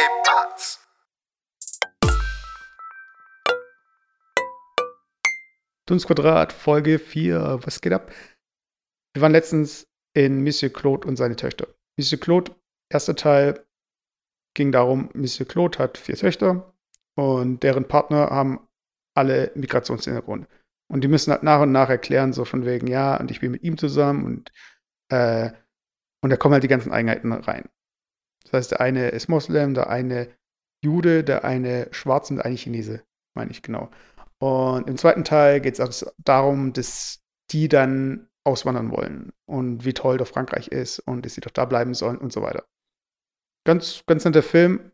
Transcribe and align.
¿Qué 0.00 0.06
pasa? 0.24 0.80
Dunstquadrat, 5.86 6.52
Folge 6.54 6.98
4. 6.98 7.60
Was 7.66 7.82
geht 7.82 7.92
ab? 7.92 8.10
Wir 9.12 9.20
waren 9.20 9.32
letztens 9.32 9.86
in 10.14 10.42
Monsieur 10.42 10.72
Claude 10.72 11.06
und 11.06 11.16
seine 11.16 11.36
Töchter. 11.36 11.66
Monsieur 11.98 12.18
Claude, 12.18 12.54
erster 12.90 13.14
Teil, 13.14 13.66
ging 14.54 14.72
darum, 14.72 15.10
Monsieur 15.12 15.46
Claude 15.46 15.78
hat 15.78 15.98
vier 15.98 16.16
Töchter 16.16 16.72
und 17.14 17.62
deren 17.62 17.86
Partner 17.86 18.30
haben 18.30 18.66
alle 19.14 19.52
Migrationshintergrund. 19.54 20.48
Und 20.90 21.04
die 21.04 21.08
müssen 21.08 21.30
halt 21.30 21.42
nach 21.42 21.60
und 21.60 21.72
nach 21.72 21.90
erklären, 21.90 22.32
so 22.32 22.46
von 22.46 22.64
wegen, 22.64 22.86
ja, 22.86 23.18
und 23.18 23.30
ich 23.30 23.40
bin 23.40 23.50
mit 23.50 23.62
ihm 23.64 23.76
zusammen 23.76 24.24
und, 24.24 24.52
äh, 25.10 25.50
und 26.22 26.30
da 26.30 26.36
kommen 26.38 26.54
halt 26.54 26.64
die 26.64 26.68
ganzen 26.68 26.90
Eigenheiten 26.90 27.32
rein. 27.32 27.68
Das 28.44 28.52
heißt, 28.52 28.70
der 28.72 28.80
eine 28.80 29.08
ist 29.08 29.28
Moslem, 29.28 29.74
der 29.74 29.90
eine 29.90 30.28
Jude, 30.82 31.24
der 31.24 31.44
eine 31.44 31.88
Schwarz 31.92 32.30
und 32.30 32.36
der 32.36 32.46
eine 32.46 32.56
Chinese, 32.56 33.02
meine 33.34 33.50
ich 33.50 33.62
genau. 33.62 33.90
Und 34.38 34.88
im 34.88 34.96
zweiten 34.96 35.24
Teil 35.24 35.60
geht 35.60 35.78
es 35.78 36.06
darum, 36.18 36.72
dass 36.72 37.20
die 37.50 37.68
dann 37.68 38.28
auswandern 38.44 38.90
wollen 38.90 39.32
und 39.46 39.84
wie 39.84 39.92
toll 39.92 40.16
doch 40.16 40.26
Frankreich 40.26 40.68
ist 40.68 41.00
und 41.00 41.26
dass 41.26 41.34
sie 41.34 41.42
doch 41.42 41.50
da 41.50 41.66
bleiben 41.66 41.94
sollen 41.94 42.16
und 42.16 42.32
so 42.32 42.42
weiter. 42.42 42.64
Ganz, 43.64 44.02
ganz 44.06 44.24
netter 44.24 44.42
Film. 44.42 44.92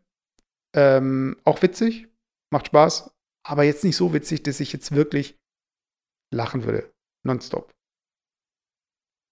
Ähm, 0.75 1.37
auch 1.45 1.61
witzig, 1.61 2.07
macht 2.51 2.67
Spaß, 2.67 3.11
aber 3.43 3.63
jetzt 3.63 3.85
nicht 3.85 3.95
so 3.95 4.13
witzig, 4.13 4.43
dass 4.43 4.59
ich 4.59 4.73
jetzt 4.73 4.91
wirklich 4.91 5.39
lachen 6.33 6.65
würde. 6.65 6.91
Nonstop. 7.23 7.73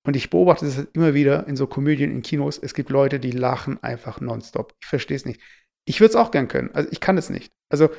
Und 0.05 0.16
ich 0.16 0.30
beobachte 0.30 0.66
das 0.66 0.77
immer 0.94 1.16
wieder 1.16 1.48
in 1.48 1.55
so 1.55 1.66
Komödien 1.66 2.12
in 2.12 2.22
Kinos. 2.22 2.59
Es 2.59 2.76
gibt 2.76 2.91
Leute, 2.91 3.20
die 3.20 3.32
lachen 3.32 3.82
einfach 3.84 4.22
nonstop. 4.22 4.76
Ich 4.80 4.88
verstehe 4.88 5.18
es 5.18 5.26
nicht. 5.26 5.41
Ich 5.86 6.00
würde 6.00 6.12
es 6.12 6.16
auch 6.16 6.31
gern 6.31 6.48
können. 6.48 6.70
Also 6.73 6.90
ich 6.91 7.00
kann 7.00 7.18
es 7.18 7.30
nicht. 7.30 7.52
Also 7.70 7.90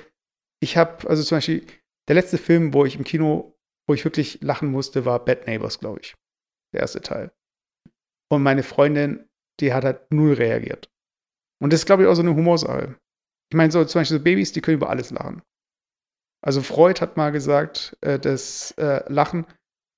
ich 0.61 0.77
habe, 0.77 1.09
also 1.09 1.23
zum 1.25 1.39
Beispiel, 1.39 1.67
der 2.09 2.15
letzte 2.15 2.39
Film, 2.39 2.73
wo 2.73 2.85
ich 2.85 2.97
im 2.97 3.05
Kino, 3.05 3.59
wo 3.89 3.95
ich 3.95 4.05
wirklich 4.05 4.41
lachen 4.41 4.71
musste, 4.71 5.05
war 5.05 5.25
Bad 5.25 5.47
Neighbors, 5.49 5.81
glaube 5.81 6.01
ich. 6.01 6.15
Der 6.73 6.81
erste 6.81 7.01
Teil. 7.01 7.33
Und 8.31 8.43
meine 8.43 8.63
Freundin, 8.63 9.29
die 9.61 9.73
hat 9.73 9.85
halt 9.85 10.13
null 10.13 10.35
reagiert. 10.35 10.89
Und 11.61 11.73
das 11.73 11.81
ist, 11.81 11.87
glaube 11.87 12.05
ich, 12.05 12.09
auch 12.09 12.15
so 12.15 12.23
eine 12.23 12.35
Humorsache. 12.35 12.97
Ich 13.51 13.57
meine, 13.57 13.73
so 13.73 13.85
zum 13.85 14.01
Beispiel 14.01 14.19
so 14.19 14.25
Babys, 14.25 14.53
die 14.53 14.61
können 14.61 14.77
über 14.77 14.91
alles 14.91 15.11
lachen. 15.11 15.43
Also 16.41 16.63
Freud 16.63 17.01
hat 17.01 17.17
mal 17.17 17.33
gesagt, 17.33 17.97
äh, 18.03 18.19
das 18.19 18.73
äh, 18.73 19.03
Lachen, 19.13 19.47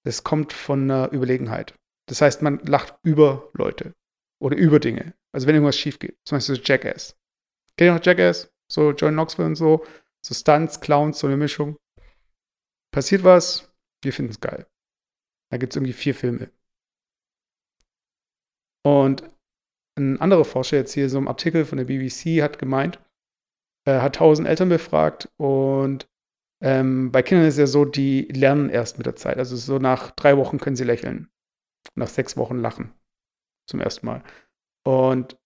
das 0.05 0.25
kommt 0.25 0.53
von 0.55 0.83
einer 0.84 1.12
Überlegenheit. 1.12 1.75
Das 2.09 2.20
heißt, 2.20 2.42
man 2.42 2.59
lacht 2.61 2.95
über 3.03 3.51
Leute 3.55 3.95
oder 4.41 4.56
über 4.56 4.81
Dinge. 4.81 5.14
Also 5.33 5.47
wenn 5.47 5.55
irgendwas 5.55 5.77
schief 5.77 5.98
geht. 5.98 6.19
Zum 6.25 6.37
Beispiel 6.37 6.56
so 6.56 6.62
Jackass. 6.62 7.17
Kennt 7.77 7.91
ihr 7.91 7.95
noch 7.95 8.05
Jackass? 8.05 8.53
So 8.70 8.92
John 8.92 9.15
Knoxville 9.15 9.47
und 9.47 9.56
so. 9.56 9.84
So 10.25 10.34
Stunts, 10.34 10.81
Clowns, 10.81 11.19
so 11.19 11.27
eine 11.27 11.37
Mischung. 11.37 11.77
Passiert 12.92 13.25
was, 13.25 13.70
wir 14.03 14.12
finden 14.12 14.33
es 14.33 14.41
geil. 14.41 14.67
Da 15.50 15.59
gibt 15.59 15.73
es 15.73 15.77
irgendwie 15.77 15.92
vier 15.92 16.15
Filme. 16.15 16.50
Und 18.84 19.22
ein 19.97 20.20
anderer 20.20 20.45
Forscher 20.45 20.77
jetzt 20.77 20.93
hier, 20.93 21.09
so 21.11 21.19
ein 21.19 21.28
Artikel 21.28 21.65
von 21.65 21.78
der 21.78 21.84
BBC, 21.84 22.43
hat 22.43 22.59
gemeint, 22.59 23.00
er 23.84 24.03
hat 24.03 24.17
tausend 24.17 24.48
Eltern 24.48 24.69
befragt 24.69 25.28
und 25.37 26.09
ähm, 26.62 27.12
bei 27.12 27.22
Kindern 27.22 27.47
ist 27.47 27.55
es 27.55 27.59
ja 27.59 27.67
so, 27.67 27.84
die 27.84 28.22
lernen 28.22 28.70
erst 28.70 28.98
mit 28.98 29.06
der 29.06 29.17
Zeit. 29.17 29.39
Also 29.39 29.56
so 29.56 29.78
nach 29.78 30.11
drei 30.12 30.37
Wochen 30.37 30.59
können 30.59 30.77
sie 30.77 30.84
lächeln. 30.84 31.31
Nach 31.94 32.08
sechs 32.08 32.36
Wochen 32.36 32.58
lachen. 32.58 32.92
Zum 33.67 33.81
ersten 33.81 34.06
Mal. 34.06 34.22
Und 34.84 35.36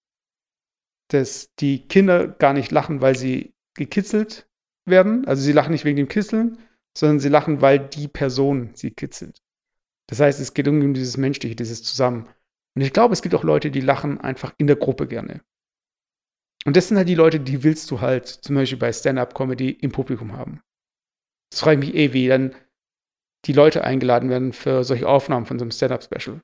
dass 1.09 1.55
die 1.57 1.87
Kinder 1.89 2.29
gar 2.29 2.53
nicht 2.53 2.71
lachen, 2.71 3.01
weil 3.01 3.17
sie 3.17 3.55
gekitzelt 3.75 4.49
werden. 4.87 5.27
Also 5.27 5.43
sie 5.43 5.53
lachen 5.53 5.73
nicht 5.73 5.85
wegen 5.85 5.97
dem 5.97 6.09
Kitzeln, 6.09 6.59
sondern 6.97 7.21
sie 7.21 7.29
lachen, 7.29 7.61
weil 7.61 7.79
die 7.79 8.09
Person 8.09 8.71
sie 8.75 8.91
kitzelt. 8.91 9.43
Das 10.09 10.21
heißt, 10.21 10.41
es 10.41 10.55
geht 10.55 10.69
um 10.69 10.95
dieses 10.95 11.17
Menschliche, 11.17 11.57
dieses 11.57 11.83
Zusammen. 11.83 12.29
Und 12.75 12.83
ich 12.83 12.93
glaube, 12.93 13.13
es 13.13 13.23
gibt 13.23 13.35
auch 13.35 13.45
Leute, 13.45 13.71
die 13.71 13.81
lachen 13.81 14.21
einfach 14.21 14.55
in 14.59 14.67
der 14.67 14.77
Gruppe 14.77 15.07
gerne. 15.07 15.43
Und 16.65 16.77
das 16.77 16.89
sind 16.89 16.97
halt 16.97 17.09
die 17.09 17.15
Leute, 17.15 17.41
die 17.41 17.63
willst 17.63 17.91
du 17.91 18.01
halt 18.01 18.27
zum 18.27 18.55
Beispiel 18.55 18.79
bei 18.79 18.93
Stand-Up-Comedy 18.93 19.71
im 19.71 19.93
Publikum 19.93 20.37
haben. 20.37 20.61
Das 21.51 21.61
frage 21.61 21.81
ich 21.81 21.89
mich 21.89 21.95
eh, 21.97 22.13
wie 22.13 22.29
dann 22.29 22.55
die 23.45 23.53
Leute 23.53 23.85
eingeladen 23.85 24.31
werden 24.31 24.53
für 24.53 24.85
solche 24.85 25.09
Aufnahmen 25.09 25.47
von 25.47 25.59
so 25.59 25.65
einem 25.65 25.73
Stand-Up-Special. 25.73 26.41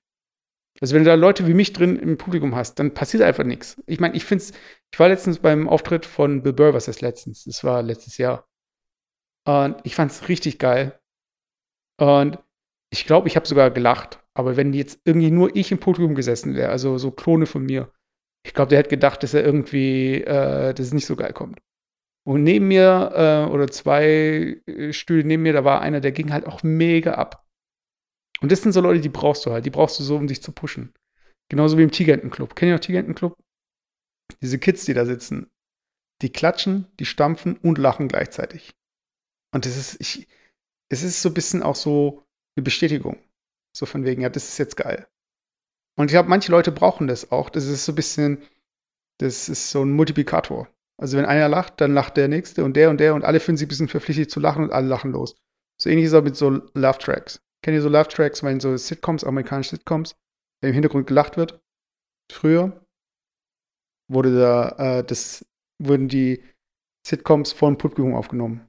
Also 0.81 0.95
wenn 0.95 1.05
du 1.05 1.11
da 1.11 1.15
Leute 1.15 1.47
wie 1.47 1.55
mich 1.55 1.73
drin 1.73 1.97
im 1.97 2.19
Publikum 2.19 2.55
hast, 2.55 2.79
dann 2.79 2.95
passiert 2.95 3.23
einfach 3.23 3.45
nichts. 3.45 3.81
Ich 3.87 4.01
meine, 4.01 4.15
ich 4.15 4.25
finde 4.25 4.45
es, 4.45 4.53
ich 4.93 4.99
war 4.99 5.09
letztens 5.09 5.39
beim 5.41 5.69
Auftritt 5.69 6.07
von 6.07 6.43
Bill 6.43 6.53
Burr, 6.53 6.75
was 6.75 6.87
heißt 6.87 7.01
letztens? 7.01 7.45
Das 7.45 7.65
war 7.65 7.83
letztes 7.83 8.17
Jahr. 8.19 8.47
Und 9.45 9.77
ich 9.85 9.95
fand 9.95 10.13
es 10.13 10.29
richtig 10.29 10.59
geil. 10.59 10.99
Und 12.01 12.39
ich 12.91 13.07
glaube, 13.07 13.29
ich 13.29 13.37
habe 13.37 13.47
sogar 13.47 13.71
gelacht. 13.71 14.21
Aber 14.35 14.57
wenn 14.57 14.73
jetzt 14.73 15.01
irgendwie 15.05 15.31
nur 15.33 15.55
ich 15.57 15.73
im 15.73 15.81
Publikum 15.81 16.15
gesessen 16.15 16.55
wäre, 16.55 16.71
also 16.71 16.97
so 16.99 17.11
Klone 17.11 17.47
von 17.47 17.65
mir, 17.65 17.93
ich 18.47 18.55
glaube, 18.55 18.69
der 18.69 18.79
hätte 18.79 18.91
gedacht, 18.91 19.23
dass 19.23 19.35
er 19.35 19.45
irgendwie, 19.45 20.23
äh, 20.23 20.73
dass 20.75 20.87
es 20.87 20.93
nicht 20.93 21.07
so 21.07 21.17
geil 21.17 21.33
kommt. 21.33 21.59
Und 22.29 22.43
neben 22.43 22.69
mir, 22.69 23.13
äh, 23.15 23.51
oder 23.51 23.69
zwei 23.69 24.61
äh, 24.67 24.93
Stühle 24.93 25.25
neben 25.25 25.45
mir, 25.45 25.55
da 25.55 25.65
war 25.65 25.81
einer, 25.81 26.03
der 26.03 26.13
ging 26.13 26.31
halt 26.31 26.45
auch 26.47 26.63
mega 26.63 27.15
ab. 27.15 27.49
Und 28.43 28.53
das 28.53 28.61
sind 28.61 28.73
so 28.73 28.83
Leute, 28.83 29.01
die 29.01 29.09
brauchst 29.09 29.47
du 29.47 29.51
halt. 29.51 29.65
Die 29.65 29.71
brauchst 29.71 29.99
du 29.99 30.03
so, 30.03 30.15
um 30.17 30.27
dich 30.27 30.43
zu 30.43 30.53
pushen. 30.53 30.93
Genauso 31.49 31.79
wie 31.79 31.85
im 31.85 31.91
Tigerentenclub. 31.91 32.55
Kennt 32.55 32.69
ihr 32.69 32.75
noch 32.75 32.85
Tigerentenclub? 32.85 33.35
Diese 34.43 34.59
Kids, 34.59 34.85
die 34.85 34.93
da 34.93 35.07
sitzen, 35.07 35.49
die 36.21 36.31
klatschen, 36.31 36.87
die 37.01 37.07
stampfen 37.07 37.57
und 37.57 37.79
lachen 37.79 38.09
gleichzeitig. 38.09 38.75
Und 39.55 39.65
das 39.65 39.79
ist, 39.79 39.99
ich, 39.99 40.29
es 40.91 41.03
ist 41.03 41.23
so 41.23 41.31
ein 41.31 41.35
bisschen 41.35 41.63
auch 41.63 41.77
so 41.77 42.27
eine 42.57 42.63
Bestätigung. 42.63 43.19
So 43.75 43.87
von 43.87 44.05
wegen, 44.05 44.21
ja, 44.21 44.29
das 44.29 44.51
ist 44.51 44.59
jetzt 44.59 44.77
geil. 44.77 45.09
Und 45.97 46.09
ich 46.09 46.13
glaube, 46.13 46.29
manche 46.29 46.53
Leute 46.53 46.73
brauchen 46.73 47.07
das 47.07 47.33
auch. 47.33 47.49
Das 47.49 47.65
ist 47.65 47.87
so 47.87 47.93
ein 47.93 47.97
bisschen, 47.97 48.43
das 49.17 49.49
ist 49.49 49.71
so 49.71 49.83
ein 49.83 49.93
Multiplikator. 49.93 50.69
Also 51.01 51.17
wenn 51.17 51.27
einer 51.27 51.49
lacht, 51.49 51.81
dann 51.81 51.95
lacht 51.95 52.17
der 52.17 52.29
nächste 52.29 52.65
und 52.65 52.75
der 52.75 52.91
und 52.91 52.99
der 52.99 53.15
und 53.15 53.25
alle 53.25 53.41
fühlen 53.41 53.57
sich 53.57 53.67
ein 53.67 53.69
bisschen 53.69 53.89
verpflichtet 53.89 54.31
zu 54.31 54.41
lachen 54.41 54.65
und 54.65 54.73
alle 54.73 54.89
lachen 54.89 55.13
los. 55.13 55.37
So 55.81 55.89
ähnlich 55.89 56.07
ist 56.07 56.13
es 56.13 56.19
auch 56.19 56.25
mit 56.25 56.37
so 56.37 56.51
Love 56.51 56.99
Tracks. 56.99 57.41
Kennt 57.63 57.77
ihr 57.77 57.83
so 57.83 57.89
Love 57.89 58.09
Tracks, 58.09 58.43
weil 58.43 58.53
in 58.53 58.61
so 58.61 58.77
Sitcoms, 58.77 59.25
amerikanische 59.25 59.77
Sitcoms, 59.77 60.17
wenn 60.61 60.71
im 60.71 60.75
Hintergrund 60.75 61.07
gelacht 61.07 61.37
wird? 61.37 61.61
Früher 62.31 62.85
wurde 64.11 64.39
da, 64.39 64.99
äh, 64.99 65.05
das, 65.05 65.47
wurden 65.81 66.09
die 66.09 66.43
Sitcoms 67.07 67.53
von 67.53 67.79
Publikum 67.79 68.15
aufgenommen. 68.15 68.69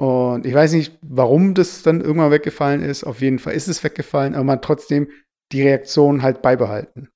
Und 0.00 0.46
ich 0.46 0.54
weiß 0.54 0.72
nicht, 0.72 0.98
warum 1.02 1.54
das 1.54 1.82
dann 1.82 2.00
irgendwann 2.00 2.30
weggefallen 2.30 2.82
ist. 2.82 3.04
Auf 3.04 3.20
jeden 3.20 3.38
Fall 3.38 3.54
ist 3.54 3.68
es 3.68 3.84
weggefallen, 3.84 4.34
aber 4.34 4.44
man 4.44 4.56
hat 4.56 4.64
trotzdem 4.64 5.10
die 5.52 5.62
Reaktion 5.62 6.22
halt 6.22 6.42
beibehalten. 6.42 7.10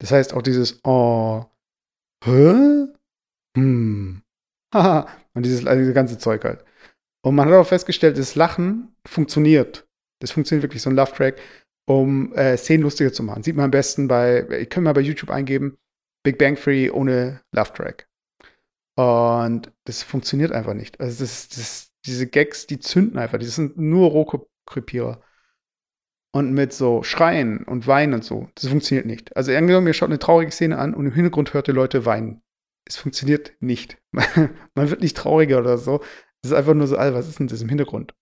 Das 0.00 0.12
heißt 0.12 0.32
auch 0.32 0.42
dieses 0.42 0.80
Oh, 0.84 1.44
hä? 2.24 2.86
Hm. 3.56 4.22
Haha. 4.74 5.08
und 5.34 5.44
dieses, 5.44 5.66
also 5.66 5.92
ganze 5.92 6.18
Zeug 6.18 6.44
halt. 6.44 6.64
Und 7.24 7.34
man 7.34 7.48
hat 7.48 7.54
auch 7.54 7.66
festgestellt, 7.66 8.18
das 8.18 8.34
Lachen 8.34 8.94
funktioniert. 9.06 9.86
Das 10.20 10.30
funktioniert 10.30 10.62
wirklich, 10.62 10.82
so 10.82 10.90
ein 10.90 10.96
Love-Track, 10.96 11.40
um 11.88 12.32
äh, 12.34 12.56
Szenen 12.56 12.82
lustiger 12.82 13.12
zu 13.12 13.22
machen. 13.22 13.42
Sieht 13.42 13.56
man 13.56 13.66
am 13.66 13.70
besten 13.70 14.08
bei, 14.08 14.46
ich 14.60 14.68
kann 14.68 14.84
mal 14.84 14.92
bei 14.92 15.00
YouTube 15.00 15.30
eingeben, 15.30 15.78
Big 16.22 16.38
Bang 16.38 16.56
Theory 16.56 16.90
ohne 16.90 17.40
Love-Track. 17.52 18.08
Und 18.96 19.72
das 19.84 20.02
funktioniert 20.02 20.52
einfach 20.52 20.74
nicht. 20.74 21.00
Also 21.00 21.22
das, 21.22 21.48
das, 21.48 21.92
diese 22.04 22.26
Gags, 22.26 22.66
die 22.66 22.78
zünden 22.80 23.18
einfach. 23.18 23.38
Die 23.38 23.46
sind 23.46 23.78
nur 23.78 24.10
Rohkrepierer. 24.10 25.20
Und 26.34 26.52
mit 26.52 26.72
so 26.72 27.02
Schreien 27.02 27.64
und 27.64 27.86
Weinen 27.86 28.14
und 28.14 28.24
so, 28.24 28.48
das 28.54 28.68
funktioniert 28.68 29.06
nicht. 29.06 29.34
Also 29.36 29.52
angenommen, 29.52 29.86
ihr 29.86 29.94
schaut 29.94 30.10
eine 30.10 30.18
traurige 30.18 30.52
Szene 30.52 30.78
an 30.78 30.94
und 30.94 31.06
im 31.06 31.12
Hintergrund 31.12 31.54
hört 31.54 31.68
ihr 31.68 31.74
Leute 31.74 32.04
weinen. 32.04 32.42
Es 32.86 32.96
funktioniert 32.96 33.52
nicht. 33.60 33.98
Man 34.12 34.90
wird 34.90 35.00
nicht 35.00 35.16
trauriger 35.16 35.58
oder 35.58 35.78
so. 35.78 36.02
Es 36.42 36.50
ist 36.50 36.56
einfach 36.56 36.74
nur 36.74 36.86
so, 36.86 36.96
was 36.96 37.28
ist 37.28 37.38
denn 37.38 37.48
das 37.48 37.62
im 37.62 37.68
Hintergrund? 37.68 38.14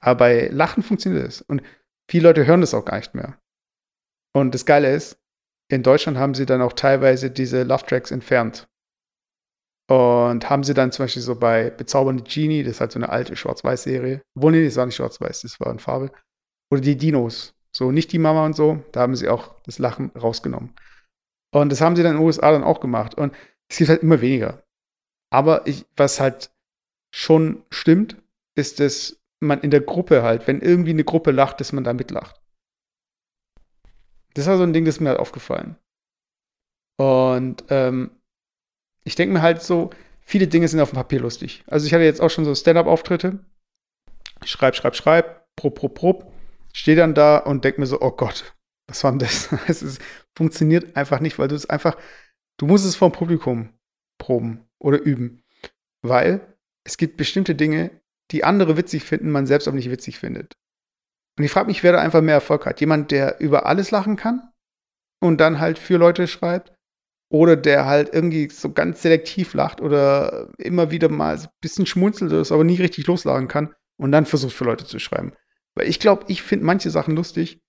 Aber 0.00 0.18
bei 0.18 0.48
Lachen 0.48 0.82
funktioniert 0.82 1.26
es. 1.26 1.40
Und 1.40 1.62
viele 2.10 2.28
Leute 2.28 2.46
hören 2.46 2.60
das 2.60 2.74
auch 2.74 2.84
gar 2.84 2.98
nicht 2.98 3.14
mehr. 3.14 3.38
Und 4.34 4.54
das 4.54 4.66
Geile 4.66 4.94
ist, 4.94 5.18
in 5.70 5.82
Deutschland 5.82 6.18
haben 6.18 6.34
sie 6.34 6.46
dann 6.46 6.60
auch 6.60 6.74
teilweise 6.74 7.30
diese 7.30 7.62
Love 7.62 7.86
Tracks 7.86 8.10
entfernt. 8.10 8.68
Und 9.88 10.48
haben 10.48 10.64
sie 10.64 10.74
dann 10.74 10.92
zum 10.92 11.04
Beispiel 11.04 11.22
so 11.22 11.38
bei 11.38 11.70
Bezaubernde 11.70 12.22
Genie, 12.24 12.62
das 12.62 12.74
ist 12.74 12.80
halt 12.80 12.92
so 12.92 12.98
eine 12.98 13.10
alte 13.10 13.36
Schwarz-Weiß-Serie. 13.36 14.22
Obwohl, 14.34 14.52
nee, 14.52 14.64
das 14.64 14.76
war 14.76 14.86
nicht 14.86 14.96
Schwarz-Weiß, 14.96 15.42
das 15.42 15.60
war 15.60 15.70
in 15.70 15.78
Farbe. 15.78 16.10
Oder 16.70 16.80
die 16.80 16.96
Dinos. 16.96 17.54
So, 17.72 17.90
nicht 17.90 18.12
die 18.12 18.18
Mama 18.18 18.46
und 18.46 18.54
so. 18.54 18.82
Da 18.92 19.00
haben 19.00 19.16
sie 19.16 19.28
auch 19.28 19.60
das 19.62 19.78
Lachen 19.78 20.10
rausgenommen. 20.10 20.74
Und 21.52 21.70
das 21.70 21.80
haben 21.80 21.96
sie 21.96 22.02
dann 22.02 22.12
in 22.12 22.18
den 22.18 22.26
USA 22.26 22.52
dann 22.52 22.64
auch 22.64 22.80
gemacht. 22.80 23.14
Und 23.14 23.34
es 23.68 23.78
gibt 23.78 23.90
halt 23.90 24.02
immer 24.02 24.20
weniger. 24.20 24.64
Aber 25.30 25.66
ich, 25.66 25.86
was 25.96 26.20
halt 26.20 26.50
schon 27.12 27.64
stimmt, 27.70 28.16
ist, 28.56 28.80
dass 28.80 29.20
man 29.40 29.60
in 29.60 29.70
der 29.70 29.80
Gruppe 29.80 30.22
halt, 30.22 30.46
wenn 30.46 30.60
irgendwie 30.60 30.90
eine 30.90 31.04
Gruppe 31.04 31.30
lacht, 31.30 31.60
dass 31.60 31.72
man 31.72 31.84
da 31.84 31.92
mitlacht. 31.92 32.40
Das 34.34 34.46
war 34.46 34.56
so 34.56 34.62
ein 34.64 34.72
Ding, 34.72 34.84
das 34.84 34.96
ist 34.96 35.00
mir 35.00 35.10
halt 35.10 35.20
aufgefallen. 35.20 35.76
Und 36.96 37.64
ähm, 37.68 38.10
ich 39.04 39.14
denke 39.14 39.34
mir 39.34 39.42
halt 39.42 39.62
so, 39.62 39.90
viele 40.20 40.48
Dinge 40.48 40.68
sind 40.68 40.80
auf 40.80 40.90
dem 40.90 40.96
Papier 40.96 41.20
lustig. 41.20 41.64
Also 41.66 41.86
ich 41.86 41.94
hatte 41.94 42.04
jetzt 42.04 42.20
auch 42.20 42.30
schon 42.30 42.44
so 42.44 42.54
Stand-up-Auftritte. 42.54 43.38
Schreib, 44.44 44.74
schreib, 44.74 44.96
schreib, 44.96 45.46
prob, 45.56 45.74
prob, 45.74 45.94
prob. 45.94 46.33
Stehe 46.74 46.96
dann 46.96 47.14
da 47.14 47.38
und 47.38 47.64
denke 47.64 47.80
mir 47.80 47.86
so, 47.86 48.00
oh 48.00 48.10
Gott, 48.10 48.54
was 48.88 49.04
war 49.04 49.12
denn 49.12 49.20
das? 49.20 49.52
es 49.68 49.82
ist, 49.82 50.02
funktioniert 50.36 50.96
einfach 50.96 51.20
nicht, 51.20 51.38
weil 51.38 51.48
du 51.48 51.54
es 51.54 51.68
einfach, 51.68 51.96
du 52.58 52.66
musst 52.66 52.84
es 52.84 52.96
vom 52.96 53.12
Publikum 53.12 53.72
proben 54.18 54.66
oder 54.78 55.00
üben. 55.00 55.42
Weil 56.02 56.56
es 56.84 56.96
gibt 56.96 57.16
bestimmte 57.16 57.54
Dinge, 57.54 57.90
die 58.30 58.44
andere 58.44 58.76
witzig 58.76 59.04
finden, 59.04 59.30
man 59.30 59.46
selbst 59.46 59.68
aber 59.68 59.76
nicht 59.76 59.90
witzig 59.90 60.18
findet. 60.18 60.54
Und 61.38 61.44
ich 61.44 61.50
frage 61.50 61.66
mich, 61.66 61.82
wer 61.82 61.92
da 61.92 62.00
einfach 62.00 62.20
mehr 62.20 62.34
Erfolg 62.34 62.66
hat. 62.66 62.80
Jemand, 62.80 63.10
der 63.10 63.40
über 63.40 63.66
alles 63.66 63.90
lachen 63.90 64.16
kann 64.16 64.50
und 65.20 65.40
dann 65.40 65.58
halt 65.58 65.78
für 65.78 65.96
Leute 65.96 66.26
schreibt 66.26 66.72
oder 67.32 67.56
der 67.56 67.86
halt 67.86 68.12
irgendwie 68.12 68.48
so 68.50 68.72
ganz 68.72 69.02
selektiv 69.02 69.54
lacht 69.54 69.80
oder 69.80 70.52
immer 70.58 70.90
wieder 70.90 71.08
mal 71.08 71.36
ein 71.36 71.48
bisschen 71.60 71.86
schmunzelt, 71.86 72.52
aber 72.52 72.64
nie 72.64 72.76
richtig 72.76 73.06
loslachen 73.06 73.48
kann 73.48 73.74
und 73.96 74.12
dann 74.12 74.26
versucht 74.26 74.54
für 74.54 74.64
Leute 74.64 74.84
zu 74.84 74.98
schreiben. 74.98 75.32
Weil 75.76 75.88
ich 75.88 76.00
glaube, 76.00 76.24
ich 76.28 76.42
finde 76.42 76.64
manche 76.64 76.90
Sachen 76.90 77.16
lustig, 77.16 77.60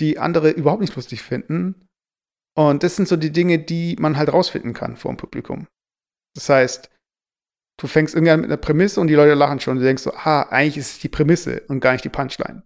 die 0.00 0.18
andere 0.18 0.50
überhaupt 0.50 0.80
nicht 0.80 0.94
lustig 0.96 1.22
finden. 1.22 1.88
Und 2.56 2.82
das 2.82 2.96
sind 2.96 3.08
so 3.08 3.16
die 3.16 3.32
Dinge, 3.32 3.58
die 3.58 3.96
man 3.98 4.16
halt 4.16 4.32
rausfinden 4.32 4.74
kann 4.74 4.96
vor 4.96 5.12
dem 5.12 5.16
Publikum. 5.16 5.66
Das 6.34 6.48
heißt, 6.48 6.90
du 7.78 7.86
fängst 7.86 8.14
irgendwann 8.14 8.40
mit 8.40 8.50
einer 8.50 8.56
Prämisse 8.56 9.00
und 9.00 9.08
die 9.08 9.14
Leute 9.14 9.34
lachen 9.34 9.60
schon 9.60 9.72
und 9.72 9.78
du 9.80 9.84
denkst 9.84 10.02
so, 10.02 10.12
ah, 10.12 10.42
eigentlich 10.50 10.76
ist 10.76 10.92
es 10.92 10.98
die 10.98 11.08
Prämisse 11.08 11.62
und 11.68 11.80
gar 11.80 11.92
nicht 11.92 12.04
die 12.04 12.10
Punchline. 12.10 12.62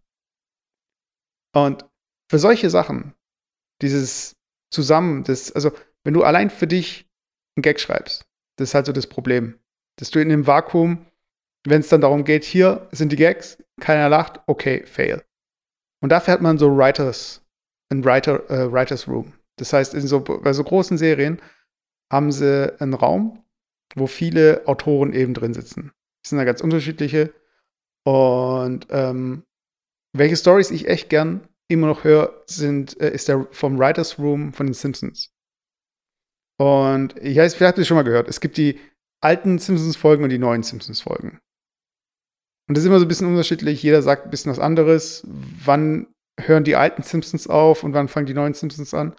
Und 1.55 1.85
für 2.31 2.39
solche 2.39 2.71
Sachen, 2.71 3.15
dieses 3.83 4.37
Zusammen, 4.73 5.25
das, 5.25 5.53
also 5.53 5.73
wenn 6.05 6.15
du 6.15 6.25
allein 6.25 6.51
für 6.51 6.67
dich 6.67 7.07
einen 7.57 7.63
Gag 7.63 7.79
schreibst, 7.79 8.25
das 8.57 8.71
ist 8.71 8.75
halt 8.75 8.87
so 8.87 8.93
das 8.93 9.07
Problem. 9.07 9.59
Dass 9.99 10.11
du 10.11 10.21
in 10.21 10.31
dem 10.31 10.47
Vakuum, 10.47 11.07
wenn 11.67 11.81
es 11.81 11.89
dann 11.89 12.01
darum 12.01 12.25
geht, 12.25 12.45
hier 12.45 12.89
sind 12.93 13.13
die 13.13 13.17
Gags, 13.17 13.59
keiner 13.81 14.09
lacht, 14.09 14.41
okay, 14.47 14.85
fail. 14.85 15.23
Und 16.03 16.11
dafür 16.11 16.35
hat 16.35 16.43
man 16.43 16.59
so 16.59 16.77
Writers, 16.77 17.45
ein 17.91 18.05
Writer, 18.05 18.49
äh, 18.51 18.73
Writers 18.73 19.07
Room. 19.07 19.33
Das 19.59 19.73
heißt, 19.73 19.95
in 19.95 20.07
so, 20.07 20.21
bei 20.21 20.53
so 20.53 20.65
großen 20.65 20.99
Serien 20.99 21.41
haben 22.13 22.33
sie 22.33 22.75
einen 22.81 22.95
Raum, 22.95 23.45
wo 23.95 24.07
viele 24.07 24.63
Autoren 24.67 25.13
eben 25.13 25.35
drin 25.35 25.55
sitzen. 25.55 25.93
Das 26.23 26.31
sind 26.31 26.39
da 26.39 26.45
ganz 26.45 26.61
unterschiedliche. 26.61 27.33
Und 28.05 28.87
ähm, 28.91 29.45
welche 30.17 30.37
Stories 30.37 30.71
ich 30.71 30.89
echt 30.89 31.09
gern 31.09 31.49
immer 31.69 31.87
noch 31.87 32.05
höre, 32.05 32.43
sind, 32.47 33.01
äh, 33.01 33.13
ist 33.13 33.29
der 33.29 33.47
vom 33.53 33.79
Writers 33.79 34.19
Room 34.19 34.53
von 34.53 34.67
den 34.67 34.75
Simpsons. 34.75 35.33
Und 36.59 37.17
ich 37.19 37.37
weiß, 37.39 37.55
vielleicht 37.55 37.71
habt 37.71 37.79
ihr 37.79 37.85
schon 37.85 37.97
mal 37.97 38.03
gehört, 38.03 38.29
es 38.29 38.41
gibt 38.41 38.57
die 38.57 38.79
alten 39.21 39.59
Simpsons-Folgen 39.59 40.25
und 40.25 40.31
die 40.31 40.39
neuen 40.39 40.63
Simpsons-Folgen. 40.63 41.41
Und 42.69 42.77
das 42.77 42.85
ist 42.85 42.89
immer 42.89 42.99
so 42.99 43.05
ein 43.05 43.09
bisschen 43.09 43.29
unterschiedlich. 43.29 43.83
Jeder 43.83 44.03
sagt 44.03 44.25
ein 44.25 44.31
bisschen 44.31 44.53
was 44.53 44.59
anderes. 44.59 45.27
Wann 45.27 46.07
hören 46.41 46.65
die 46.65 46.77
alten 46.77 47.03
Simpsons 47.03 47.47
auf 47.47 47.85
und 47.85 47.93
wann 47.93 48.09
fangen 48.09 48.27
die 48.27 48.35
neuen 48.35 48.55
Simpsons 48.55 48.95
an? 48.95 49.15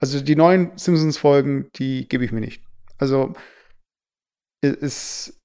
Also 0.00 0.20
die 0.20 0.36
neuen 0.36 0.76
Simpsons-Folgen, 0.76 1.70
die 1.76 2.08
gebe 2.08 2.24
ich 2.24 2.32
mir 2.32 2.40
nicht. 2.40 2.62
Also 2.98 3.32
es, 4.60 5.40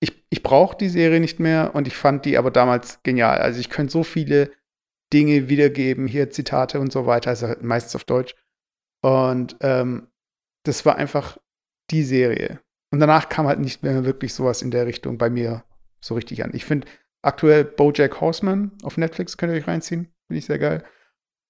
ich, 0.00 0.24
ich 0.30 0.42
brauche 0.42 0.76
die 0.76 0.88
Serie 0.88 1.20
nicht 1.20 1.38
mehr 1.38 1.74
und 1.74 1.86
ich 1.86 1.96
fand 1.96 2.24
die 2.24 2.38
aber 2.38 2.50
damals 2.50 3.02
genial. 3.02 3.38
Also 3.38 3.60
ich 3.60 3.70
könnte 3.70 3.92
so 3.92 4.02
viele 4.02 4.50
Dinge 5.12 5.48
wiedergeben, 5.48 6.06
hier 6.06 6.30
Zitate 6.30 6.80
und 6.80 6.92
so 6.92 7.06
weiter, 7.06 7.30
also 7.30 7.54
meistens 7.60 7.96
auf 7.96 8.04
Deutsch. 8.04 8.34
Und 9.02 9.56
ähm, 9.60 10.08
das 10.64 10.84
war 10.86 10.96
einfach 10.96 11.38
die 11.90 12.04
Serie. 12.04 12.60
Und 12.92 13.00
danach 13.00 13.28
kam 13.28 13.46
halt 13.46 13.60
nicht 13.60 13.82
mehr 13.82 14.04
wirklich 14.04 14.34
sowas 14.34 14.62
in 14.62 14.70
der 14.70 14.86
Richtung 14.86 15.18
bei 15.18 15.30
mir 15.30 15.64
so 16.00 16.14
richtig 16.14 16.44
an. 16.44 16.54
Ich 16.54 16.64
finde 16.64 16.88
aktuell 17.22 17.64
Bojack 17.64 18.20
Horseman 18.20 18.72
auf 18.82 18.96
Netflix, 18.96 19.36
könnt 19.36 19.52
ihr 19.52 19.58
euch 19.58 19.68
reinziehen. 19.68 20.12
Finde 20.26 20.38
ich 20.38 20.46
sehr 20.46 20.58
geil. 20.58 20.84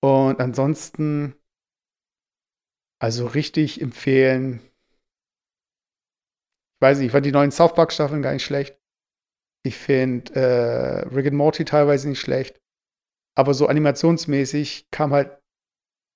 Und 0.02 0.40
ansonsten, 0.40 1.34
also 3.00 3.26
richtig 3.26 3.80
empfehlen. 3.80 4.60
Ich 6.76 6.82
weiß 6.82 6.98
nicht, 6.98 7.06
ich 7.06 7.12
fand 7.12 7.26
die 7.26 7.32
neuen 7.32 7.50
South 7.50 7.74
Park-Staffeln 7.74 8.22
gar 8.22 8.32
nicht 8.32 8.44
schlecht. 8.44 8.78
Ich 9.62 9.76
finde 9.76 10.34
äh, 10.34 11.08
Rick 11.14 11.26
and 11.26 11.36
Morty 11.36 11.64
teilweise 11.64 12.08
nicht 12.08 12.20
schlecht. 12.20 12.60
Aber 13.36 13.54
so 13.54 13.66
animationsmäßig 13.66 14.90
kam 14.90 15.12
halt 15.12 15.38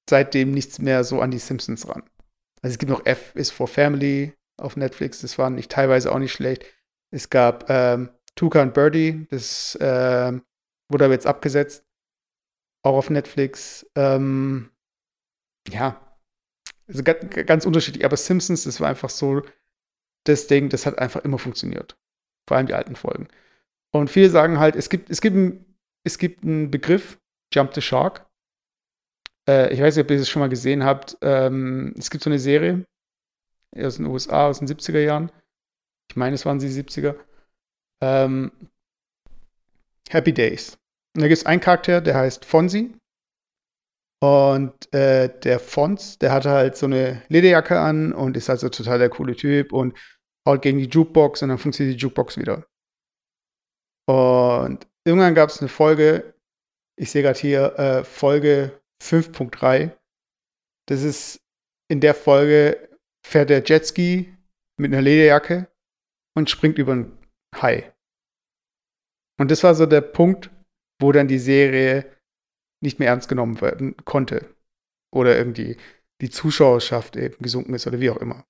seitdem 0.09 0.51
nichts 0.51 0.79
mehr 0.79 1.05
so 1.05 1.21
an 1.21 1.31
die 1.31 1.39
Simpsons 1.39 1.89
ran. 1.89 2.03
Also 2.63 2.75
es 2.75 2.79
gibt 2.79 2.91
noch 2.91 3.07
F 3.07 3.35
is 3.37 3.51
for 3.51 3.69
Family 3.69 4.35
auf 4.57 4.77
Netflix, 4.77 5.21
das 5.21 5.35
fand 5.35 5.59
ich 5.59 5.69
teilweise 5.69 6.13
auch 6.13 6.19
nicht 6.19 6.33
schlecht. 6.33 6.65
Es 7.11 7.31
gab 7.31 7.69
ähm, 7.69 8.11
Tuka 8.37 8.63
und 8.63 8.75
Birdie, 8.75 9.27
das 9.31 9.79
ähm, 9.81 10.43
wurde 10.89 11.05
aber 11.05 11.15
jetzt 11.15 11.27
abgesetzt. 11.27 11.85
Auch 12.83 12.97
auf 12.97 13.11
Netflix. 13.11 13.87
Ähm, 13.95 14.71
ja, 15.69 16.01
also 16.87 17.03
ganz, 17.03 17.31
ganz 17.47 17.67
unterschiedlich. 17.67 18.05
Aber 18.05 18.17
Simpsons, 18.17 18.65
das 18.65 18.81
war 18.81 18.89
einfach 18.89 19.11
so 19.11 19.43
das 20.25 20.47
Ding, 20.47 20.69
das 20.69 20.87
hat 20.87 20.99
einfach 20.99 21.25
immer 21.25 21.39
funktioniert. 21.39 21.97
Vor 22.49 22.57
allem 22.57 22.67
die 22.67 22.75
alten 22.75 22.97
Folgen. 22.97 23.29
Und 23.93 24.11
viele 24.11 24.29
sagen 24.29 24.59
halt, 24.59 24.77
es 24.77 24.89
gibt, 24.89 25.11
es 25.11 25.21
gibt, 25.21 25.37
ein, 25.37 25.77
es 26.05 26.19
gibt 26.19 26.43
einen 26.43 26.71
Begriff, 26.71 27.19
Jump 27.53 27.75
the 27.75 27.81
Shark. 27.81 28.27
Äh, 29.49 29.73
ich 29.73 29.81
weiß 29.81 29.97
nicht, 29.97 30.05
ob 30.05 30.11
ihr 30.11 30.19
das 30.19 30.29
schon 30.29 30.41
mal 30.41 30.49
gesehen 30.49 30.85
habt. 30.85 31.17
Ähm, 31.23 31.95
es 31.97 32.11
gibt 32.11 32.25
so 32.25 32.31
eine 32.31 32.39
Serie 32.39 32.85
aus 33.77 33.97
den 33.97 34.07
USA, 34.07 34.49
aus 34.49 34.59
den 34.59 34.69
70er 34.69 35.01
Jahren. 35.01 35.31
Ich 36.11 36.17
meine, 36.17 36.35
es 36.35 36.45
waren 36.45 36.59
die 36.59 36.69
70er. 36.69 37.17
Ähm, 38.03 38.53
Happy 40.11 40.33
Days. 40.33 40.79
Und 41.17 41.23
da 41.23 41.29
gibt 41.29 41.39
es 41.39 41.47
einen 41.47 41.61
Charakter, 41.61 42.01
der 42.01 42.17
heißt 42.17 42.45
Fonzie. 42.45 42.95
Und 44.23 44.93
äh, 44.95 45.29
der 45.41 45.61
Fons, 45.61 46.19
der 46.19 46.33
hatte 46.33 46.51
halt 46.51 46.77
so 46.77 46.87
eine 46.87 47.23
Lederjacke 47.29 47.79
an 47.79 48.13
und 48.13 48.37
ist 48.37 48.49
halt 48.49 48.61
so 48.61 48.69
total 48.69 48.99
der 48.99 49.11
coole 49.11 49.37
Typ 49.37 49.73
und 49.73 49.99
haut 50.49 50.63
gegen 50.63 50.79
die 50.79 50.89
Jukebox 50.89 51.43
und 51.43 51.51
dann 51.51 51.59
funktioniert 51.59 51.99
die 51.99 52.03
Jukebox 52.03 52.39
wieder. 52.39 52.67
Und 54.07 54.87
irgendwann 55.05 55.35
gab 55.35 55.51
es 55.51 55.61
eine 55.61 55.69
Folge, 55.69 56.35
ich 56.97 57.11
sehe 57.11 57.23
gerade 57.23 57.39
hier, 57.39 57.79
äh, 57.79 58.05
Folge 58.05 58.81
5.3. 59.03 59.91
Das 60.87 61.03
ist 61.03 61.41
in 61.91 62.01
der 62.01 62.15
Folge 62.15 62.89
fährt 63.27 63.51
der 63.51 63.63
Jetski 63.63 64.35
mit 64.79 64.93
einer 64.93 65.03
Lederjacke 65.03 65.69
und 66.35 66.51
springt 66.51 66.79
über 66.79 66.93
einen 66.93 67.19
Hai. 67.61 67.93
Und 69.39 69.51
das 69.51 69.63
war 69.63 69.75
so 69.75 69.87
der 69.87 70.01
Punkt, 70.01 70.51
wo 71.01 71.13
dann 71.13 71.29
die 71.29 71.39
Serie 71.39 72.11
nicht 72.81 72.99
mehr 72.99 73.09
ernst 73.09 73.29
genommen 73.29 73.61
werden 73.61 73.97
konnte. 74.05 74.55
Oder 75.13 75.37
irgendwie 75.37 75.77
die 76.21 76.31
Zuschauerschaft 76.31 77.17
eben 77.17 77.37
gesunken 77.41 77.75
ist 77.75 77.87
oder 77.87 78.01
wie 78.01 78.11
auch 78.11 78.17
immer. 78.17 78.47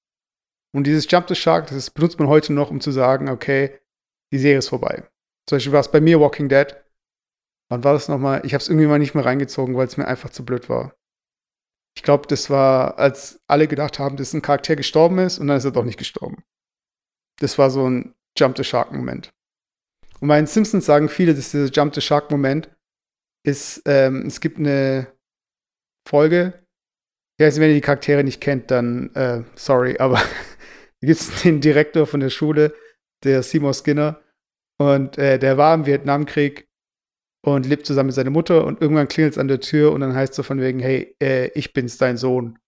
Und 0.74 0.86
dieses 0.86 1.10
Jump 1.10 1.28
the 1.28 1.34
Shark, 1.34 1.68
das 1.68 1.90
benutzt 1.90 2.18
man 2.18 2.28
heute 2.28 2.52
noch, 2.52 2.70
um 2.70 2.80
zu 2.80 2.90
sagen, 2.90 3.28
okay, 3.28 3.78
die 4.32 4.38
Serie 4.38 4.58
ist 4.58 4.68
vorbei. 4.68 5.08
Zum 5.48 5.56
Beispiel 5.56 5.72
war 5.72 5.80
es 5.80 5.90
bei 5.90 6.00
mir 6.00 6.20
Walking 6.20 6.48
Dead. 6.48 6.74
Wann 7.70 7.84
war 7.84 7.92
das 7.92 8.08
nochmal? 8.08 8.44
Ich 8.44 8.54
habe 8.54 8.62
es 8.62 8.68
irgendwie 8.68 8.86
mal 8.86 8.98
nicht 8.98 9.14
mehr 9.14 9.24
reingezogen, 9.24 9.76
weil 9.76 9.86
es 9.86 9.96
mir 9.96 10.06
einfach 10.06 10.30
zu 10.30 10.44
blöd 10.44 10.68
war. 10.68 10.94
Ich 11.96 12.02
glaube, 12.02 12.26
das 12.26 12.50
war, 12.50 12.98
als 12.98 13.40
alle 13.46 13.68
gedacht 13.68 13.98
haben, 13.98 14.16
dass 14.16 14.32
ein 14.32 14.42
Charakter 14.42 14.74
gestorben 14.74 15.18
ist 15.18 15.38
und 15.38 15.46
dann 15.46 15.56
ist 15.56 15.64
er 15.64 15.70
doch 15.70 15.84
nicht 15.84 15.98
gestorben. 15.98 16.42
Das 17.38 17.56
war 17.56 17.70
so 17.70 17.88
ein 17.88 18.14
Jump 18.36 18.56
the 18.56 18.64
Shark-Moment. 18.64 19.32
Und 20.20 20.28
bei 20.28 20.36
den 20.36 20.46
Simpsons 20.46 20.86
sagen 20.86 21.08
viele, 21.08 21.34
dass 21.34 21.50
dieser 21.50 21.70
Jump 21.70 21.94
the 21.94 22.00
Shark-Moment 22.00 22.70
ist, 23.44 23.82
ähm, 23.86 24.24
es 24.26 24.40
gibt 24.40 24.58
eine 24.58 25.06
Folge, 26.08 26.64
ja, 27.40 27.46
also 27.46 27.60
wenn 27.60 27.70
ihr 27.70 27.74
die 27.74 27.80
Charaktere 27.80 28.24
nicht 28.24 28.40
kennt, 28.40 28.70
dann 28.70 29.14
äh, 29.14 29.42
sorry, 29.54 29.98
aber 29.98 30.16
da 31.00 31.06
gibt 31.06 31.20
es 31.20 31.42
den 31.42 31.60
Direktor 31.60 32.06
von 32.06 32.20
der 32.20 32.30
Schule, 32.30 32.74
der 33.24 33.42
Seymour 33.42 33.74
Skinner, 33.74 34.20
und 34.78 35.18
äh, 35.18 35.38
der 35.38 35.56
war 35.56 35.74
im 35.74 35.86
Vietnamkrieg 35.86 36.68
und 37.44 37.66
lebt 37.66 37.86
zusammen 37.86 38.08
mit 38.08 38.14
seiner 38.14 38.30
Mutter 38.30 38.64
und 38.64 38.80
irgendwann 38.80 39.08
klingelt 39.08 39.34
es 39.34 39.38
an 39.38 39.48
der 39.48 39.60
Tür 39.60 39.92
und 39.92 40.00
dann 40.00 40.14
heißt 40.14 40.34
so 40.34 40.42
von 40.42 40.60
wegen, 40.60 40.80
hey, 40.80 41.14
äh, 41.22 41.48
ich 41.54 41.72
bin's, 41.72 41.98
dein 41.98 42.16
Sohn. 42.16 42.58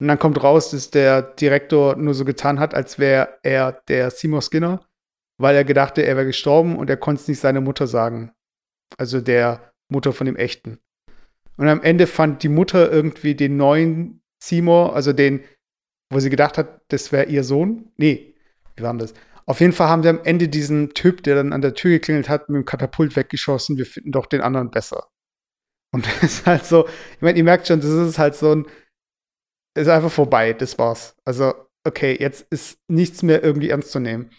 Und 0.00 0.08
dann 0.08 0.18
kommt 0.18 0.42
raus, 0.42 0.70
dass 0.70 0.90
der 0.90 1.20
Direktor 1.22 1.96
nur 1.96 2.14
so 2.14 2.24
getan 2.24 2.58
hat, 2.58 2.74
als 2.74 2.98
wäre 2.98 3.38
er 3.42 3.82
der 3.88 4.10
Seymour 4.10 4.40
Skinner, 4.40 4.86
weil 5.40 5.56
er 5.56 5.64
gedachte, 5.64 6.02
er 6.02 6.16
wäre 6.16 6.26
gestorben 6.26 6.76
und 6.76 6.90
er 6.90 6.96
konnte 6.98 7.22
es 7.22 7.28
nicht 7.28 7.40
seiner 7.40 7.62
Mutter 7.62 7.86
sagen. 7.86 8.32
Also 8.98 9.20
der 9.20 9.72
Mutter 9.88 10.12
von 10.12 10.26
dem 10.26 10.36
Echten. 10.36 10.78
Und 11.56 11.68
am 11.68 11.82
Ende 11.82 12.06
fand 12.06 12.42
die 12.42 12.48
Mutter 12.48 12.92
irgendwie 12.92 13.34
den 13.34 13.56
neuen 13.56 14.22
Seymour, 14.42 14.94
also 14.94 15.12
den, 15.12 15.42
wo 16.10 16.20
sie 16.20 16.30
gedacht 16.30 16.58
hat, 16.58 16.82
das 16.88 17.10
wäre 17.10 17.26
ihr 17.26 17.44
Sohn. 17.44 17.90
Nee, 17.96 18.34
wie 18.76 18.82
war 18.82 18.94
das? 18.94 19.14
Auf 19.46 19.60
jeden 19.60 19.72
Fall 19.72 19.88
haben 19.88 20.02
sie 20.02 20.10
am 20.10 20.20
Ende 20.24 20.48
diesen 20.48 20.90
Typ, 20.90 21.22
der 21.22 21.36
dann 21.36 21.52
an 21.52 21.62
der 21.62 21.74
Tür 21.74 21.92
geklingelt 21.92 22.28
hat, 22.28 22.48
mit 22.48 22.56
dem 22.56 22.64
Katapult 22.64 23.16
weggeschossen. 23.16 23.78
Wir 23.78 23.86
finden 23.86 24.12
doch 24.12 24.26
den 24.26 24.42
anderen 24.42 24.70
besser. 24.70 25.08
Und 25.92 26.06
das 26.22 26.22
ist 26.22 26.46
halt 26.46 26.66
so, 26.66 26.86
ich 26.86 27.22
meine, 27.22 27.38
ihr 27.38 27.44
merkt 27.44 27.66
schon, 27.66 27.80
das 27.80 27.90
ist 27.90 28.18
halt 28.18 28.34
so 28.34 28.54
ein, 28.54 28.66
ist 29.74 29.88
einfach 29.88 30.12
vorbei, 30.12 30.52
das 30.52 30.78
war's. 30.78 31.16
Also 31.24 31.54
okay, 31.86 32.16
jetzt 32.20 32.46
ist 32.50 32.78
nichts 32.88 33.22
mehr 33.22 33.42
irgendwie 33.42 33.70
ernst 33.70 33.90
zu 33.90 34.00
nehmen. 34.00 34.30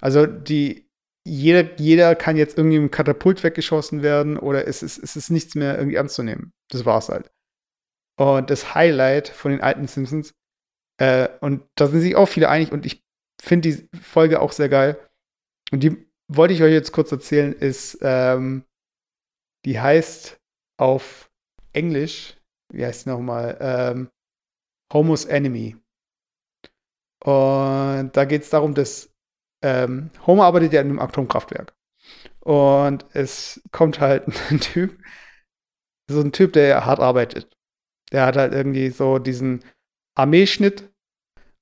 Also 0.00 0.26
die, 0.26 0.88
jeder, 1.26 1.76
jeder 1.76 2.14
kann 2.14 2.36
jetzt 2.36 2.56
irgendwie 2.56 2.76
im 2.76 2.90
Katapult 2.90 3.42
weggeschossen 3.42 4.02
werden 4.02 4.38
oder 4.38 4.66
es 4.66 4.82
ist, 4.82 4.98
es 4.98 5.16
ist 5.16 5.30
nichts 5.30 5.54
mehr 5.54 5.76
irgendwie 5.76 5.96
ernst 5.96 6.14
zu 6.14 6.22
nehmen. 6.22 6.52
Das 6.70 6.84
war's 6.84 7.08
halt. 7.08 7.30
Und 8.18 8.50
das 8.50 8.74
Highlight 8.74 9.28
von 9.28 9.50
den 9.50 9.60
alten 9.60 9.86
Simpsons, 9.86 10.34
äh, 10.98 11.28
und 11.40 11.62
da 11.76 11.86
sind 11.86 12.00
sich 12.00 12.16
auch 12.16 12.26
viele 12.26 12.48
einig 12.48 12.72
und 12.72 12.84
ich 12.84 13.02
finde 13.40 13.70
die 13.70 13.98
Folge 13.98 14.40
auch 14.40 14.52
sehr 14.52 14.68
geil. 14.68 14.98
Und 15.72 15.82
die 15.82 16.06
wollte 16.28 16.54
ich 16.54 16.62
euch 16.62 16.72
jetzt 16.72 16.92
kurz 16.92 17.10
erzählen, 17.10 17.52
ist, 17.52 17.98
ähm, 18.02 18.64
die 19.64 19.80
heißt 19.80 20.40
auf 20.78 21.30
Englisch, 21.72 22.36
wie 22.72 22.84
heißt 22.84 23.06
die 23.06 23.10
nochmal, 23.10 23.56
ähm, 23.60 24.10
Homo's 24.92 25.24
Enemy. 25.24 25.76
Und 27.24 28.10
da 28.12 28.24
geht 28.24 28.42
es 28.42 28.50
darum, 28.50 28.74
dass 28.74 29.09
ähm, 29.62 30.10
Homer 30.26 30.44
arbeitet 30.44 30.72
ja 30.72 30.80
in 30.80 30.88
einem 30.88 30.98
Atomkraftwerk. 30.98 31.74
Und 32.40 33.04
es 33.12 33.60
kommt 33.72 34.00
halt 34.00 34.24
ein 34.50 34.60
Typ, 34.60 34.98
so 36.10 36.20
ein 36.20 36.32
Typ, 36.32 36.52
der 36.52 36.86
hart 36.86 37.00
arbeitet. 37.00 37.48
Der 38.12 38.26
hat 38.26 38.36
halt 38.36 38.52
irgendwie 38.52 38.90
so 38.90 39.18
diesen 39.18 39.64
Armeeschnitt 40.16 40.90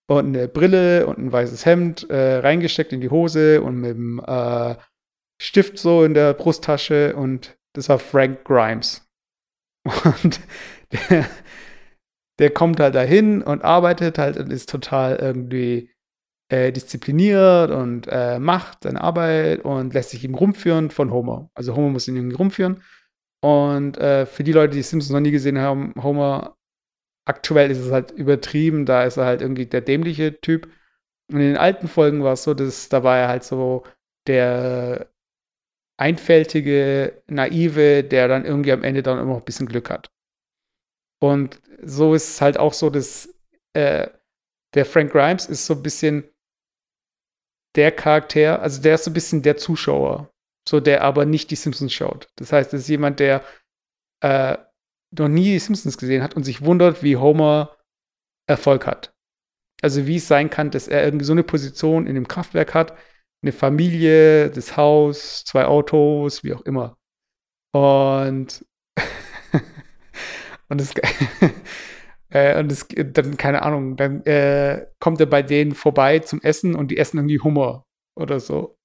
und 0.08 0.26
eine 0.26 0.48
Brille 0.48 1.06
und 1.06 1.18
ein 1.18 1.32
weißes 1.32 1.66
Hemd 1.66 2.08
äh, 2.08 2.38
reingesteckt 2.38 2.92
in 2.92 3.00
die 3.00 3.10
Hose 3.10 3.62
und 3.62 3.76
mit 3.76 3.90
dem 3.90 4.22
äh, 4.26 4.76
Stift 5.40 5.78
so 5.78 6.04
in 6.04 6.14
der 6.14 6.34
Brusttasche 6.34 7.14
und 7.14 7.56
das 7.74 7.88
war 7.88 7.98
Frank 7.98 8.44
Grimes. 8.44 9.06
Und 10.04 10.40
der, 10.92 11.28
der 12.38 12.50
kommt 12.50 12.80
halt 12.80 12.94
dahin 12.94 13.42
und 13.42 13.62
arbeitet 13.62 14.18
halt 14.18 14.36
und 14.36 14.52
ist 14.52 14.68
total 14.68 15.16
irgendwie 15.16 15.90
äh, 16.48 16.72
diszipliniert 16.72 17.70
und 17.70 18.06
äh, 18.08 18.38
macht 18.38 18.84
seine 18.84 19.00
Arbeit 19.00 19.64
und 19.64 19.94
lässt 19.94 20.10
sich 20.10 20.24
ihm 20.24 20.34
rumführen 20.34 20.90
von 20.90 21.10
Homer. 21.10 21.50
Also 21.54 21.76
Homer 21.76 21.90
muss 21.90 22.08
ihn 22.08 22.16
irgendwie 22.16 22.36
rumführen. 22.36 22.82
Und 23.40 23.98
äh, 23.98 24.26
für 24.26 24.44
die 24.44 24.52
Leute, 24.52 24.74
die 24.74 24.82
Simpsons 24.82 25.12
noch 25.12 25.20
nie 25.20 25.30
gesehen 25.30 25.58
haben, 25.58 25.92
Homer 26.02 26.56
aktuell 27.26 27.70
ist 27.70 27.78
es 27.78 27.92
halt 27.92 28.10
übertrieben, 28.10 28.86
da 28.86 29.04
ist 29.04 29.18
er 29.18 29.26
halt 29.26 29.42
irgendwie 29.42 29.66
der 29.66 29.82
dämliche 29.82 30.40
Typ. 30.40 30.66
Und 31.30 31.40
in 31.40 31.48
den 31.48 31.56
alten 31.58 31.88
Folgen 31.88 32.24
war 32.24 32.32
es 32.32 32.44
so, 32.44 32.54
dass 32.54 32.88
da 32.88 33.04
war 33.04 33.18
er 33.18 33.28
halt 33.28 33.44
so 33.44 33.84
der 34.26 35.10
einfältige, 35.98 37.22
naive, 37.26 38.04
der 38.04 38.28
dann 38.28 38.44
irgendwie 38.44 38.72
am 38.72 38.84
Ende 38.84 39.02
dann 39.02 39.18
immer 39.18 39.32
noch 39.32 39.40
ein 39.40 39.44
bisschen 39.44 39.68
Glück 39.68 39.90
hat. 39.90 40.10
Und 41.20 41.60
so 41.82 42.14
ist 42.14 42.28
es 42.28 42.40
halt 42.40 42.58
auch 42.58 42.72
so, 42.72 42.88
dass 42.90 43.34
äh, 43.74 44.08
der 44.74 44.86
Frank 44.86 45.12
Grimes 45.12 45.46
ist 45.46 45.66
so 45.66 45.74
ein 45.74 45.82
bisschen 45.82 46.24
der 47.76 47.92
Charakter, 47.92 48.62
also 48.62 48.80
der 48.82 48.94
ist 48.94 49.04
so 49.04 49.10
ein 49.10 49.14
bisschen 49.14 49.42
der 49.42 49.56
Zuschauer, 49.56 50.30
so 50.68 50.80
der 50.80 51.02
aber 51.02 51.26
nicht 51.26 51.50
die 51.50 51.56
Simpsons 51.56 51.92
schaut. 51.92 52.28
Das 52.36 52.52
heißt, 52.52 52.72
es 52.74 52.82
ist 52.82 52.88
jemand, 52.88 53.20
der 53.20 53.44
äh, 54.20 54.56
noch 55.16 55.28
nie 55.28 55.52
die 55.52 55.58
Simpsons 55.58 55.98
gesehen 55.98 56.22
hat 56.22 56.34
und 56.34 56.44
sich 56.44 56.62
wundert, 56.64 57.02
wie 57.02 57.16
Homer 57.16 57.76
Erfolg 58.46 58.86
hat. 58.86 59.14
Also 59.82 60.06
wie 60.06 60.16
es 60.16 60.26
sein 60.26 60.50
kann, 60.50 60.70
dass 60.70 60.88
er 60.88 61.04
irgendwie 61.04 61.24
so 61.24 61.32
eine 61.32 61.44
Position 61.44 62.06
in 62.06 62.14
dem 62.14 62.26
Kraftwerk 62.26 62.74
hat, 62.74 62.96
eine 63.42 63.52
Familie, 63.52 64.50
das 64.50 64.76
Haus, 64.76 65.44
zwei 65.44 65.66
Autos, 65.66 66.42
wie 66.42 66.54
auch 66.54 66.62
immer. 66.62 66.96
Und 67.72 68.64
und 70.68 70.80
es 70.80 70.92
äh, 72.30 72.58
und 72.58 72.70
es 72.70 72.86
dann 72.88 73.36
keine 73.36 73.62
Ahnung, 73.62 73.96
dann 73.96 74.24
äh, 74.24 74.86
kommt 75.00 75.20
er 75.20 75.26
bei 75.26 75.42
denen 75.42 75.74
vorbei 75.74 76.18
zum 76.20 76.40
Essen 76.42 76.74
und 76.74 76.90
die 76.90 76.98
essen 76.98 77.18
irgendwie 77.18 77.40
Hummer 77.40 77.84
oder 78.16 78.40
so. 78.40 78.76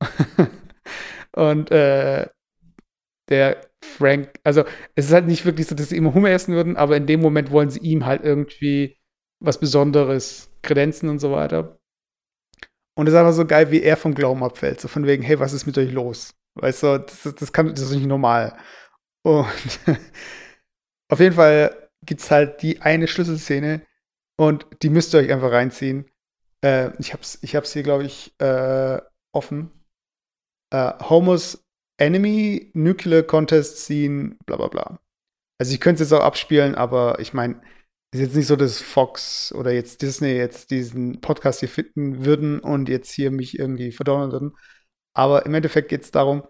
und 1.35 1.71
äh, 1.71 2.27
der 3.29 3.62
Frank, 3.83 4.39
also 4.43 4.63
es 4.95 5.05
ist 5.05 5.13
halt 5.13 5.27
nicht 5.27 5.45
wirklich 5.45 5.67
so, 5.67 5.75
dass 5.75 5.89
sie 5.89 5.97
immer 5.97 6.13
Hummer 6.13 6.29
essen 6.29 6.55
würden, 6.55 6.77
aber 6.77 6.97
in 6.97 7.07
dem 7.07 7.21
Moment 7.21 7.51
wollen 7.51 7.69
sie 7.69 7.79
ihm 7.79 8.05
halt 8.05 8.23
irgendwie 8.23 8.97
was 9.41 9.59
Besonderes 9.59 10.50
kredenzen 10.62 11.09
und 11.09 11.19
so 11.19 11.31
weiter. 11.31 11.77
Und 12.95 13.07
es 13.07 13.13
ist 13.13 13.19
einfach 13.19 13.33
so 13.33 13.45
geil, 13.45 13.71
wie 13.71 13.81
er 13.81 13.97
vom 13.97 14.13
Glauben 14.13 14.43
abfällt. 14.43 14.79
So 14.79 14.88
von 14.88 15.05
wegen, 15.05 15.23
hey, 15.23 15.39
was 15.39 15.53
ist 15.53 15.65
mit 15.65 15.77
euch 15.77 15.91
los? 15.91 16.35
Weißt 16.55 16.83
du, 16.83 17.00
das, 17.00 17.35
das, 17.35 17.51
kann, 17.51 17.69
das 17.69 17.81
ist 17.81 17.91
nicht 17.91 18.05
normal. 18.05 18.55
Und 19.25 19.47
auf 21.12 21.19
jeden 21.19 21.35
Fall 21.35 21.82
gibt 22.05 22.22
es 22.22 22.31
halt 22.31 22.62
die 22.62 22.81
eine 22.81 23.07
Schlüsselszene 23.07 23.86
und 24.38 24.65
die 24.81 24.89
müsst 24.89 25.13
ihr 25.13 25.19
euch 25.19 25.31
einfach 25.31 25.51
reinziehen. 25.51 26.10
Äh, 26.63 26.91
ich 27.00 27.13
hab's, 27.13 27.39
ich 27.41 27.55
hab's 27.55 27.74
hier, 27.74 27.83
glaube 27.83 28.05
ich, 28.05 28.33
äh, 28.39 29.00
offen. 29.31 29.72
Äh, 30.72 30.93
Homos 31.10 31.63
Enemy 31.98 32.72
Nuclear 32.74 33.24
Contest 33.24 33.77
Scene, 33.77 34.38
bla 34.45 34.57
bla 34.57 34.67
bla. 34.67 35.00
Also 35.60 35.74
ich 35.74 35.79
könnte 35.79 36.03
es 36.03 36.10
jetzt 36.10 36.19
auch 36.19 36.25
abspielen, 36.25 36.75
aber 36.75 37.19
ich 37.19 37.33
meine, 37.33 37.62
ist 38.13 38.22
jetzt 38.22 38.36
nicht 38.36 38.48
so, 38.48 38.55
dass 38.55 38.81
Fox 38.81 39.51
oder 39.53 39.72
jetzt 39.72 40.01
Disney 40.01 40.33
jetzt 40.33 40.72
diesen 40.72 41.19
Podcast 41.22 41.62
hier 41.62 41.69
finden 41.69 42.25
würden 42.25 42.60
und 42.60 42.89
jetzt 42.89 43.12
hier 43.12 43.31
mich 43.31 43.57
irgendwie 43.57 43.91
verdonnern 43.91 44.31
würden. 44.31 44.57
Aber 45.15 45.45
im 45.45 45.53
Endeffekt 45.53 45.89
geht 45.89 46.03
es 46.03 46.12
darum, 46.12 46.43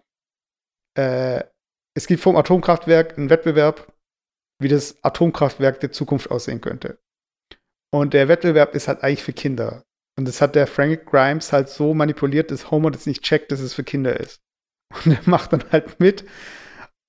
äh, 0.96 1.44
es 1.96 2.08
gibt 2.08 2.22
vom 2.22 2.36
Atomkraftwerk 2.36 3.18
einen 3.18 3.30
Wettbewerb, 3.30 3.93
wie 4.64 4.68
das 4.70 5.04
Atomkraftwerk 5.04 5.80
der 5.80 5.92
Zukunft 5.92 6.32
aussehen 6.32 6.62
könnte. 6.62 7.00
Und 7.94 8.14
der 8.14 8.28
Wettbewerb 8.28 8.74
ist 8.74 8.88
halt 8.88 9.04
eigentlich 9.04 9.24
für 9.24 9.34
Kinder. 9.34 9.84
Und 10.18 10.28
das 10.28 10.42
hat 10.42 10.56
der 10.56 10.68
Frank 10.68 11.06
Grimes 11.06 11.52
halt 11.54 11.70
so 11.70 11.94
manipuliert, 11.94 12.52
dass 12.52 12.72
Homer 12.72 12.92
das 12.92 13.06
nicht 13.06 13.24
checkt, 13.24 13.52
dass 13.52 13.60
es 13.60 13.74
für 13.74 13.84
Kinder 13.84 14.20
ist. 14.20 14.42
Und 15.06 15.14
er 15.14 15.22
macht 15.26 15.54
dann 15.54 15.64
halt 15.72 16.00
mit. 16.00 16.26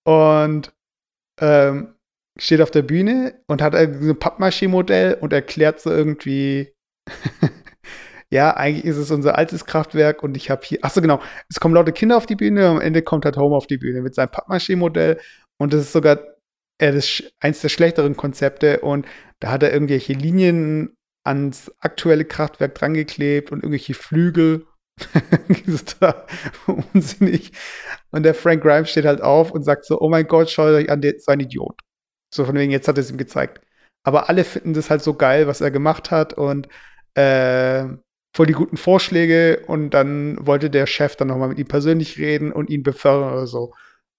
Und 0.06 0.72
ähm, 1.40 1.94
steht 2.38 2.60
auf 2.60 2.70
der 2.70 2.82
Bühne 2.82 3.40
und 3.46 3.62
hat 3.62 3.74
ein 3.74 4.18
Pappmaché-Modell 4.18 5.14
und 5.14 5.32
erklärt 5.32 5.80
so 5.80 5.90
irgendwie, 5.90 6.74
ja, 8.30 8.56
eigentlich 8.56 8.84
ist 8.84 8.96
es 8.96 9.10
unser 9.10 9.38
altes 9.38 9.66
Kraftwerk 9.66 10.22
und 10.22 10.36
ich 10.36 10.50
habe 10.50 10.62
hier, 10.64 10.78
achso 10.82 11.00
genau, 11.00 11.20
es 11.48 11.60
kommen 11.60 11.74
laute 11.74 11.92
Kinder 11.92 12.16
auf 12.16 12.26
die 12.26 12.36
Bühne 12.36 12.70
und 12.70 12.76
am 12.76 12.82
Ende 12.82 13.02
kommt 13.02 13.24
halt 13.24 13.36
Homer 13.36 13.56
auf 13.56 13.66
die 13.66 13.78
Bühne 13.78 14.02
mit 14.02 14.14
seinem 14.14 14.30
Pappmaché-Modell 14.30 15.20
und 15.58 15.72
das 15.72 15.82
ist 15.82 15.92
sogar 15.92 16.18
äh, 16.78 16.92
das, 16.92 17.22
eins 17.40 17.60
der 17.60 17.68
schlechteren 17.68 18.16
Konzepte 18.16 18.80
und 18.80 19.06
da 19.40 19.50
hat 19.50 19.62
er 19.62 19.72
irgendwelche 19.72 20.12
Linien 20.12 20.96
ans 21.24 21.72
aktuelle 21.80 22.24
Kraftwerk 22.24 22.74
drangeklebt 22.74 23.50
und 23.52 23.58
irgendwelche 23.58 23.94
Flügel. 23.94 24.66
unsinnig. 26.92 27.52
Und 28.10 28.22
der 28.22 28.34
Frank 28.34 28.62
Grimes 28.62 28.90
steht 28.90 29.06
halt 29.06 29.22
auf 29.22 29.50
und 29.50 29.64
sagt 29.64 29.84
so: 29.86 30.00
Oh 30.00 30.08
mein 30.08 30.26
Gott, 30.26 30.50
schaut 30.50 30.74
euch 30.74 30.90
an, 30.90 31.00
der 31.00 31.16
ist 31.16 31.28
ein 31.28 31.40
Idiot. 31.40 31.80
So 32.32 32.44
von 32.44 32.54
wegen, 32.56 32.72
jetzt 32.72 32.88
hat 32.88 32.96
er 32.98 33.02
es 33.02 33.10
ihm 33.10 33.18
gezeigt. 33.18 33.60
Aber 34.04 34.28
alle 34.28 34.44
finden 34.44 34.74
das 34.74 34.90
halt 34.90 35.02
so 35.02 35.14
geil, 35.14 35.46
was 35.46 35.60
er 35.60 35.70
gemacht 35.70 36.10
hat 36.10 36.34
und 36.34 36.68
äh, 37.14 37.86
voll 38.36 38.46
die 38.46 38.52
guten 38.52 38.76
Vorschläge 38.76 39.62
und 39.66 39.90
dann 39.90 40.36
wollte 40.46 40.68
der 40.70 40.86
Chef 40.86 41.16
dann 41.16 41.28
nochmal 41.28 41.48
mit 41.48 41.58
ihm 41.58 41.68
persönlich 41.68 42.18
reden 42.18 42.52
und 42.52 42.70
ihn 42.70 42.82
befördern 42.82 43.32
oder 43.32 43.46
so. 43.46 43.72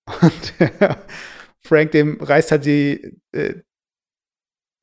Und 0.21 0.59
der 0.59 0.97
Frank, 1.65 1.91
dem 1.91 2.21
reißt 2.21 2.51
halt 2.51 2.65
die, 2.65 3.19
äh, 3.31 3.61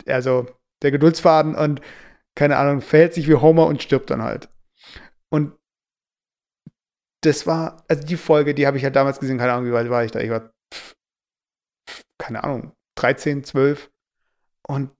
also 0.06 0.46
der 0.82 0.90
Geduldsfaden 0.90 1.54
und 1.54 1.80
keine 2.34 2.56
Ahnung, 2.56 2.80
verhält 2.80 3.14
sich 3.14 3.28
wie 3.28 3.34
Homer 3.34 3.66
und 3.66 3.82
stirbt 3.82 4.10
dann 4.10 4.22
halt. 4.22 4.48
Und 5.30 5.52
das 7.22 7.46
war, 7.46 7.84
also 7.88 8.04
die 8.04 8.16
Folge, 8.16 8.54
die 8.54 8.66
habe 8.66 8.78
ich 8.78 8.84
halt 8.84 8.96
damals 8.96 9.20
gesehen, 9.20 9.38
keine 9.38 9.52
Ahnung, 9.52 9.66
wie 9.66 9.72
weit 9.72 9.90
war 9.90 10.04
ich 10.04 10.10
da? 10.10 10.20
Ich 10.20 10.30
war, 10.30 10.52
pff, 10.72 10.94
keine 12.18 12.42
Ahnung, 12.42 12.72
13, 12.96 13.44
12. 13.44 13.90
Und 14.66 14.90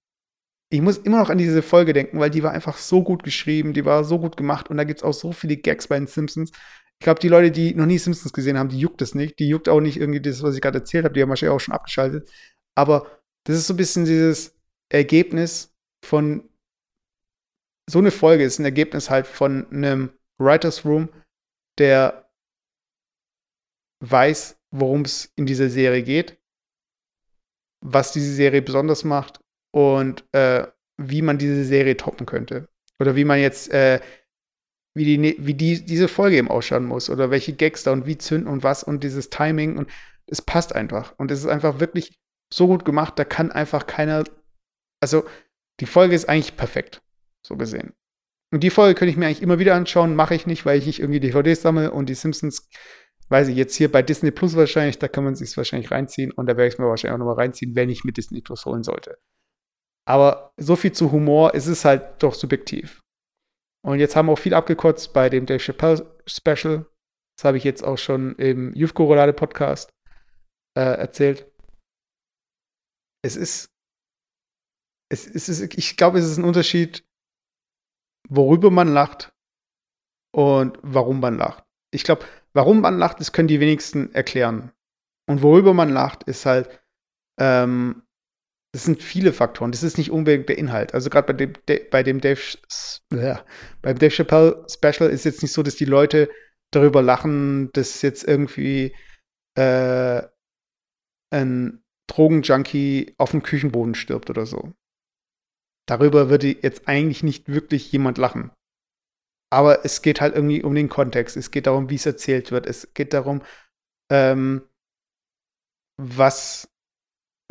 ich 0.71 0.81
muss 0.81 0.99
immer 0.99 1.19
noch 1.19 1.31
an 1.31 1.39
diese 1.39 1.63
Folge 1.63 1.93
denken, 1.93 2.19
weil 2.21 2.31
die 2.31 2.43
war 2.43 2.53
einfach 2.53 2.77
so 2.79 3.03
gut 3.03 3.25
geschrieben, 3.25 3.73
die 3.75 3.85
war 3.85 4.05
so 4.05 4.19
gut 4.19 4.37
gemacht 4.37 4.71
und 4.71 4.77
da 4.77 4.85
gibt 4.85 5.01
es 5.01 5.05
auch 5.05 5.13
so 5.13 5.33
viele 5.33 5.57
Gags 5.57 5.89
bei 5.89 5.99
den 5.99 6.07
Simpsons. 6.07 6.53
Ich 7.03 7.05
glaube, 7.05 7.19
die 7.19 7.29
Leute, 7.29 7.51
die 7.51 7.75
noch 7.75 7.87
nie 7.87 7.99
Simpsons 7.99 8.33
gesehen 8.33 8.57
haben, 8.57 8.69
die 8.69 8.79
juckt 8.79 9.03
es 9.03 9.17
nicht. 9.17 9.41
Die 9.41 9.49
juckt 9.49 9.69
auch 9.69 9.81
nicht 9.81 9.97
irgendwie 9.97 10.21
das, 10.21 10.41
was 10.45 10.55
ich 10.55 10.61
gerade 10.61 10.79
erzählt 10.79 11.05
habe. 11.05 11.13
Die 11.13 11.21
haben 11.21 11.31
wahrscheinlich 11.31 11.57
auch 11.57 11.59
schon 11.59 11.75
abgeschaltet. 11.75 12.31
Aber 12.77 13.11
das 13.43 13.57
ist 13.57 13.67
so 13.67 13.75
ein 13.75 13.77
bisschen 13.77 14.05
dieses 14.05 14.57
Ergebnis 14.89 15.75
von 16.05 16.49
so 17.91 17.99
eine 17.99 18.13
Folge 18.13 18.45
ist 18.45 18.61
ein 18.61 18.65
Ergebnis 18.65 19.11
halt 19.11 19.27
von 19.27 19.67
einem 19.73 20.13
Writers 20.39 20.85
Room, 20.85 21.09
der 21.79 22.31
weiß, 23.99 24.61
worum 24.71 25.01
es 25.01 25.33
in 25.35 25.47
dieser 25.47 25.69
Serie 25.69 26.05
geht 26.05 26.39
was 27.83 28.13
diese 28.13 28.33
Serie 28.33 28.63
besonders 28.63 29.03
macht 29.03 29.41
und 29.73 30.25
äh, 30.33 30.69
wie 30.99 31.21
man 31.21 31.39
diese 31.39 31.65
Serie 31.65 31.97
toppen 31.97 32.27
könnte. 32.27 32.69
Oder 33.01 33.17
wie 33.17 33.25
man 33.25 33.41
jetzt, 33.41 33.73
äh, 33.73 34.01
wie, 34.95 35.05
die, 35.05 35.19
ne, 35.19 35.35
wie 35.39 35.55
die, 35.55 35.85
diese 35.85 36.09
Folge 36.09 36.37
eben 36.37 36.51
ausschauen 36.51 36.85
muss 36.85 37.11
oder 37.11 37.31
welche 37.31 37.55
Gags 37.55 37.83
da 37.83 37.93
und 37.93 38.07
wie 38.07 38.19
zünden 38.19 38.49
und 38.49 38.63
was 38.63 38.83
und 38.83 39.03
dieses 39.03 39.31
Timing 39.31 39.79
und 39.79 39.91
es 40.27 40.43
passt 40.43 40.75
einfach. 40.75 41.15
Und 41.19 41.31
es 41.31 41.41
ist 41.41 41.47
einfach 41.47 41.81
wirklich 41.81 42.15
so 42.53 42.67
gut 42.67 42.85
gemacht, 42.85 43.19
da 43.19 43.25
kann 43.25 43.51
einfach 43.51 43.87
keiner. 43.87 44.25
Also, 45.01 45.25
die 45.81 45.87
Folge 45.87 46.15
ist 46.15 46.29
eigentlich 46.29 46.57
perfekt, 46.57 47.03
so 47.47 47.57
gesehen. 47.57 47.95
Und 48.53 48.63
die 48.63 48.71
Folge 48.71 48.95
könnte 48.95 49.11
ich 49.11 49.17
mir 49.17 49.27
eigentlich 49.27 49.43
immer 49.43 49.59
wieder 49.59 49.75
anschauen, 49.75 50.15
mache 50.15 50.35
ich 50.35 50.47
nicht, 50.47 50.67
weil 50.67 50.79
ich 50.79 50.87
nicht 50.87 51.01
irgendwie 51.01 51.21
DVDs 51.21 51.63
sammle 51.63 51.91
und 51.91 52.09
die 52.11 52.15
Simpsons, 52.15 52.69
weiß 53.31 53.49
ich, 53.49 53.57
jetzt 53.57 53.75
hier 53.75 53.91
bei 53.91 54.03
Disney 54.03 54.31
Plus 54.31 54.55
wahrscheinlich, 54.57 54.99
da 54.99 55.09
kann 55.09 55.25
man 55.25 55.35
sich 55.35 55.57
wahrscheinlich 55.57 55.91
reinziehen 55.91 56.33
und 56.33 56.47
da 56.47 56.57
werde 56.57 56.69
ich 56.69 56.75
es 56.75 56.79
mir 56.79 56.87
wahrscheinlich 56.87 57.15
auch 57.15 57.19
nochmal 57.19 57.37
reinziehen, 57.37 57.75
wenn 57.75 57.89
ich 57.89 58.05
mit 58.05 58.19
Disney 58.19 58.43
Plus 58.43 58.67
holen 58.67 58.83
sollte. 58.83 59.19
Aber 60.07 60.53
so 60.59 60.77
viel 60.77 60.93
zu 60.93 61.13
Humor, 61.13 61.55
es 61.55 61.67
ist 61.67 61.87
halt 61.87 62.23
doch 62.23 62.35
subjektiv. 62.35 63.01
Und 63.85 63.99
jetzt 63.99 64.15
haben 64.15 64.27
wir 64.27 64.33
auch 64.33 64.39
viel 64.39 64.55
abgekotzt 64.55 65.13
bei 65.13 65.29
dem 65.29 65.47
Dave 65.47 65.59
Chappelle 65.59 66.19
Special. 66.27 66.87
Das 67.37 67.45
habe 67.45 67.57
ich 67.57 67.65
jetzt 67.65 67.83
auch 67.83 67.99
schon 67.99 68.37
im 68.37 68.73
Youth 68.75 68.95
Corolade 68.95 69.33
Podcast 69.33 69.93
äh, 70.77 70.83
erzählt. 70.83 71.51
Es 73.25 73.37
ist, 73.37 73.71
es, 75.11 75.27
es 75.27 75.49
ist, 75.49 75.75
ich 75.77 75.97
glaube, 75.97 76.19
es 76.19 76.25
ist 76.25 76.39
ein 76.39 76.45
Unterschied, 76.45 77.05
worüber 78.29 78.71
man 78.71 78.89
lacht 78.89 79.33
und 80.35 80.79
warum 80.83 81.21
man 81.21 81.37
lacht. 81.37 81.65
Ich 81.93 82.05
glaube, 82.05 82.25
warum 82.53 82.81
man 82.81 82.99
lacht, 82.99 83.21
das 83.21 83.33
können 83.33 83.49
die 83.49 83.61
wenigsten 83.61 84.15
erklären. 84.15 84.73
Und 85.29 85.43
worüber 85.43 85.75
man 85.75 85.91
lacht, 85.91 86.25
ist 86.25 86.47
halt, 86.47 86.83
ähm, 87.39 88.03
das 88.73 88.85
sind 88.85 89.03
viele 89.03 89.33
Faktoren. 89.33 89.71
Das 89.71 89.83
ist 89.83 89.99
nicht 89.99 90.11
unbedingt 90.11 90.49
der 90.49 90.59
Inhalt. 90.59 90.95
Also 90.95 91.11
gerade 91.11 91.33
bei 91.33 91.47
dem, 91.47 91.53
bei 91.91 92.03
dem 92.03 92.21
Dave, 92.21 92.41
äh, 93.13 93.37
beim 93.83 93.99
Dave 93.99 94.11
Chappelle 94.11 94.67
Special 94.69 95.11
ist 95.11 95.25
jetzt 95.25 95.43
nicht 95.43 95.53
so, 95.53 95.63
dass 95.63 95.77
die 95.77 95.85
Leute 95.85 96.31
darüber 96.73 97.03
lachen, 97.03 97.71
dass 97.73 98.01
jetzt 98.01 98.25
irgendwie 98.25 98.97
äh, 99.59 100.23
ein 101.31 101.85
Drogenjunkie 102.09 103.15
auf 103.19 103.33
dem 103.33 103.43
Küchenboden 103.43 103.95
stirbt 103.95 104.31
oder 104.31 104.47
so. 104.47 104.73
Darüber 105.87 106.31
würde 106.31 106.49
jetzt 106.49 106.89
eigentlich 106.89 107.23
nicht 107.23 107.49
wirklich 107.49 107.93
jemand 107.93 108.17
lachen. 108.17 108.53
Aber 109.51 109.85
es 109.85 110.01
geht 110.01 110.23
halt 110.23 110.35
irgendwie 110.35 110.63
um 110.63 110.75
den 110.75 110.89
Kontext. 110.89 111.37
Es 111.37 111.51
geht 111.51 111.67
darum, 111.67 111.91
wie 111.91 111.97
es 111.97 112.07
erzählt 112.07 112.53
wird. 112.53 112.67
Es 112.67 112.95
geht 112.95 113.13
darum, 113.13 113.43
ähm, 114.11 114.63
was 115.99 116.72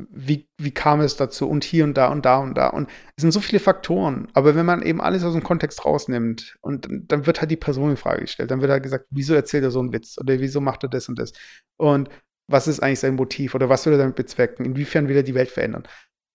wie, 0.09 0.49
wie 0.57 0.71
kam 0.71 1.01
es 1.01 1.15
dazu 1.15 1.49
und 1.49 1.63
hier 1.63 1.83
und 1.83 1.95
da 1.95 2.07
und 2.07 2.25
da 2.25 2.37
und 2.37 2.55
da. 2.55 2.67
Und 2.67 2.89
es 3.15 3.21
sind 3.21 3.31
so 3.31 3.39
viele 3.39 3.59
Faktoren. 3.59 4.27
Aber 4.33 4.55
wenn 4.55 4.65
man 4.65 4.81
eben 4.81 5.01
alles 5.01 5.23
aus 5.23 5.33
dem 5.33 5.43
Kontext 5.43 5.85
rausnimmt 5.85 6.57
und 6.61 6.87
dann 6.89 7.25
wird 7.25 7.41
halt 7.41 7.51
die 7.51 7.57
Person 7.57 7.91
in 7.91 7.97
Frage 7.97 8.21
gestellt, 8.21 8.51
dann 8.51 8.61
wird 8.61 8.71
halt 8.71 8.83
gesagt, 8.83 9.05
wieso 9.09 9.33
erzählt 9.33 9.63
er 9.63 9.71
so 9.71 9.79
einen 9.79 9.93
Witz 9.93 10.17
oder 10.19 10.39
wieso 10.39 10.61
macht 10.61 10.83
er 10.83 10.89
das 10.89 11.09
und 11.09 11.19
das? 11.19 11.33
Und 11.77 12.09
was 12.49 12.67
ist 12.67 12.81
eigentlich 12.81 12.99
sein 12.99 13.15
Motiv 13.15 13.55
oder 13.55 13.69
was 13.69 13.85
will 13.85 13.93
er 13.93 13.99
damit 13.99 14.15
bezwecken? 14.15 14.65
Inwiefern 14.65 15.07
will 15.07 15.15
er 15.15 15.23
die 15.23 15.35
Welt 15.35 15.49
verändern? 15.49 15.87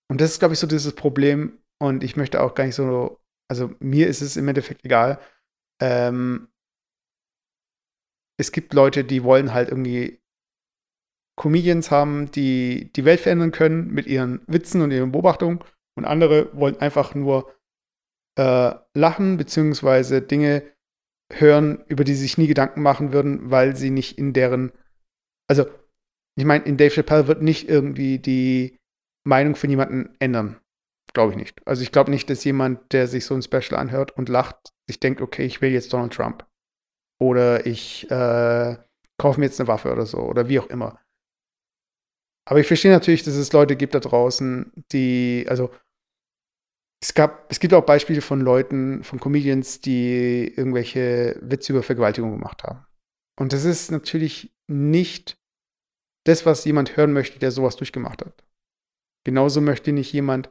Und 0.09 0.21
das 0.21 0.33
ist, 0.33 0.39
glaube 0.39 0.55
ich, 0.55 0.61
so 0.61 0.67
dieses 0.67 0.95
Problem. 0.95 1.59
Und 1.79 2.05
ich 2.05 2.17
möchte 2.17 2.41
auch 2.43 2.55
gar 2.55 2.65
nicht 2.65 2.75
so, 2.75 3.21
also 3.49 3.75
mir 3.81 4.09
ist 4.09 4.23
es 4.23 4.37
im 4.37 4.49
Endeffekt 4.49 4.85
egal. 4.85 5.19
Ähm, 5.81 6.49
es 8.39 8.53
gibt 8.53 8.75
Leute, 8.75 9.05
die 9.05 9.25
wollen 9.25 9.53
halt 9.53 9.69
irgendwie 9.69 10.21
Comedians 11.37 11.91
haben, 11.91 12.31
die 12.31 12.91
die 12.95 13.05
Welt 13.05 13.21
verändern 13.21 13.53
können 13.53 13.89
mit 13.89 14.07
ihren 14.07 14.41
Witzen 14.47 14.81
und 14.81 14.91
ihren 14.91 15.13
Beobachtungen 15.13 15.61
und 15.97 16.05
andere 16.05 16.49
wollen 16.59 16.81
einfach 16.81 17.15
nur 17.15 17.53
äh, 18.39 18.75
lachen 18.95 19.37
beziehungsweise 19.37 20.23
Dinge 20.23 20.63
hören, 21.33 21.85
über 21.89 22.05
die 22.05 22.15
sie 22.15 22.23
sich 22.23 22.39
nie 22.39 22.47
Gedanken 22.47 22.83
machen 22.83 23.13
würden, 23.13 23.51
weil 23.51 23.77
sie 23.77 23.91
nicht 23.91 24.19
in 24.19 24.33
deren, 24.33 24.73
also 25.49 25.67
ich 26.39 26.45
meine, 26.45 26.65
in 26.65 26.77
Dave 26.77 26.95
Chappelle 26.95 27.27
wird 27.27 27.43
nicht 27.43 27.69
irgendwie 27.69 28.19
die 28.19 28.79
Meinung 29.25 29.57
von 29.57 29.71
jemandem 29.71 30.11
ändern. 30.19 30.61
Glaube 31.15 31.33
ich 31.33 31.39
nicht. 31.39 31.67
Also 31.67 31.83
ich 31.83 31.93
glaube 31.93 32.11
nicht, 32.11 32.29
dass 32.29 32.45
jemand, 32.45 32.93
der 32.93 33.07
sich 33.07 33.25
so 33.25 33.35
ein 33.35 33.43
Special 33.43 33.81
anhört 33.81 34.13
und 34.13 34.29
lacht, 34.29 34.57
sich 34.87 35.01
denkt, 35.01 35.21
okay, 35.21 35.45
ich 35.45 35.63
will 35.63 35.71
jetzt 35.71 35.93
Donald 35.93 36.13
Trump. 36.13 36.47
Oder 37.19 37.65
ich 37.67 38.11
äh, 38.11 38.77
kaufe 39.19 39.41
mir 39.41 39.47
jetzt 39.47 39.59
eine 39.59 39.69
Waffe 39.69 39.91
oder 39.91 40.05
so. 40.05 40.19
Oder 40.19 40.49
wie 40.51 40.61
auch 40.61 40.67
immer. 40.67 41.01
Aber 42.49 42.61
ich 42.61 42.67
verstehe 42.67 42.93
natürlich, 42.93 43.25
dass 43.25 43.35
es 43.35 43.53
Leute 43.53 43.77
gibt 43.77 43.95
da 43.95 44.01
draußen, 44.01 44.73
die, 44.93 45.45
also 45.49 45.71
es 47.03 47.13
gab, 47.13 47.51
es 47.51 47.61
gibt 47.61 47.75
auch 47.75 47.85
Beispiele 47.85 48.21
von 48.21 48.41
Leuten, 48.41 49.05
von 49.05 49.21
Comedians, 49.21 49.81
die 49.81 50.47
irgendwelche 50.57 51.39
Witze 51.43 51.73
über 51.73 51.83
Vergewaltigung 51.83 52.31
gemacht 52.33 52.63
haben. 52.65 52.87
Und 53.39 53.53
das 53.53 53.65
ist 53.65 53.91
natürlich 53.91 54.55
nicht 54.69 55.39
das, 56.25 56.47
was 56.47 56.65
jemand 56.65 56.97
hören 56.97 57.13
möchte, 57.13 57.39
der 57.39 57.51
sowas 57.51 57.77
durchgemacht 57.77 58.25
hat. 58.25 58.45
Genauso 59.25 59.61
möchte 59.61 59.93
nicht 59.93 60.13
jemand 60.13 60.49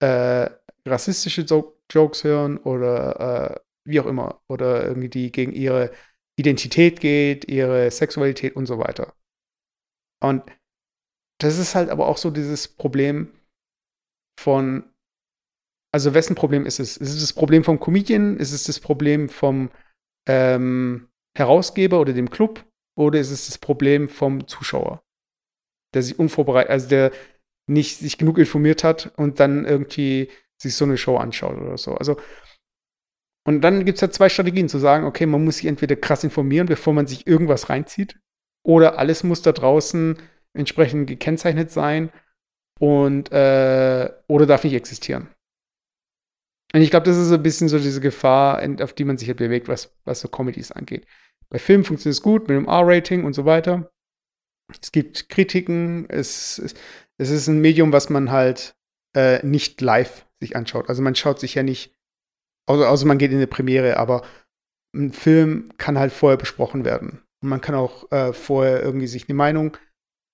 äh, 0.00 0.50
rassistische 0.86 1.42
jo 1.42 1.74
Jokes 1.90 2.22
hören 2.22 2.58
oder 2.58 3.54
äh, 3.54 3.60
wie 3.86 4.00
auch 4.00 4.06
immer. 4.06 4.42
Oder 4.48 4.84
irgendwie 4.84 5.08
die 5.08 5.32
gegen 5.32 5.52
ihre 5.52 5.90
Identität 6.38 7.00
geht, 7.00 7.48
ihre 7.48 7.90
Sexualität 7.90 8.56
und 8.56 8.66
so 8.66 8.78
weiter. 8.78 9.14
Und 10.22 10.42
das 11.38 11.58
ist 11.58 11.74
halt 11.74 11.88
aber 11.88 12.08
auch 12.08 12.18
so 12.18 12.30
dieses 12.30 12.68
Problem 12.68 13.32
von, 14.38 14.84
also 15.92 16.14
wessen 16.14 16.34
Problem 16.34 16.66
ist 16.66 16.80
es? 16.80 16.96
Ist 16.96 17.14
es 17.14 17.20
das 17.20 17.32
Problem 17.32 17.64
vom 17.64 17.80
Comedian? 17.80 18.36
Ist 18.38 18.52
es 18.52 18.64
das 18.64 18.80
Problem 18.80 19.28
vom 19.28 19.70
ähm, 20.28 21.08
Herausgeber 21.36 22.00
oder 22.00 22.12
dem 22.12 22.30
Club? 22.30 22.64
Oder 22.96 23.20
ist 23.20 23.30
es 23.30 23.46
das 23.46 23.58
Problem 23.58 24.08
vom 24.08 24.48
Zuschauer? 24.48 25.02
Der 25.94 26.02
sich 26.02 26.18
unvorbereitet, 26.18 26.70
also 26.70 26.88
der 26.88 27.12
nicht 27.68 27.98
sich 27.98 28.18
genug 28.18 28.38
informiert 28.38 28.82
hat 28.82 29.12
und 29.16 29.40
dann 29.40 29.64
irgendwie 29.64 30.30
sich 30.60 30.74
so 30.74 30.84
eine 30.84 30.96
Show 30.96 31.16
anschaut 31.16 31.56
oder 31.56 31.78
so. 31.78 31.94
Also, 31.94 32.16
und 33.46 33.60
dann 33.60 33.84
gibt 33.84 33.96
es 33.96 34.02
ja 34.02 34.10
zwei 34.10 34.28
Strategien, 34.28 34.68
zu 34.68 34.78
sagen, 34.78 35.04
okay, 35.04 35.26
man 35.26 35.44
muss 35.44 35.58
sich 35.58 35.66
entweder 35.66 35.94
krass 35.96 36.24
informieren, 36.24 36.66
bevor 36.66 36.92
man 36.92 37.06
sich 37.06 37.26
irgendwas 37.26 37.68
reinzieht, 37.68 38.18
oder 38.66 38.98
alles 38.98 39.22
muss 39.22 39.42
da 39.42 39.52
draußen 39.52 40.18
entsprechend 40.58 41.06
gekennzeichnet 41.06 41.70
sein 41.70 42.10
und 42.78 43.32
äh, 43.32 44.10
oder 44.28 44.46
darf 44.46 44.64
nicht 44.64 44.74
existieren. 44.74 45.28
Und 46.74 46.82
ich 46.82 46.90
glaube, 46.90 47.06
das 47.06 47.16
ist 47.16 47.28
so 47.28 47.34
ein 47.34 47.42
bisschen 47.42 47.68
so 47.68 47.78
diese 47.78 48.00
Gefahr, 48.00 48.62
auf 48.82 48.92
die 48.92 49.04
man 49.04 49.16
sich 49.16 49.28
halt 49.28 49.38
bewegt, 49.38 49.68
was, 49.68 49.96
was 50.04 50.20
so 50.20 50.28
Comedies 50.28 50.70
angeht. 50.70 51.06
Bei 51.48 51.58
Filmen 51.58 51.84
funktioniert 51.84 52.16
es 52.16 52.22
gut 52.22 52.42
mit 52.42 52.56
dem 52.56 52.66
R-Rating 52.66 53.24
und 53.24 53.32
so 53.32 53.46
weiter. 53.46 53.90
Es 54.82 54.92
gibt 54.92 55.30
Kritiken, 55.30 56.04
es, 56.10 56.58
es, 57.16 57.30
ist 57.30 57.48
ein 57.48 57.60
Medium, 57.62 57.90
was 57.92 58.10
man 58.10 58.30
halt 58.30 58.76
äh, 59.16 59.44
nicht 59.46 59.80
live 59.80 60.26
sich 60.40 60.56
anschaut. 60.56 60.90
Also 60.90 61.00
man 61.00 61.14
schaut 61.14 61.40
sich 61.40 61.54
ja 61.54 61.62
nicht, 61.62 61.96
außer, 62.66 62.88
außer 62.88 63.06
man 63.06 63.16
geht 63.16 63.30
in 63.30 63.38
eine 63.38 63.46
Premiere, 63.46 63.96
aber 63.96 64.22
ein 64.94 65.12
Film 65.12 65.70
kann 65.78 65.98
halt 65.98 66.12
vorher 66.12 66.36
besprochen 66.36 66.84
werden. 66.84 67.22
Und 67.42 67.48
man 67.48 67.62
kann 67.62 67.74
auch 67.74 68.12
äh, 68.12 68.34
vorher 68.34 68.82
irgendwie 68.82 69.06
sich 69.06 69.26
eine 69.26 69.36
Meinung 69.36 69.78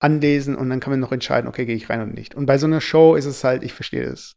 anlesen 0.00 0.56
und 0.56 0.70
dann 0.70 0.80
kann 0.80 0.90
man 0.90 1.00
noch 1.00 1.12
entscheiden, 1.12 1.48
okay, 1.48 1.66
gehe 1.66 1.76
ich 1.76 1.88
rein 1.88 2.02
oder 2.02 2.12
nicht. 2.12 2.34
Und 2.34 2.46
bei 2.46 2.58
so 2.58 2.66
einer 2.66 2.80
Show 2.80 3.14
ist 3.14 3.24
es 3.24 3.44
halt, 3.44 3.62
ich 3.62 3.72
verstehe 3.72 4.04
es. 4.04 4.36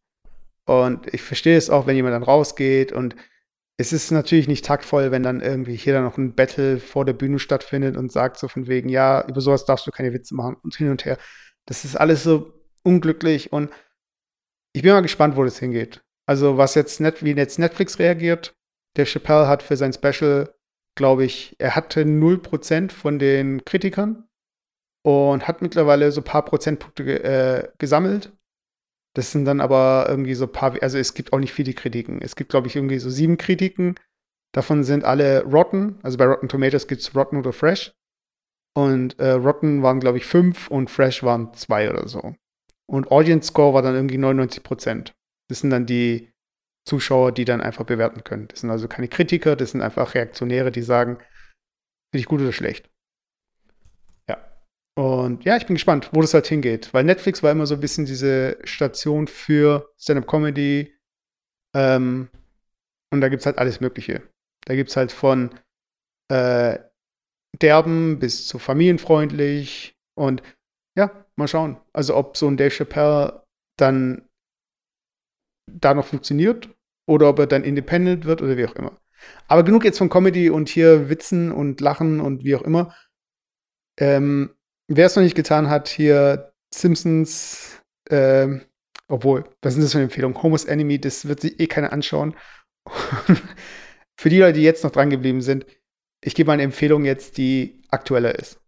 Und 0.65 1.13
ich 1.13 1.21
verstehe 1.21 1.57
es 1.57 1.69
auch, 1.69 1.87
wenn 1.87 1.95
jemand 1.95 2.13
dann 2.13 2.23
rausgeht 2.23 2.91
und 2.91 3.15
es 3.79 3.93
ist 3.93 4.11
natürlich 4.11 4.47
nicht 4.47 4.65
taktvoll, 4.65 5.11
wenn 5.11 5.23
dann 5.23 5.39
irgendwie 5.39 5.75
hier 5.75 5.93
dann 5.93 6.03
noch 6.03 6.17
ein 6.17 6.33
Battle 6.33 6.79
vor 6.79 7.05
der 7.05 7.13
Bühne 7.13 7.37
stattfindet 7.37 7.95
und 7.95 8.11
sagt 8.11 8.37
so 8.37 8.47
von 8.47 8.67
wegen, 8.67 8.89
ja, 8.89 9.23
über 9.27 9.39
sowas 9.39 9.65
darfst 9.65 9.85
du 9.85 9.91
keine 9.91 10.13
Witze 10.13 10.35
machen 10.35 10.57
und 10.63 10.75
hin 10.75 10.89
und 10.89 11.05
her. 11.05 11.17
Das 11.67 11.85
ist 11.85 11.95
alles 11.95 12.23
so 12.23 12.53
unglücklich 12.83 13.53
und 13.53 13.71
ich 14.73 14.81
bin 14.81 14.91
mal 14.93 15.01
gespannt, 15.01 15.35
wo 15.35 15.43
das 15.43 15.59
hingeht. 15.59 16.01
Also 16.25 16.57
was 16.57 16.75
jetzt 16.75 16.99
net, 16.99 17.23
wie 17.23 17.31
jetzt 17.31 17.59
Netflix 17.59 17.99
reagiert. 17.99 18.55
Der 18.95 19.05
Chappelle 19.05 19.47
hat 19.47 19.61
für 19.61 19.77
sein 19.77 19.93
Special, 19.93 20.53
glaube 20.95 21.23
ich, 21.23 21.55
er 21.59 21.75
hatte 21.75 22.01
0% 22.01 22.91
von 22.91 23.19
den 23.19 23.63
Kritikern 23.63 24.26
und 25.07 25.47
hat 25.47 25.61
mittlerweile 25.61 26.11
so 26.11 26.19
ein 26.19 26.25
paar 26.25 26.43
Prozentpunkte 26.43 27.23
äh, 27.23 27.69
gesammelt. 27.77 28.33
Das 29.15 29.31
sind 29.31 29.45
dann 29.45 29.61
aber 29.61 30.05
irgendwie 30.09 30.33
so 30.33 30.47
ein 30.47 30.51
paar, 30.51 30.75
also 30.83 30.97
es 30.97 31.13
gibt 31.13 31.31
auch 31.31 31.39
nicht 31.39 31.53
viele 31.53 31.71
Kritiken. 31.71 32.21
Es 32.21 32.35
gibt, 32.35 32.49
glaube 32.49 32.67
ich, 32.67 32.75
irgendwie 32.75 32.99
so 32.99 33.09
sieben 33.09 33.37
Kritiken. 33.37 33.95
Davon 34.53 34.83
sind 34.83 35.05
alle 35.05 35.45
Rotten. 35.45 35.97
Also 36.03 36.17
bei 36.17 36.25
Rotten 36.25 36.49
Tomatoes 36.49 36.89
gibt 36.89 36.99
es 36.99 37.15
Rotten 37.15 37.37
oder 37.37 37.53
Fresh. 37.53 37.93
Und 38.75 39.17
äh, 39.17 39.31
Rotten 39.31 39.81
waren, 39.81 40.01
glaube 40.01 40.17
ich, 40.17 40.25
fünf 40.25 40.67
und 40.67 40.89
Fresh 40.89 41.23
waren 41.23 41.53
zwei 41.53 41.89
oder 41.89 42.09
so. 42.09 42.35
Und 42.85 43.09
Audience 43.09 43.47
Score 43.47 43.73
war 43.73 43.83
dann 43.83 43.95
irgendwie 43.95 44.17
99 44.17 44.61
Prozent. 44.61 45.13
Das 45.49 45.61
sind 45.61 45.69
dann 45.69 45.85
die 45.85 46.33
Zuschauer, 46.85 47.31
die 47.31 47.45
dann 47.45 47.61
einfach 47.61 47.85
bewerten 47.85 48.25
können. 48.25 48.49
Das 48.49 48.59
sind 48.59 48.71
also 48.71 48.89
keine 48.89 49.07
Kritiker, 49.07 49.55
das 49.55 49.71
sind 49.71 49.81
einfach 49.81 50.15
Reaktionäre, 50.15 50.69
die 50.69 50.81
sagen, 50.81 51.15
finde 52.11 52.19
ich 52.19 52.25
gut 52.25 52.41
oder 52.41 52.51
schlecht. 52.51 52.89
Und 54.97 55.45
ja, 55.45 55.55
ich 55.57 55.67
bin 55.67 55.75
gespannt, 55.75 56.09
wo 56.11 56.21
das 56.21 56.33
halt 56.33 56.47
hingeht. 56.47 56.91
Weil 56.91 57.03
Netflix 57.03 57.43
war 57.43 57.51
immer 57.51 57.67
so 57.67 57.75
ein 57.75 57.79
bisschen 57.79 58.05
diese 58.07 58.57
Station 58.63 59.27
für 59.27 59.93
Stand-up-Comedy. 59.99 60.91
Ähm, 61.75 62.29
und 63.11 63.21
da 63.21 63.29
gibt 63.29 63.41
es 63.41 63.45
halt 63.45 63.59
alles 63.59 63.79
Mögliche. 63.79 64.23
Da 64.65 64.73
gibt 64.73 64.89
es 64.89 64.97
halt 64.97 65.11
von 65.11 65.51
äh, 66.29 66.79
derben 67.61 68.17
bis 68.17 68.47
zu 68.47 68.57
familienfreundlich. 68.57 69.95
Und 70.15 70.41
ja, 70.97 71.27
mal 71.35 71.47
schauen. 71.47 71.77
Also 71.93 72.15
ob 72.15 72.35
so 72.35 72.47
ein 72.47 72.57
Dave 72.57 72.71
Chappelle 72.71 73.43
dann 73.77 74.27
da 75.71 75.93
noch 75.93 76.07
funktioniert 76.07 76.69
oder 77.07 77.29
ob 77.29 77.37
er 77.37 77.45
dann 77.45 77.63
independent 77.63 78.25
wird 78.25 78.41
oder 78.41 78.57
wie 78.57 78.65
auch 78.65 78.75
immer. 78.75 78.99
Aber 79.47 79.61
genug 79.61 79.85
jetzt 79.85 79.99
von 79.99 80.09
Comedy 80.09 80.49
und 80.49 80.69
hier 80.69 81.07
Witzen 81.07 81.51
und 81.51 81.81
Lachen 81.81 82.19
und 82.19 82.43
wie 82.43 82.55
auch 82.55 82.63
immer. 82.63 82.95
Ähm, 83.99 84.56
wer 84.87 85.05
es 85.05 85.15
noch 85.15 85.23
nicht 85.23 85.35
getan 85.35 85.69
hat, 85.69 85.87
hier 85.87 86.53
Simpsons, 86.73 87.81
ähm, 88.09 88.65
obwohl, 89.07 89.45
was 89.61 89.75
ist 89.75 89.83
das 89.83 89.91
für 89.91 89.99
eine 89.99 90.05
Empfehlung? 90.05 90.41
Homos 90.41 90.65
Enemy, 90.65 90.99
das 90.99 91.27
wird 91.27 91.41
sich 91.41 91.59
eh 91.59 91.67
keiner 91.67 91.93
anschauen. 91.93 92.35
für 94.19 94.29
die 94.29 94.39
Leute, 94.39 94.53
die 94.53 94.63
jetzt 94.63 94.83
noch 94.83 94.91
dran 94.91 95.09
geblieben 95.09 95.41
sind, 95.41 95.65
ich 96.23 96.35
gebe 96.35 96.47
mal 96.47 96.53
eine 96.53 96.63
Empfehlung 96.63 97.05
jetzt, 97.05 97.37
die 97.37 97.83
aktueller 97.89 98.37
ist. 98.37 98.59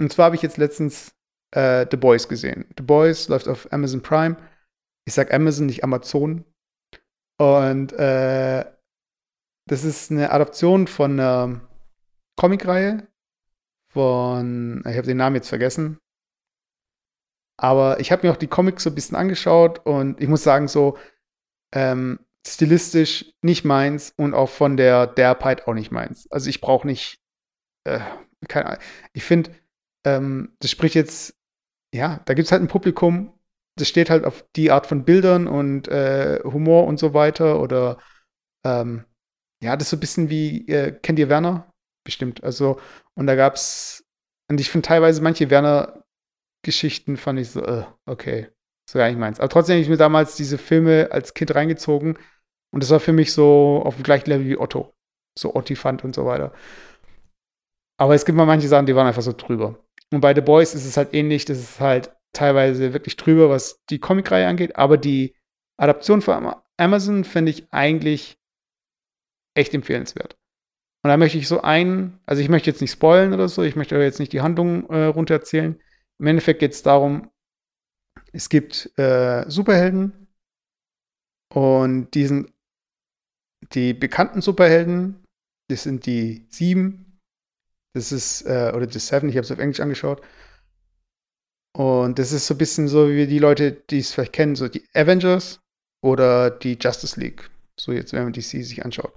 Und 0.00 0.12
zwar 0.12 0.26
habe 0.26 0.36
ich 0.36 0.42
jetzt 0.42 0.56
letztens 0.56 1.14
äh, 1.54 1.86
The 1.90 1.96
Boys 1.96 2.28
gesehen. 2.28 2.66
The 2.76 2.82
Boys 2.82 3.28
läuft 3.28 3.48
auf 3.48 3.72
Amazon 3.72 4.02
Prime. 4.02 4.36
Ich 5.06 5.14
sage 5.14 5.32
Amazon, 5.32 5.66
nicht 5.66 5.84
Amazon. 5.84 6.44
Und 7.40 7.92
äh, 7.92 8.64
das 9.66 9.84
ist 9.84 10.10
eine 10.10 10.30
Adaption 10.32 10.86
von 10.86 11.12
einer 11.12 11.60
Comicreihe 12.36 13.07
von, 13.92 14.82
ich 14.86 14.96
habe 14.96 15.06
den 15.06 15.16
Namen 15.16 15.36
jetzt 15.36 15.48
vergessen. 15.48 15.98
Aber 17.60 17.98
ich 18.00 18.12
habe 18.12 18.26
mir 18.26 18.32
auch 18.32 18.38
die 18.38 18.46
Comics 18.46 18.84
so 18.84 18.90
ein 18.90 18.94
bisschen 18.94 19.16
angeschaut 19.16 19.84
und 19.84 20.20
ich 20.20 20.28
muss 20.28 20.44
sagen, 20.44 20.68
so 20.68 20.96
ähm, 21.74 22.20
stilistisch 22.46 23.32
nicht 23.42 23.64
meins 23.64 24.12
und 24.16 24.34
auch 24.34 24.48
von 24.48 24.76
der 24.76 25.06
Derbheit 25.06 25.66
auch 25.66 25.74
nicht 25.74 25.90
meins. 25.90 26.30
Also 26.30 26.48
ich 26.48 26.60
brauche 26.60 26.86
nicht, 26.86 27.20
äh, 27.84 28.00
keine 28.48 28.66
Ahnung. 28.66 28.82
Ich 29.12 29.24
finde, 29.24 29.50
ähm, 30.06 30.56
das 30.60 30.70
spricht 30.70 30.94
jetzt, 30.94 31.34
ja, 31.92 32.20
da 32.26 32.34
gibt 32.34 32.46
es 32.46 32.52
halt 32.52 32.62
ein 32.62 32.68
Publikum, 32.68 33.32
das 33.76 33.88
steht 33.88 34.10
halt 34.10 34.24
auf 34.24 34.44
die 34.56 34.70
Art 34.70 34.86
von 34.86 35.04
Bildern 35.04 35.46
und 35.46 35.88
äh, 35.88 36.40
Humor 36.44 36.86
und 36.86 36.98
so 36.98 37.14
weiter 37.14 37.60
oder 37.60 37.98
ähm, 38.64 39.04
ja, 39.62 39.76
das 39.76 39.86
ist 39.86 39.90
so 39.90 39.96
ein 39.96 40.00
bisschen 40.00 40.30
wie, 40.30 40.68
äh, 40.68 40.92
kennt 40.92 41.18
ihr 41.18 41.28
Werner? 41.28 41.72
Bestimmt. 42.08 42.42
Also, 42.42 42.80
und 43.16 43.26
da 43.26 43.34
gab's, 43.34 44.02
und 44.50 44.58
ich 44.62 44.70
finde 44.70 44.88
teilweise 44.88 45.20
manche 45.20 45.50
Werner-Geschichten 45.50 47.18
fand 47.18 47.38
ich 47.38 47.50
so, 47.50 47.62
äh, 47.62 47.84
okay, 48.06 48.48
so 48.88 48.98
gar 48.98 49.08
nicht 49.08 49.18
meins. 49.18 49.40
Aber 49.40 49.50
trotzdem 49.50 49.74
habe 49.74 49.82
ich 49.82 49.90
mir 49.90 49.98
damals 49.98 50.34
diese 50.34 50.56
Filme 50.56 51.08
als 51.10 51.34
Kind 51.34 51.54
reingezogen 51.54 52.18
und 52.72 52.82
das 52.82 52.88
war 52.88 52.98
für 52.98 53.12
mich 53.12 53.34
so 53.34 53.82
auf 53.84 53.96
dem 53.96 54.04
gleichen 54.04 54.30
Level 54.30 54.46
wie 54.46 54.56
Otto. 54.56 54.94
So 55.38 55.54
Ottifant 55.54 56.02
und 56.02 56.14
so 56.14 56.24
weiter. 56.24 56.54
Aber 57.98 58.14
es 58.14 58.24
gibt 58.24 58.38
mal 58.38 58.46
manche 58.46 58.68
Sachen, 58.68 58.86
die 58.86 58.96
waren 58.96 59.06
einfach 59.06 59.20
so 59.20 59.34
drüber. 59.34 59.78
Und 60.10 60.22
bei 60.22 60.34
The 60.34 60.40
Boys 60.40 60.74
ist 60.74 60.86
es 60.86 60.96
halt 60.96 61.12
ähnlich, 61.12 61.44
das 61.44 61.58
ist 61.58 61.78
halt 61.78 62.16
teilweise 62.32 62.94
wirklich 62.94 63.16
drüber, 63.16 63.50
was 63.50 63.84
die 63.90 63.98
Comicreihe 63.98 64.48
angeht, 64.48 64.76
aber 64.76 64.96
die 64.96 65.36
Adaption 65.76 66.22
von 66.22 66.54
Amazon 66.78 67.24
finde 67.24 67.50
ich 67.50 67.70
eigentlich 67.70 68.38
echt 69.54 69.74
empfehlenswert. 69.74 70.38
Und 71.02 71.10
da 71.10 71.16
möchte 71.16 71.38
ich 71.38 71.46
so 71.46 71.60
einen, 71.60 72.18
also 72.26 72.42
ich 72.42 72.48
möchte 72.48 72.70
jetzt 72.70 72.80
nicht 72.80 72.90
spoilen 72.90 73.32
oder 73.32 73.48
so, 73.48 73.62
ich 73.62 73.76
möchte 73.76 73.96
jetzt 73.96 74.18
nicht 74.18 74.32
die 74.32 74.40
Handlung 74.40 74.88
äh, 74.90 75.04
runtererzählen. 75.04 75.80
Im 76.18 76.26
Endeffekt 76.26 76.60
geht 76.60 76.72
es 76.72 76.82
darum, 76.82 77.30
es 78.32 78.48
gibt 78.48 78.90
äh, 78.98 79.48
Superhelden 79.48 80.28
und 81.54 82.10
die 82.14 82.26
sind 82.26 82.52
die 83.72 83.94
bekannten 83.94 84.40
Superhelden, 84.40 85.24
das 85.68 85.84
sind 85.84 86.06
die 86.06 86.46
sieben, 86.48 87.20
das 87.94 88.12
ist, 88.12 88.42
äh, 88.42 88.72
oder 88.74 88.86
die 88.86 88.98
Seven, 88.98 89.28
ich 89.28 89.36
habe 89.36 89.44
es 89.44 89.52
auf 89.52 89.58
Englisch 89.58 89.80
angeschaut. 89.80 90.22
Und 91.76 92.18
das 92.18 92.32
ist 92.32 92.46
so 92.46 92.54
ein 92.54 92.58
bisschen 92.58 92.88
so 92.88 93.08
wie 93.08 93.26
die 93.26 93.38
Leute, 93.38 93.72
die 93.72 93.98
es 93.98 94.12
vielleicht 94.12 94.32
kennen, 94.32 94.56
so 94.56 94.68
die 94.68 94.84
Avengers 94.94 95.60
oder 96.02 96.50
die 96.50 96.76
Justice 96.80 97.18
League. 97.20 97.50
So 97.78 97.92
jetzt, 97.92 98.12
wenn 98.12 98.24
man 98.24 98.32
DC 98.32 98.42
sich 98.42 98.84
anschaut. 98.84 99.12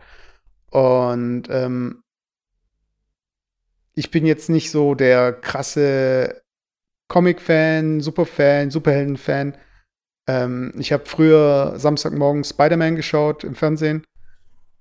Und 0.72 1.44
ähm, 1.50 2.04
ich 3.94 4.10
bin 4.10 4.26
jetzt 4.26 4.50
nicht 4.50 4.72
so 4.72 4.96
der 4.96 5.34
krasse 5.34 6.42
Comic-Fan, 7.10 8.00
Superfan, 8.00 8.72
Superhelden-Fan. 8.72 9.58
Ähm, 10.28 10.74
ich 10.78 10.94
habe 10.94 11.06
früher 11.06 11.78
Samstagmorgen 11.78 12.44
Spider-Man 12.44 12.96
geschaut 12.96 13.44
im 13.44 13.54
Fernsehen. 13.54 14.06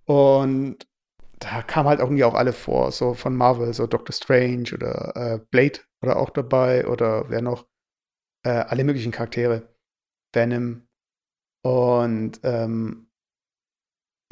Und 0.05 0.87
da 1.41 1.63
kamen 1.63 1.89
halt 1.89 2.01
irgendwie 2.01 2.25
auch 2.25 2.35
alle 2.35 2.53
vor, 2.53 2.93
so 2.93 3.15
von 3.15 3.35
Marvel, 3.35 3.75
so 3.75 3.87
Doctor 3.87 4.13
Strange 4.13 4.71
oder 4.75 5.17
äh, 5.17 5.39
Blade 5.51 5.81
oder 6.03 6.17
auch 6.17 6.31
dabei 6.31 6.87
oder 6.87 7.29
wer 7.31 7.43
noch. 7.43 7.67
Äh, 8.43 8.51
alle 8.51 8.85
möglichen 8.85 9.13
Charaktere. 9.13 9.69
Venom. 10.33 10.87
Und 11.63 12.41
ähm, 12.43 13.10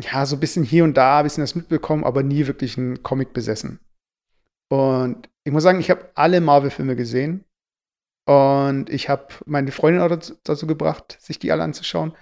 ja, 0.00 0.24
so 0.26 0.36
ein 0.36 0.40
bisschen 0.40 0.64
hier 0.64 0.84
und 0.84 0.94
da 0.96 1.18
ein 1.18 1.24
bisschen 1.24 1.42
das 1.42 1.54
mitbekommen, 1.54 2.04
aber 2.04 2.22
nie 2.22 2.46
wirklich 2.46 2.78
einen 2.78 3.02
Comic 3.02 3.32
besessen. 3.32 3.80
Und 4.70 5.28
ich 5.44 5.52
muss 5.52 5.62
sagen, 5.62 5.80
ich 5.80 5.90
habe 5.90 6.10
alle 6.14 6.40
Marvel-Filme 6.40 6.94
gesehen. 6.94 7.44
Und 8.26 8.90
ich 8.90 9.08
habe 9.08 9.28
meine 9.46 9.72
Freundin 9.72 10.02
auch 10.02 10.34
dazu, 10.44 10.66
gebracht, 10.66 11.16
sich 11.20 11.38
die 11.38 11.50
alle 11.50 11.62
anzuschauen. 11.62 12.14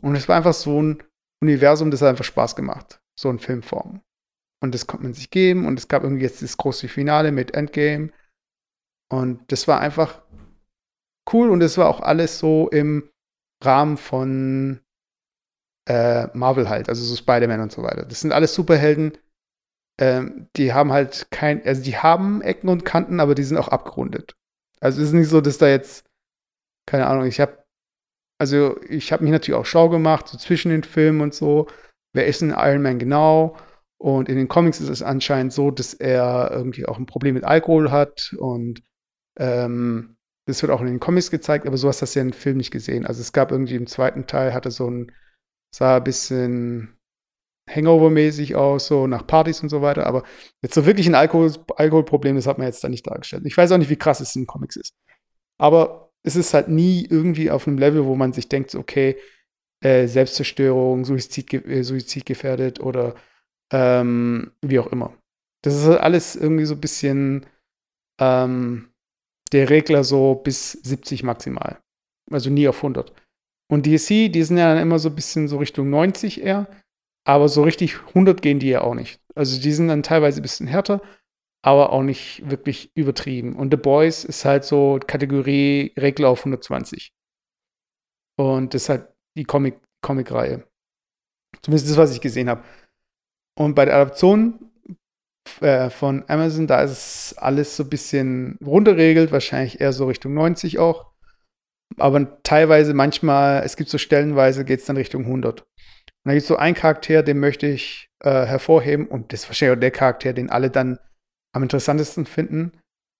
Und 0.00 0.16
es 0.16 0.28
war 0.28 0.36
einfach 0.36 0.54
so 0.54 0.82
ein 0.82 1.02
Universum, 1.40 1.90
das 1.90 2.02
hat 2.02 2.08
einfach 2.08 2.24
Spaß 2.24 2.56
gemacht. 2.56 3.00
So 3.18 3.30
in 3.30 3.38
Filmform. 3.38 4.02
Und 4.60 4.74
das 4.74 4.86
konnte 4.86 5.04
man 5.04 5.14
sich 5.14 5.30
geben. 5.30 5.66
Und 5.66 5.78
es 5.78 5.88
gab 5.88 6.02
irgendwie 6.02 6.24
jetzt 6.24 6.42
das 6.42 6.56
große 6.56 6.88
Finale 6.88 7.30
mit 7.30 7.54
Endgame. 7.54 8.10
Und 9.08 9.50
das 9.52 9.68
war 9.68 9.80
einfach 9.80 10.22
cool. 11.32 11.50
Und 11.50 11.62
es 11.62 11.78
war 11.78 11.88
auch 11.88 12.00
alles 12.00 12.40
so 12.40 12.68
im 12.68 13.08
Rahmen 13.62 13.96
von 13.96 14.80
äh, 15.86 16.26
Marvel 16.36 16.68
halt, 16.68 16.88
also 16.88 17.02
so 17.04 17.16
Spider-Man 17.16 17.60
und 17.60 17.72
so 17.72 17.82
weiter. 17.82 18.04
Das 18.04 18.20
sind 18.20 18.32
alles 18.32 18.54
Superhelden, 18.54 19.18
ähm, 20.00 20.48
die 20.56 20.72
haben 20.72 20.92
halt 20.92 21.26
kein, 21.30 21.64
also 21.66 21.82
die 21.82 21.96
haben 21.96 22.42
Ecken 22.42 22.68
und 22.68 22.84
Kanten, 22.84 23.20
aber 23.20 23.34
die 23.34 23.44
sind 23.44 23.58
auch 23.58 23.68
abgerundet. 23.68 24.34
Also 24.80 25.00
es 25.00 25.08
ist 25.08 25.14
nicht 25.14 25.28
so, 25.28 25.40
dass 25.40 25.58
da 25.58 25.68
jetzt, 25.68 26.06
keine 26.86 27.06
Ahnung, 27.06 27.26
ich 27.26 27.40
habe, 27.40 27.62
also 28.40 28.80
ich 28.88 29.12
habe 29.12 29.22
mich 29.22 29.32
natürlich 29.32 29.58
auch 29.58 29.66
schlau 29.66 29.88
gemacht, 29.88 30.28
so 30.28 30.38
zwischen 30.38 30.70
den 30.70 30.82
Filmen 30.82 31.20
und 31.20 31.34
so. 31.34 31.68
Wer 32.14 32.26
ist 32.26 32.40
denn 32.40 32.50
Iron 32.50 32.82
Man 32.82 32.98
genau? 32.98 33.56
Und 33.98 34.28
in 34.28 34.36
den 34.36 34.48
Comics 34.48 34.80
ist 34.80 34.88
es 34.88 35.02
anscheinend 35.02 35.52
so, 35.52 35.70
dass 35.70 35.94
er 35.94 36.50
irgendwie 36.50 36.86
auch 36.86 36.98
ein 36.98 37.06
Problem 37.06 37.34
mit 37.34 37.44
Alkohol 37.44 37.92
hat 37.92 38.34
und 38.38 38.82
ähm, 39.38 40.16
das 40.48 40.60
wird 40.60 40.72
auch 40.72 40.80
in 40.80 40.88
den 40.88 40.98
Comics 40.98 41.30
gezeigt, 41.30 41.66
aber 41.66 41.76
sowas 41.76 42.02
hast 42.02 42.16
du 42.16 42.18
ja 42.18 42.24
im 42.24 42.32
Film 42.32 42.56
nicht 42.56 42.72
gesehen. 42.72 43.06
Also 43.06 43.20
es 43.20 43.32
gab 43.32 43.52
irgendwie 43.52 43.76
im 43.76 43.86
zweiten 43.86 44.26
Teil, 44.26 44.54
hatte 44.54 44.72
so 44.72 44.90
ein 44.90 45.12
sah 45.74 45.96
ein 45.96 46.04
bisschen 46.04 46.96
Hangover-mäßig 47.70 48.56
aus, 48.56 48.86
so 48.86 49.06
nach 49.06 49.26
Partys 49.26 49.62
und 49.62 49.68
so 49.68 49.82
weiter. 49.82 50.06
Aber 50.06 50.24
jetzt 50.62 50.74
so 50.74 50.86
wirklich 50.86 51.06
ein 51.06 51.14
Alkohol 51.14 51.52
Alkoholproblem, 51.76 52.36
das 52.36 52.46
hat 52.46 52.58
man 52.58 52.66
jetzt 52.66 52.82
da 52.84 52.88
nicht 52.88 53.06
dargestellt. 53.06 53.44
Ich 53.46 53.56
weiß 53.56 53.72
auch 53.72 53.78
nicht, 53.78 53.90
wie 53.90 53.96
krass 53.96 54.20
es 54.20 54.36
in 54.36 54.46
Comics 54.46 54.76
ist. 54.76 54.94
Aber 55.58 56.10
es 56.24 56.36
ist 56.36 56.54
halt 56.54 56.68
nie 56.68 57.06
irgendwie 57.08 57.50
auf 57.50 57.66
einem 57.66 57.78
Level, 57.78 58.04
wo 58.04 58.14
man 58.14 58.32
sich 58.32 58.48
denkt, 58.48 58.74
okay, 58.74 59.16
äh, 59.82 60.06
Selbstzerstörung, 60.06 61.04
Suizid, 61.04 61.52
äh, 61.52 61.82
Suizidgefährdet 61.82 62.80
oder 62.80 63.14
ähm, 63.72 64.52
wie 64.60 64.78
auch 64.78 64.88
immer. 64.88 65.16
Das 65.62 65.74
ist 65.74 65.86
halt 65.86 66.00
alles 66.00 66.36
irgendwie 66.36 66.64
so 66.64 66.74
ein 66.74 66.80
bisschen 66.80 67.46
ähm, 68.20 68.92
der 69.52 69.70
Regler 69.70 70.04
so 70.04 70.36
bis 70.36 70.72
70 70.72 71.22
maximal. 71.22 71.80
Also 72.30 72.50
nie 72.50 72.68
auf 72.68 72.76
100. 72.78 73.12
Und 73.72 73.86
DC, 73.86 74.30
die 74.30 74.42
sind 74.42 74.58
ja 74.58 74.74
dann 74.74 74.82
immer 74.82 74.98
so 74.98 75.08
ein 75.08 75.14
bisschen 75.14 75.48
so 75.48 75.56
Richtung 75.56 75.88
90 75.88 76.42
eher. 76.42 76.68
Aber 77.26 77.48
so 77.48 77.62
richtig 77.62 78.00
100 78.08 78.42
gehen 78.42 78.58
die 78.58 78.68
ja 78.68 78.82
auch 78.82 78.94
nicht. 78.94 79.18
Also 79.34 79.58
die 79.58 79.72
sind 79.72 79.88
dann 79.88 80.02
teilweise 80.02 80.40
ein 80.40 80.42
bisschen 80.42 80.66
härter, 80.66 81.00
aber 81.64 81.90
auch 81.90 82.02
nicht 82.02 82.42
wirklich 82.50 82.94
übertrieben. 82.94 83.56
Und 83.56 83.72
The 83.72 83.78
Boys 83.78 84.24
ist 84.24 84.44
halt 84.44 84.64
so 84.64 85.00
Kategorie 85.06 85.94
Regler 85.96 86.28
auf 86.28 86.40
120. 86.40 87.14
Und 88.38 88.74
das 88.74 88.82
ist 88.82 88.88
halt 88.90 89.08
die 89.38 89.44
Comic, 89.44 89.80
Comic-Reihe. 90.04 90.66
Zumindest 91.62 91.88
das, 91.88 91.96
was 91.96 92.12
ich 92.12 92.20
gesehen 92.20 92.50
habe. 92.50 92.62
Und 93.58 93.74
bei 93.74 93.86
der 93.86 93.94
Adaption 93.94 94.70
äh, 95.62 95.88
von 95.88 96.24
Amazon, 96.28 96.66
da 96.66 96.82
ist 96.82 97.36
alles 97.38 97.74
so 97.74 97.84
ein 97.84 97.88
bisschen 97.88 98.58
runterregelt, 98.62 99.32
wahrscheinlich 99.32 99.80
eher 99.80 99.94
so 99.94 100.04
Richtung 100.08 100.34
90 100.34 100.78
auch 100.78 101.11
aber 101.98 102.42
teilweise, 102.42 102.94
manchmal, 102.94 103.62
es 103.64 103.76
gibt 103.76 103.90
so 103.90 103.98
stellenweise, 103.98 104.64
geht 104.64 104.80
es 104.80 104.86
dann 104.86 104.96
Richtung 104.96 105.24
100. 105.24 105.62
Und 105.62 105.68
da 106.24 106.32
gibt 106.32 106.42
es 106.42 106.48
so 106.48 106.56
einen 106.56 106.74
Charakter, 106.74 107.22
den 107.22 107.40
möchte 107.40 107.66
ich 107.66 108.08
äh, 108.22 108.46
hervorheben 108.46 109.08
und 109.08 109.32
das 109.32 109.40
ist 109.40 109.48
wahrscheinlich 109.48 109.76
auch 109.76 109.80
der 109.80 109.90
Charakter, 109.90 110.32
den 110.32 110.50
alle 110.50 110.70
dann 110.70 110.98
am 111.54 111.62
interessantesten 111.62 112.26
finden. 112.26 112.72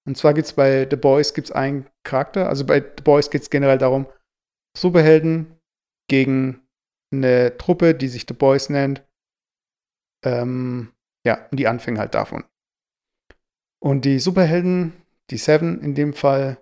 Und 0.07 0.17
zwar 0.17 0.35
gibt 0.35 0.47
es 0.47 0.53
bei 0.53 0.87
The 0.89 0.97
Boys 0.97 1.35
gibt's 1.35 1.53
einen 1.53 1.89
Charakter, 2.05 2.49
also 2.49 2.65
bei 2.65 2.81
The 2.81 3.03
Boys 3.03 3.31
geht 3.31 3.43
es 3.43 3.51
generell 3.51 3.79
darum, 3.79 4.07
Superhelden 4.77 5.59
gegen 6.09 6.67
eine 7.13 7.57
Truppe, 7.59 7.95
die 7.95 8.09
sich 8.09 8.25
The 8.27 8.35
Boys 8.35 8.69
nennt. 8.69 9.05
Ähm, 10.25 10.93
ja, 11.27 11.47
und 11.51 11.59
die 11.59 11.69
Anfänge 11.69 12.01
halt 12.01 12.15
davon. 12.15 12.45
Und 13.83 14.05
die 14.05 14.19
Superhelden, 14.19 14.93
die 15.31 15.37
Seven 15.37 15.81
in 15.81 15.95
dem 15.95 16.15
Fall, 16.15 16.62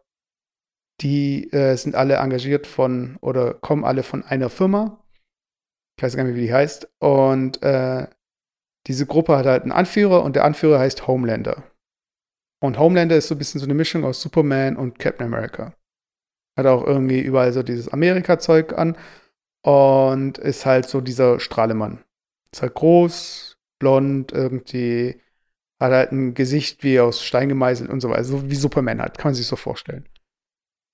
die 1.01 1.53
äh, 1.53 1.77
sind 1.77 1.95
alle 1.95 2.17
engagiert 2.17 2.67
von 2.67 3.17
oder 3.21 3.55
kommen 3.55 3.85
alle 3.85 4.03
von 4.03 4.25
einer 4.25 4.51
Firma. 4.51 5.03
Ich 5.97 6.03
weiß 6.03 6.17
gar 6.17 6.25
nicht 6.25 6.37
wie 6.37 6.47
die 6.47 6.53
heißt. 6.53 6.89
Und 6.99 7.63
äh, 7.63 8.07
diese 8.87 9.07
Gruppe 9.07 9.37
hat 9.37 9.47
halt 9.47 9.63
einen 9.63 9.73
Anführer 9.73 10.23
und 10.23 10.37
der 10.37 10.45
Anführer 10.45 10.79
heißt 10.79 11.07
Homelander. 11.07 11.63
Und 12.63 12.79
Homelander 12.79 13.17
ist 13.17 13.29
so 13.29 13.35
ein 13.35 13.39
bisschen 13.39 13.61
so 13.61 13.67
eine 13.67 13.75
Mischung 13.75 14.05
aus 14.05 14.21
Superman 14.21 14.77
und 14.77 14.99
Captain 14.99 15.27
America. 15.27 15.75
Hat 16.59 16.67
auch 16.67 16.87
irgendwie 16.87 17.21
überall 17.21 17.53
so 17.53 17.63
dieses 17.63 17.89
Amerika-Zeug 17.89 18.77
an 18.77 18.97
und 19.63 20.39
ist 20.39 20.67
halt 20.67 20.87
so 20.87 21.01
dieser 21.01 21.41
Strahlemann. 21.41 22.05
Ist 22.53 22.63
halt 22.63 22.75
groß, 22.75 23.57
blond, 23.79 24.33
irgendwie, 24.33 25.21
hat 25.81 25.93
halt 25.93 26.13
ein 26.13 26.35
Gesicht 26.35 26.85
wie 26.85 27.01
aus 27.01 27.23
Stein 27.23 27.49
gemeißelt 27.49 27.89
und 27.89 28.01
so 28.01 28.11
weiter. 28.11 28.25
So 28.25 28.51
wie 28.51 28.55
Superman 28.55 29.01
halt, 29.01 29.17
kann 29.17 29.29
man 29.29 29.35
sich 29.35 29.47
so 29.47 29.57
vorstellen. 29.57 30.07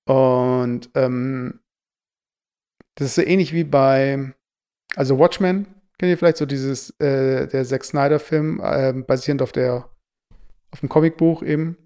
Und 0.06 0.90
ähm, 0.94 1.60
das 2.94 3.08
ist 3.08 3.14
so 3.16 3.22
ähnlich 3.22 3.52
wie 3.52 3.64
bei, 3.64 4.32
also 4.94 5.18
Watchmen, 5.18 5.66
kennt 5.98 6.10
ihr 6.10 6.18
vielleicht 6.18 6.36
so 6.38 6.46
dieses, 6.46 6.90
äh, 7.00 7.46
der 7.48 7.64
Zack 7.64 7.84
Snyder-Film, 7.84 8.60
äh, 8.62 8.92
basierend 8.92 9.42
auf 9.42 9.52
der, 9.52 9.90
auf 10.70 10.80
dem 10.80 10.88
Comicbuch 10.88 11.42
eben. 11.42 11.76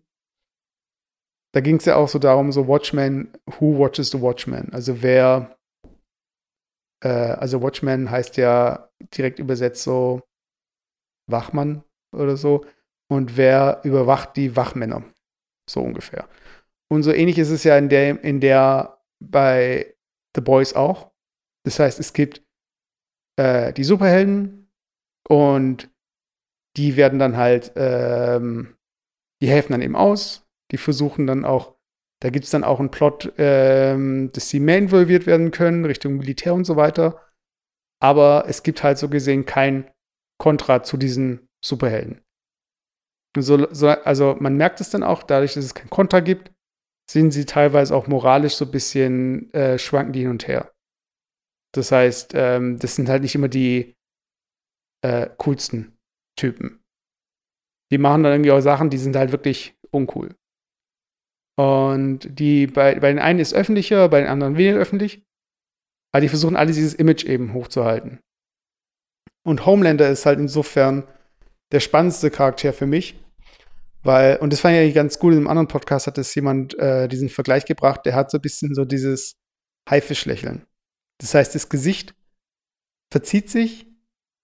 Da 1.52 1.61
ging 1.61 1.76
es 1.76 1.85
ja 1.85 1.96
auch 1.96 2.09
so 2.09 2.18
darum, 2.18 2.52
so 2.52 2.68
Watchmen, 2.68 3.33
who 3.46 3.78
watches 3.78 4.11
the 4.11 4.20
Watchmen? 4.20 4.72
Also 4.72 5.02
wer, 5.02 5.59
äh, 7.02 7.09
also 7.09 7.61
Watchmen 7.62 8.11
heißt 8.11 8.37
ja 8.37 8.90
direkt 9.16 9.38
übersetzt 9.38 9.83
so 9.83 10.22
Wachmann 11.26 11.83
oder 12.14 12.37
so. 12.37 12.64
Und 13.09 13.37
wer 13.37 13.80
überwacht 13.83 14.37
die 14.37 14.54
Wachmänner? 14.54 15.02
So 15.68 15.80
ungefähr. 15.80 16.28
Und 16.90 17.03
so 17.03 17.12
ähnlich 17.12 17.38
ist 17.38 17.50
es 17.50 17.64
ja 17.64 17.79
in 17.79 17.88
der, 17.88 18.22
in 18.24 18.40
der 18.40 19.00
bei 19.22 19.94
The 20.35 20.40
Boys 20.40 20.74
auch. 20.74 21.12
Das 21.64 21.79
heißt, 21.79 22.00
es 22.00 22.12
gibt 22.12 22.42
äh, 23.37 23.72
die 23.72 23.85
Superhelden 23.85 24.70
und 25.29 25.90
die 26.76 26.96
werden 26.96 27.18
dann 27.18 27.37
halt, 27.37 27.72
ähm, 27.76 28.76
die 29.42 29.48
helfen 29.48 29.72
dann 29.72 29.83
eben 29.83 29.96
aus. 29.96 30.48
Die 30.72 30.79
versuchen 30.79 31.26
dann 31.26 31.44
auch, 31.44 31.76
da 32.22 32.31
gibt 32.31 32.44
es 32.44 32.50
dann 32.50 32.64
auch 32.64 32.81
einen 32.81 32.90
Plot, 32.90 33.33
ähm, 33.38 34.31
dass 34.33 34.48
sie 34.48 34.61
mehr 34.61 34.79
involviert 34.79 35.26
werden 35.26 35.50
können, 35.50 35.85
Richtung 35.85 36.16
Militär 36.16 36.55
und 36.55 36.64
so 36.64 36.76
weiter. 36.76 37.26
Aber 38.03 38.44
es 38.48 38.62
gibt 38.62 38.83
halt 38.83 38.98
so 38.98 39.09
gesehen 39.09 39.46
kein 39.46 39.90
Kontra 40.38 40.83
zu 40.83 40.96
diesen 40.96 41.48
Superhelden. 41.64 42.22
So, 43.38 43.72
so, 43.72 43.88
also 43.88 44.37
man 44.40 44.57
merkt 44.57 44.81
es 44.81 44.90
dann 44.90 45.03
auch, 45.03 45.22
dadurch, 45.22 45.55
dass 45.55 45.64
es 45.64 45.74
kein 45.74 45.90
Kontra 45.90 46.20
gibt, 46.20 46.50
sind 47.12 47.32
sie 47.32 47.44
teilweise 47.44 47.94
auch 47.94 48.06
moralisch 48.06 48.54
so 48.54 48.64
ein 48.64 48.70
bisschen 48.70 49.52
äh, 49.52 49.78
schwanken 49.78 50.12
die 50.12 50.20
hin 50.20 50.30
und 50.30 50.46
her. 50.46 50.72
Das 51.72 51.92
heißt, 51.92 52.32
ähm, 52.34 52.78
das 52.78 52.96
sind 52.96 53.08
halt 53.08 53.22
nicht 53.22 53.34
immer 53.34 53.48
die 53.48 53.96
äh, 55.02 55.28
coolsten 55.38 55.96
Typen. 56.36 56.80
Die 57.90 57.98
machen 57.98 58.22
dann 58.22 58.32
irgendwie 58.32 58.52
auch 58.52 58.60
Sachen, 58.60 58.90
die 58.90 58.98
sind 58.98 59.16
halt 59.16 59.32
wirklich 59.32 59.76
uncool. 59.90 60.36
Und 61.58 62.38
die 62.38 62.66
bei, 62.66 62.98
bei 63.00 63.08
den 63.08 63.18
einen 63.18 63.40
ist 63.40 63.54
öffentlicher, 63.54 64.08
bei 64.08 64.20
den 64.20 64.28
anderen 64.28 64.56
weniger 64.56 64.78
öffentlich. 64.78 65.22
Aber 66.12 66.20
die 66.20 66.28
versuchen 66.28 66.56
alle 66.56 66.72
dieses 66.72 66.94
Image 66.94 67.24
eben 67.24 67.52
hochzuhalten. 67.52 68.20
Und 69.44 69.66
Homelander 69.66 70.08
ist 70.08 70.26
halt 70.26 70.38
insofern 70.38 71.06
der 71.72 71.80
spannendste 71.80 72.30
Charakter 72.30 72.72
für 72.72 72.86
mich. 72.86 73.18
Weil, 74.02 74.36
und 74.38 74.52
das 74.52 74.60
fand 74.60 74.74
ich 74.74 74.80
eigentlich 74.80 74.94
ganz 74.94 75.18
gut, 75.18 75.32
in 75.32 75.38
einem 75.38 75.48
anderen 75.48 75.68
Podcast 75.68 76.06
hat 76.06 76.16
es 76.18 76.34
jemand 76.34 76.78
äh, 76.78 77.06
diesen 77.08 77.28
Vergleich 77.28 77.66
gebracht, 77.66 78.06
der 78.06 78.14
hat 78.14 78.30
so 78.30 78.38
ein 78.38 78.42
bisschen 78.42 78.74
so 78.74 78.84
dieses 78.84 79.36
Haifischlächeln. 79.88 80.66
Das 81.18 81.34
heißt, 81.34 81.54
das 81.54 81.68
Gesicht 81.68 82.14
verzieht 83.12 83.50
sich, 83.50 83.86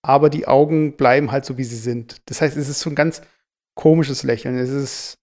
aber 0.02 0.28
die 0.28 0.46
Augen 0.46 0.96
bleiben 0.96 1.32
halt 1.32 1.44
so, 1.44 1.56
wie 1.56 1.64
sie 1.64 1.76
sind. 1.76 2.20
Das 2.26 2.40
heißt, 2.40 2.56
es 2.56 2.68
ist 2.68 2.80
so 2.80 2.90
ein 2.90 2.96
ganz 2.96 3.22
komisches 3.74 4.22
Lächeln. 4.22 4.58
Es 4.58 4.70
ist, 4.70 5.18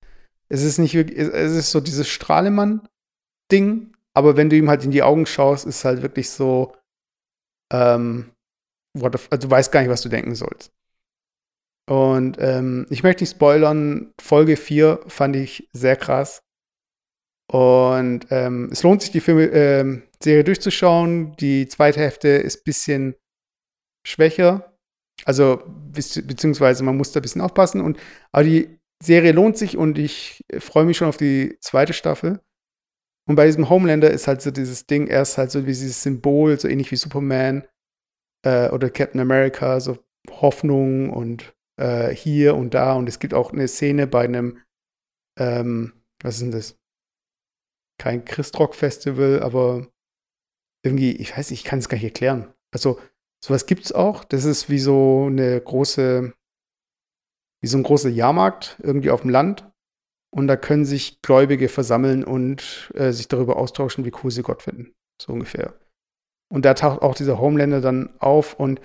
es 0.50 0.64
ist 0.64 0.80
nicht 0.80 0.96
wirklich, 0.96 1.18
es 1.18 1.54
ist 1.54 1.72
so 1.72 1.80
dieses 1.80 2.08
Strahlemann-Ding, 2.08 3.94
aber 4.14 4.36
wenn 4.36 4.50
du 4.50 4.56
ihm 4.56 4.70
halt 4.70 4.84
in 4.84 4.92
die 4.92 5.04
Augen 5.04 5.26
schaust, 5.26 5.66
ist 5.66 5.78
es 5.78 5.86
halt 5.86 6.02
wirklich 6.02 6.30
so, 6.30 6.74
ähm, 7.72 8.32
the, 8.94 9.06
also 9.06 9.48
du 9.48 9.52
weißt 9.52 9.72
gar 9.72 9.82
nicht, 9.82 9.90
was 9.90 10.02
du 10.02 10.10
denken 10.10 10.36
sollst. 10.36 10.72
Und 11.90 12.38
ähm, 12.40 12.86
ich 12.90 13.04
möchte 13.04 13.24
nicht 13.24 13.32
spoilern, 13.32 14.14
Folge 14.20 14.56
4 14.56 15.02
fand 15.08 15.36
ich 15.36 15.70
sehr 15.74 15.96
krass. 15.96 16.42
Und 17.52 18.28
ähm, 18.30 18.70
es 18.72 18.84
lohnt 18.84 19.02
sich, 19.02 19.12
die 19.12 19.20
Filme, 19.20 19.46
ähm, 19.48 20.04
Serie 20.22 20.44
durchzuschauen. 20.44 21.36
Die 21.38 21.68
zweite 21.68 22.00
Hälfte 22.00 22.30
ist 22.30 22.60
ein 22.60 22.64
bisschen 22.64 23.16
schwächer. 24.06 24.78
Also, 25.26 25.62
beziehungsweise 25.66 26.84
man 26.84 26.98
muss 26.98 27.12
da 27.12 27.20
ein 27.20 27.22
bisschen 27.22 27.42
aufpassen. 27.42 27.82
Und, 27.82 28.00
aber 28.32 28.46
die 28.46 28.80
Serie 29.04 29.34
lohnt 29.34 29.58
sich 29.58 29.78
und 29.78 29.98
ich 29.98 30.44
freue 30.60 30.86
mich 30.86 30.98
schon 30.98 31.10
auf 31.10 31.18
die 31.18 31.58
zweite 31.60 31.94
Staffel. 31.94 32.40
Und 33.28 33.36
bei 33.36 33.46
diesem 33.46 33.70
Homelander 33.70 34.12
ist 34.12 34.28
halt 34.28 34.42
so 34.42 34.52
dieses 34.52 34.86
Ding, 34.86 35.08
er 35.08 35.22
ist 35.22 35.38
halt 35.38 35.52
so 35.52 35.64
wie 35.64 35.68
dieses 35.68 36.04
Symbol, 36.04 36.60
so 36.60 36.68
ähnlich 36.68 36.92
wie 36.92 36.98
Superman 36.98 37.66
äh, 38.46 38.70
oder 38.70 38.90
Captain 38.90 39.22
America, 39.22 39.80
so 39.80 40.00
Hoffnung 40.30 41.10
und 41.10 41.54
äh, 41.78 42.10
hier 42.10 42.56
und 42.56 42.74
da. 42.74 42.94
Und 42.94 43.08
es 43.08 43.20
gibt 43.20 43.34
auch 43.34 43.52
eine 43.52 43.68
Szene 43.68 44.08
bei 44.08 44.24
einem, 44.24 44.60
ähm, 45.38 45.94
was 46.22 46.36
ist 46.36 46.42
denn 46.42 46.52
das? 46.52 46.78
Kein 48.00 48.26
Christrock-Festival, 48.26 49.42
aber 49.42 49.88
irgendwie, 50.84 51.12
ich 51.16 51.38
weiß 51.38 51.52
ich 51.52 51.64
kann 51.64 51.80
es 51.80 51.90
gar 51.90 51.96
nicht 51.96 52.04
erklären. 52.04 52.54
Also, 52.72 53.00
sowas 53.44 53.66
gibt 53.66 53.86
es 53.86 53.92
auch. 53.92 54.24
Das 54.24 54.46
ist 54.46 54.70
wie 54.70 54.80
so 54.80 55.28
eine 55.28 55.62
große, 55.62 56.34
wie 57.62 57.68
so 57.68 57.78
ein 57.78 57.84
großer 57.84 58.10
Jahrmarkt 58.10 58.78
irgendwie 58.84 59.12
auf 59.12 59.22
dem 59.22 59.30
Land. 59.30 59.70
Und 60.32 60.48
da 60.48 60.58
können 60.58 60.86
sich 60.86 61.22
Gläubige 61.22 61.70
versammeln 61.70 62.24
und 62.24 62.92
äh, 62.96 63.12
sich 63.12 63.28
darüber 63.28 63.58
austauschen, 63.58 64.04
wie 64.04 64.12
cool 64.24 64.32
sie 64.32 64.42
Gott 64.42 64.64
finden. 64.64 64.96
So 65.22 65.32
ungefähr. 65.32 65.76
Und 66.52 66.66
da 66.66 66.74
taucht 66.74 67.02
auch 67.04 67.16
dieser 67.16 67.40
Homelander 67.40 67.82
dann 67.82 68.20
auf 68.20 68.60
und 68.60 68.82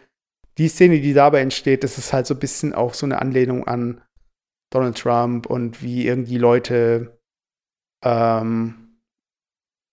die 0.58 0.68
Szene, 0.68 1.00
die 1.00 1.14
dabei 1.14 1.40
entsteht, 1.40 1.84
das 1.84 1.98
ist 1.98 2.12
halt 2.12 2.26
so 2.26 2.34
ein 2.34 2.40
bisschen 2.40 2.74
auch 2.74 2.94
so 2.94 3.06
eine 3.06 3.20
Anlehnung 3.22 3.66
an 3.66 4.02
Donald 4.70 4.98
Trump 4.98 5.46
und 5.46 5.82
wie 5.82 6.06
irgendwie 6.06 6.36
Leute, 6.36 7.18
ähm, 8.04 9.00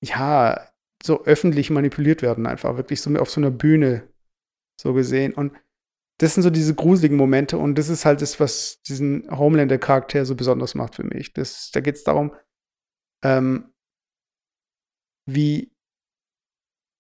ja, 0.04 0.70
so 1.04 1.24
öffentlich 1.26 1.70
manipuliert 1.70 2.22
werden, 2.22 2.48
einfach 2.48 2.78
wirklich 2.78 3.00
so 3.00 3.16
auf 3.18 3.30
so 3.30 3.40
einer 3.40 3.52
Bühne 3.52 4.12
so 4.82 4.94
gesehen. 4.94 5.34
Und 5.34 5.54
das 6.20 6.34
sind 6.34 6.44
so 6.44 6.50
diese 6.50 6.74
gruseligen 6.74 7.18
Momente 7.18 7.58
und 7.58 7.78
das 7.78 7.90
ist 7.90 8.06
halt 8.06 8.22
das, 8.22 8.40
was 8.40 8.82
diesen 8.82 9.30
Homelander-Charakter 9.30 10.26
so 10.26 10.36
besonders 10.36 10.74
macht 10.74 10.96
für 10.96 11.04
mich. 11.04 11.34
Das, 11.34 11.72
da 11.72 11.82
geht 11.82 11.96
es 11.96 12.04
darum, 12.04 12.34
ähm, 13.24 13.74
wie, 15.28 15.72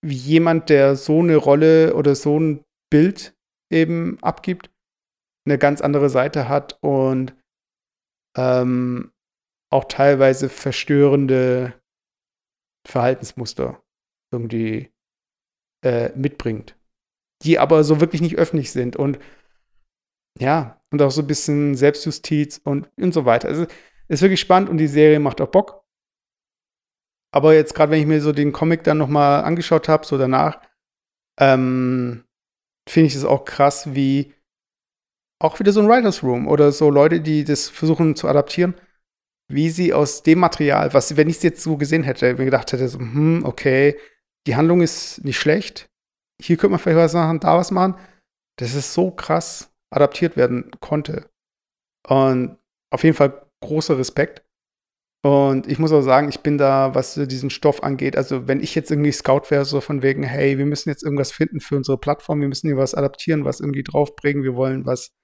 wie 0.01 0.15
jemand, 0.15 0.69
der 0.69 0.95
so 0.95 1.19
eine 1.19 1.35
Rolle 1.35 1.95
oder 1.95 2.15
so 2.15 2.39
ein 2.39 2.63
Bild 2.89 3.34
eben 3.75 4.17
abgibt, 4.23 4.71
eine 5.45 5.57
ganz 5.57 5.81
andere 5.81 6.09
Seite 6.09 6.49
hat 6.49 6.77
und 6.81 7.35
ähm, 8.37 9.11
auch 9.71 9.85
teilweise 9.85 10.49
verstörende 10.49 11.73
Verhaltensmuster 12.87 13.81
irgendwie 14.31 14.91
äh, 15.83 16.09
mitbringt, 16.15 16.77
die 17.43 17.59
aber 17.59 17.83
so 17.83 17.99
wirklich 17.99 18.21
nicht 18.21 18.37
öffentlich 18.37 18.71
sind 18.71 18.95
und 18.95 19.19
ja, 20.39 20.81
und 20.91 21.01
auch 21.01 21.11
so 21.11 21.21
ein 21.21 21.27
bisschen 21.27 21.75
Selbstjustiz 21.75 22.59
und, 22.63 22.89
und 22.97 23.13
so 23.13 23.25
weiter. 23.25 23.47
Also 23.47 23.67
ist 24.07 24.21
wirklich 24.21 24.39
spannend 24.41 24.69
und 24.69 24.77
die 24.77 24.87
Serie 24.87 25.19
macht 25.19 25.41
auch 25.41 25.49
Bock. 25.49 25.85
Aber 27.33 27.53
jetzt 27.53 27.73
gerade, 27.73 27.91
wenn 27.91 27.99
ich 27.99 28.05
mir 28.05 28.21
so 28.21 28.31
den 28.31 28.51
Comic 28.51 28.83
dann 28.83 28.97
noch 28.97 29.07
mal 29.07 29.41
angeschaut 29.41 29.89
habe, 29.89 30.05
so 30.05 30.17
danach, 30.17 30.61
ähm, 31.39 32.25
finde 32.87 33.07
ich 33.07 33.15
es 33.15 33.25
auch 33.25 33.45
krass, 33.45 33.93
wie 33.93 34.33
auch 35.41 35.59
wieder 35.59 35.71
so 35.71 35.81
ein 35.81 35.87
Writers 35.87 36.23
Room 36.23 36.47
oder 36.47 36.71
so 36.71 36.89
Leute, 36.89 37.21
die 37.21 37.43
das 37.43 37.69
versuchen 37.69 38.15
zu 38.15 38.27
adaptieren, 38.27 38.75
wie 39.51 39.69
sie 39.69 39.93
aus 39.93 40.23
dem 40.23 40.39
Material, 40.39 40.93
was, 40.93 41.17
wenn 41.17 41.29
ich 41.29 41.37
es 41.37 41.43
jetzt 41.43 41.61
so 41.61 41.77
gesehen 41.77 42.03
hätte, 42.03 42.33
mir 42.35 42.45
gedacht 42.45 42.71
hätte, 42.71 42.87
so, 42.87 42.99
hm, 42.99 43.43
okay, 43.45 43.97
die 44.47 44.55
Handlung 44.55 44.81
ist 44.81 45.23
nicht 45.23 45.37
schlecht, 45.37 45.89
hier 46.41 46.57
könnte 46.57 46.71
man 46.71 46.79
vielleicht 46.79 46.97
was 46.97 47.13
machen, 47.13 47.39
da 47.39 47.57
was 47.57 47.71
machen, 47.71 47.95
dass 48.57 48.73
es 48.73 48.93
so 48.93 49.11
krass 49.11 49.71
adaptiert 49.93 50.37
werden 50.37 50.71
konnte. 50.79 51.29
Und 52.07 52.57
auf 52.91 53.03
jeden 53.03 53.15
Fall 53.15 53.45
großer 53.61 53.97
Respekt. 53.97 54.44
Und 55.25 55.65
ich 55.65 55.79
muss 55.79 55.91
auch 55.91 56.03
sagen, 56.03 56.29
ich 56.29 56.41
bin 56.41 56.59
da, 56.59 56.93
was 56.93 57.15
diesen 57.15 57.49
Stoff 57.49 57.81
angeht, 57.81 58.15
also 58.15 58.47
wenn 58.47 58.61
ich 58.61 58.75
jetzt 58.75 58.91
irgendwie 58.91 59.11
Scout 59.11 59.49
wäre, 59.49 59.65
so 59.65 59.81
von 59.81 60.03
wegen, 60.03 60.21
hey, 60.21 60.59
wir 60.59 60.67
müssen 60.67 60.89
jetzt 60.89 61.01
irgendwas 61.01 61.31
finden 61.31 61.61
für 61.61 61.75
unsere 61.75 61.97
Plattform, 61.97 62.41
wir 62.41 62.47
müssen 62.47 62.67
hier 62.67 62.77
was 62.77 62.93
adaptieren, 62.93 63.43
was 63.43 63.59
irgendwie 63.59 63.81
draufbringen, 63.81 64.43
wir 64.43 64.55
wollen 64.55 64.85
was 64.85 65.15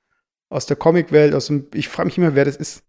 aus 0.50 0.66
der 0.66 0.76
Comicwelt, 0.76 1.36
aus 1.36 1.46
dem, 1.46 1.68
ich 1.76 1.88
frage 1.88 2.08
mich 2.08 2.18
immer, 2.18 2.34
wer 2.34 2.46
das 2.46 2.56
ist. 2.56 2.84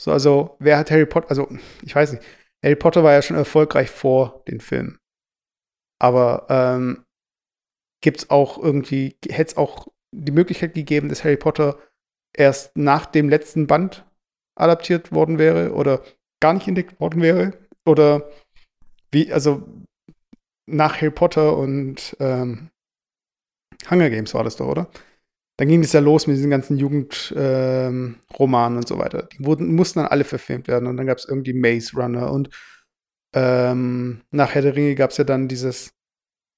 So, 0.00 0.12
also, 0.12 0.56
wer 0.60 0.78
hat 0.78 0.92
Harry 0.92 1.06
Potter, 1.06 1.28
also, 1.28 1.48
ich 1.82 1.92
weiß 1.92 2.12
nicht, 2.12 2.24
Harry 2.62 2.76
Potter 2.76 3.02
war 3.02 3.14
ja 3.14 3.22
schon 3.22 3.36
erfolgreich 3.36 3.90
vor 3.90 4.44
den 4.46 4.60
Filmen. 4.60 5.00
Aber, 6.00 6.46
ähm, 6.50 7.04
gibt 8.00 8.18
es 8.18 8.30
auch 8.30 8.62
irgendwie, 8.62 9.18
hätte 9.28 9.50
es 9.50 9.56
auch 9.56 9.88
die 10.12 10.30
Möglichkeit 10.30 10.74
gegeben, 10.74 11.08
dass 11.08 11.24
Harry 11.24 11.36
Potter 11.36 11.80
erst 12.32 12.76
nach 12.76 13.06
dem 13.06 13.28
letzten 13.28 13.66
Band 13.66 14.06
adaptiert 14.56 15.10
worden 15.10 15.38
wäre 15.40 15.72
oder 15.74 16.04
gar 16.44 16.52
nicht 16.52 16.68
entdeckt 16.68 17.00
worden 17.00 17.22
wäre. 17.22 17.54
Oder 17.86 18.28
wie, 19.10 19.32
also 19.32 19.66
nach 20.66 20.96
Harry 21.00 21.10
Potter 21.10 21.56
und 21.56 22.14
ähm, 22.20 22.68
Hunger 23.90 24.10
Games 24.10 24.34
war 24.34 24.44
das 24.44 24.56
doch, 24.56 24.66
oder? 24.66 24.90
Dann 25.58 25.68
ging 25.68 25.82
es 25.82 25.94
ja 25.94 26.00
los 26.00 26.26
mit 26.26 26.36
diesen 26.36 26.50
ganzen 26.50 26.76
Jugendromanen 26.76 28.18
ähm, 28.74 28.76
und 28.76 28.86
so 28.86 28.98
weiter. 28.98 29.22
Die 29.32 29.42
wurden, 29.42 29.74
mussten 29.74 30.00
dann 30.00 30.08
alle 30.08 30.24
verfilmt 30.24 30.68
werden. 30.68 30.86
Und 30.86 30.98
dann 30.98 31.06
gab 31.06 31.16
es 31.16 31.24
irgendwie 31.24 31.54
Maze 31.54 31.96
Runner 31.96 32.30
und 32.30 32.50
ähm, 33.34 34.20
nach 34.30 34.54
Herr 34.54 34.60
der 34.60 34.76
Ringe 34.76 34.96
gab 34.96 35.12
es 35.12 35.16
ja 35.16 35.24
dann 35.24 35.48
dieses 35.48 35.94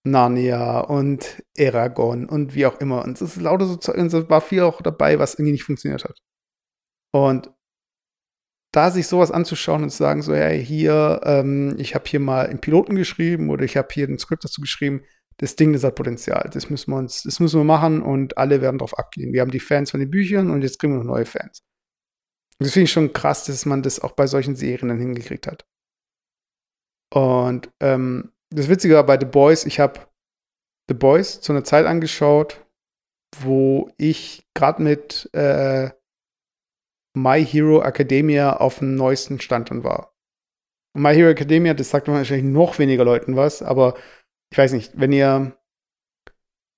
Narnia 0.03 0.81
und 0.81 1.45
Eragon 1.57 2.27
und 2.29 2.57
wie 2.57 2.67
auch 2.67 2.81
immer. 2.81 3.05
Und 3.05 3.13
es 3.13 3.23
ist 3.23 3.37
lauter 3.41 3.67
so 3.67 3.77
Zeug, 3.77 3.99
und 3.99 4.13
es 4.13 4.29
war 4.29 4.41
viel 4.41 4.63
auch 4.63 4.83
dabei, 4.83 5.21
was 5.21 5.35
irgendwie 5.35 5.53
nicht 5.53 5.65
funktioniert 5.65 6.03
hat. 6.03 6.19
Und 7.13 7.56
da 8.77 8.91
sich 8.91 9.07
sowas 9.07 9.31
anzuschauen 9.31 9.83
und 9.83 9.91
zu 9.91 9.97
sagen, 9.97 10.21
so, 10.21 10.35
hey, 10.35 10.63
hier, 10.63 11.23
ähm, 11.25 11.77
ich 11.79 11.95
habe 11.95 12.05
hier 12.07 12.21
mal 12.21 12.47
einen 12.47 12.61
Piloten 12.61 12.95
geschrieben 12.95 13.49
oder 13.49 13.65
ich 13.65 13.79
habe 13.79 13.89
hier 13.91 14.07
ein 14.07 14.19
Skript 14.19 14.45
dazu 14.45 14.61
geschrieben, 14.61 15.03
das 15.39 15.57
Ding, 15.57 15.73
das 15.73 15.83
hat 15.83 15.95
Potenzial. 15.95 16.51
Das 16.53 16.69
müssen 16.69 16.91
wir 16.93 16.99
uns, 16.99 17.23
das 17.23 17.41
müssen 17.41 17.59
wir 17.59 17.65
machen 17.65 18.03
und 18.03 18.37
alle 18.37 18.61
werden 18.61 18.79
darauf 18.79 18.99
abgehen. 18.99 19.33
Wir 19.33 19.41
haben 19.41 19.51
die 19.51 19.61
Fans 19.61 19.91
von 19.91 20.01
den 20.01 20.11
Büchern 20.11 20.51
und 20.51 20.61
jetzt 20.61 20.79
kriegen 20.79 20.93
wir 20.93 20.99
noch 20.99 21.15
neue 21.15 21.25
Fans. 21.25 21.63
Das 22.59 22.73
finde 22.73 22.85
ich 22.85 22.93
schon 22.93 23.15
krass, 23.15 23.45
dass 23.45 23.65
man 23.65 23.83
das 23.83 23.99
auch 24.01 24.13
bei 24.13 24.27
solchen 24.27 24.57
Serien 24.57 24.89
dann 24.89 24.99
hingekriegt 24.99 25.47
hat. 25.47 25.67
Und 27.15 27.71
ähm, 27.81 28.33
das 28.51 28.69
Witzige 28.69 28.97
war 28.97 29.07
bei 29.07 29.19
The 29.19 29.27
Boys, 29.27 29.65
ich 29.65 29.81
habe 29.81 30.01
The 30.89 30.95
Boys 30.95 31.41
zu 31.41 31.53
einer 31.53 31.65
Zeit 31.65 31.87
angeschaut, 31.87 32.67
wo 33.39 33.91
ich 33.97 34.47
gerade 34.55 34.83
mit 34.83 35.31
äh, 35.33 35.91
My 37.17 37.45
Hero 37.45 37.83
Academia 37.83 38.59
auf 38.59 38.81
dem 38.81 38.95
neuesten 38.95 39.41
Stand 39.41 39.71
dann 39.71 39.85
war. 39.85 40.15
Und 40.95 41.03
My 41.03 41.15
Hero 41.15 41.31
Academia, 41.31 41.73
das 41.73 41.91
sagt 41.91 42.09
wahrscheinlich 42.09 42.45
noch 42.45 42.79
weniger 42.79 43.05
Leuten 43.05 43.37
was, 43.37 43.63
aber 43.63 43.97
ich 44.53 44.59
weiß 44.59 44.73
nicht, 44.73 44.93
wenn 45.01 45.13
ihr, 45.13 45.57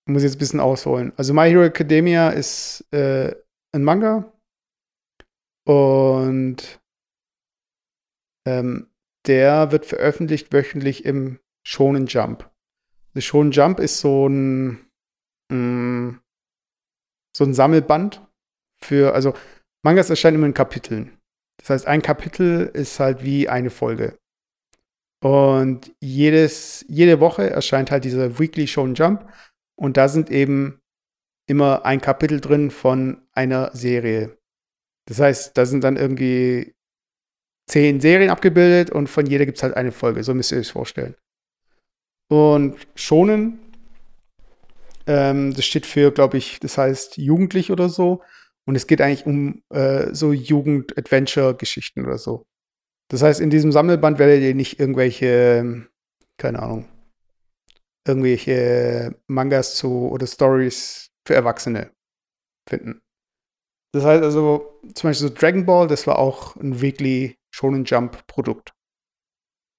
ich 0.06 0.12
muss 0.12 0.22
jetzt 0.22 0.36
ein 0.36 0.38
bisschen 0.38 0.60
ausholen. 0.60 1.12
Also 1.16 1.34
My 1.34 1.50
Hero 1.50 1.64
Academia 1.64 2.30
ist 2.30 2.86
äh, 2.92 3.34
ein 3.72 3.82
Manga 3.82 4.32
und 5.66 6.80
ähm, 8.46 8.90
der 9.26 9.72
wird 9.72 9.86
veröffentlicht 9.86 10.52
wöchentlich 10.52 11.04
im 11.04 11.40
Shonen 11.66 12.06
Jump. 12.06 12.48
Das 13.14 13.24
Shonen 13.24 13.50
Jump 13.50 13.80
ist 13.80 13.98
so 13.98 14.28
ein 14.28 14.88
mh, 15.50 15.56
mm, 15.56 16.20
so 17.36 17.44
ein 17.44 17.54
Sammelband 17.54 18.24
für, 18.80 19.14
also 19.14 19.34
Mangas 19.82 20.10
erscheinen 20.10 20.36
immer 20.36 20.46
in 20.46 20.54
Kapiteln. 20.54 21.18
Das 21.58 21.70
heißt, 21.70 21.86
ein 21.86 22.02
Kapitel 22.02 22.70
ist 22.72 23.00
halt 23.00 23.24
wie 23.24 23.48
eine 23.48 23.70
Folge. 23.70 24.18
Und 25.22 25.92
jedes, 26.00 26.84
jede 26.88 27.20
Woche 27.20 27.50
erscheint 27.50 27.90
halt 27.90 28.04
dieser 28.04 28.38
Weekly 28.38 28.66
Shown 28.66 28.94
Jump. 28.94 29.28
Und 29.76 29.96
da 29.96 30.08
sind 30.08 30.30
eben 30.30 30.80
immer 31.48 31.84
ein 31.84 32.00
Kapitel 32.00 32.40
drin 32.40 32.70
von 32.70 33.22
einer 33.32 33.74
Serie. 33.74 34.36
Das 35.06 35.20
heißt, 35.20 35.56
da 35.56 35.66
sind 35.66 35.82
dann 35.82 35.96
irgendwie 35.96 36.74
zehn 37.68 38.00
Serien 38.00 38.30
abgebildet 38.30 38.90
und 38.90 39.08
von 39.08 39.26
jeder 39.26 39.46
gibt 39.46 39.58
es 39.58 39.62
halt 39.62 39.76
eine 39.76 39.92
Folge. 39.92 40.22
So 40.24 40.34
müsst 40.34 40.52
ihr 40.52 40.58
euch 40.58 40.72
vorstellen. 40.72 41.14
Und 42.30 42.76
Schonen, 42.94 43.58
ähm, 45.06 45.54
das 45.54 45.64
steht 45.64 45.86
für, 45.86 46.12
glaube 46.12 46.36
ich, 46.36 46.60
das 46.60 46.76
heißt 46.76 47.16
jugendlich 47.16 47.70
oder 47.70 47.88
so. 47.88 48.22
Und 48.68 48.74
es 48.74 48.86
geht 48.86 49.00
eigentlich 49.00 49.24
um 49.24 49.62
äh, 49.70 50.12
so 50.14 50.34
Jugend-Adventure-Geschichten 50.34 52.04
oder 52.04 52.18
so. 52.18 52.44
Das 53.10 53.22
heißt, 53.22 53.40
in 53.40 53.48
diesem 53.48 53.72
Sammelband 53.72 54.18
werdet 54.18 54.42
ihr 54.42 54.54
nicht 54.54 54.78
irgendwelche, 54.78 55.88
keine 56.36 56.58
Ahnung, 56.58 56.86
irgendwelche 58.06 59.16
Mangas 59.26 59.74
zu 59.76 60.10
oder 60.10 60.26
Stories 60.26 61.08
für 61.26 61.34
Erwachsene 61.34 61.92
finden. 62.68 63.00
Das 63.94 64.04
heißt 64.04 64.22
also, 64.22 64.78
zum 64.94 65.08
Beispiel 65.08 65.28
so 65.28 65.34
Dragon 65.34 65.64
Ball, 65.64 65.88
das 65.88 66.06
war 66.06 66.18
auch 66.18 66.54
ein 66.56 66.82
Weekly 66.82 67.38
Shonen 67.50 67.86
Jump 67.86 68.26
Produkt. 68.26 68.74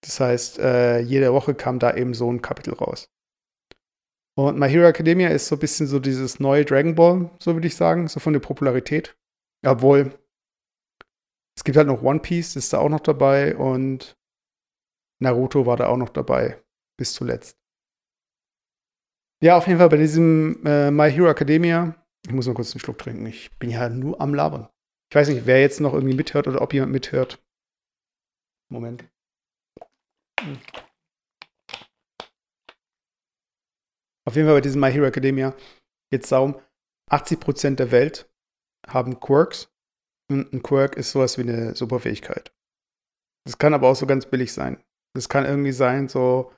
Das 0.01 0.19
heißt, 0.19 0.57
äh, 0.57 1.01
jede 1.01 1.31
Woche 1.31 1.53
kam 1.53 1.77
da 1.77 1.93
eben 1.93 2.15
so 2.15 2.31
ein 2.31 2.41
Kapitel 2.41 2.73
raus. 2.73 3.07
Und 4.39 4.57
My 4.57 4.69
Hero 4.69 4.87
Academia 4.87 5.27
ist 5.27 5.47
so 5.47 5.57
ein 5.57 5.59
bisschen 5.59 5.85
so 5.85 5.99
dieses 5.99 6.39
neue 6.39 6.63
Dragon 6.63 6.95
Ball, 6.95 7.29
so 7.39 7.55
würde 7.55 7.67
ich 7.67 7.75
sagen, 7.75 8.07
so 8.07 8.21
von 8.21 8.31
der 8.31 8.39
Popularität. 8.39 9.17
Obwohl, 9.65 10.17
es 11.57 11.65
gibt 11.65 11.75
halt 11.75 11.87
noch 11.87 12.01
One 12.01 12.21
Piece, 12.21 12.55
ist 12.55 12.71
da 12.71 12.77
auch 12.77 12.87
noch 12.87 13.01
dabei 13.01 13.57
und 13.57 14.15
Naruto 15.21 15.65
war 15.65 15.75
da 15.75 15.87
auch 15.87 15.97
noch 15.97 16.07
dabei, 16.07 16.63
bis 16.97 17.11
zuletzt. 17.11 17.57
Ja, 19.43 19.57
auf 19.57 19.67
jeden 19.67 19.79
Fall 19.79 19.89
bei 19.89 19.97
diesem 19.97 20.65
äh, 20.65 20.89
My 20.89 21.11
Hero 21.11 21.29
Academia, 21.29 22.01
ich 22.25 22.31
muss 22.31 22.47
mal 22.47 22.53
kurz 22.53 22.73
einen 22.73 22.79
Schluck 22.79 22.97
trinken, 22.97 23.25
ich 23.25 23.51
bin 23.59 23.69
ja 23.69 23.89
nur 23.89 24.21
am 24.21 24.33
Labern. 24.33 24.69
Ich 25.11 25.15
weiß 25.17 25.27
nicht, 25.27 25.47
wer 25.47 25.59
jetzt 25.59 25.81
noch 25.81 25.93
irgendwie 25.93 26.15
mithört 26.15 26.47
oder 26.47 26.61
ob 26.61 26.73
jemand 26.73 26.93
mithört. 26.93 27.43
Moment. 28.69 29.03
Hm. 30.39 30.57
Auf 34.29 34.35
jeden 34.35 34.47
Fall 34.47 34.57
bei 34.57 34.61
diesem 34.61 34.79
My 34.79 34.91
Hero 34.91 35.07
Academia 35.07 35.55
es 36.11 36.29
darum, 36.29 36.55
80% 37.09 37.77
der 37.77 37.89
Welt 37.89 38.29
haben 38.87 39.19
Quirks. 39.19 39.73
Und 40.29 40.53
ein 40.53 40.61
Quirk 40.61 40.97
ist 40.97 41.09
sowas 41.09 41.39
wie 41.39 41.41
eine 41.41 41.75
Superfähigkeit. 41.75 42.53
Das 43.43 43.57
kann 43.57 43.73
aber 43.73 43.87
auch 43.87 43.95
so 43.95 44.05
ganz 44.05 44.27
billig 44.27 44.53
sein. 44.53 44.83
Das 45.15 45.29
kann 45.29 45.45
irgendwie 45.45 45.71
sein, 45.71 46.09
so, 46.09 46.53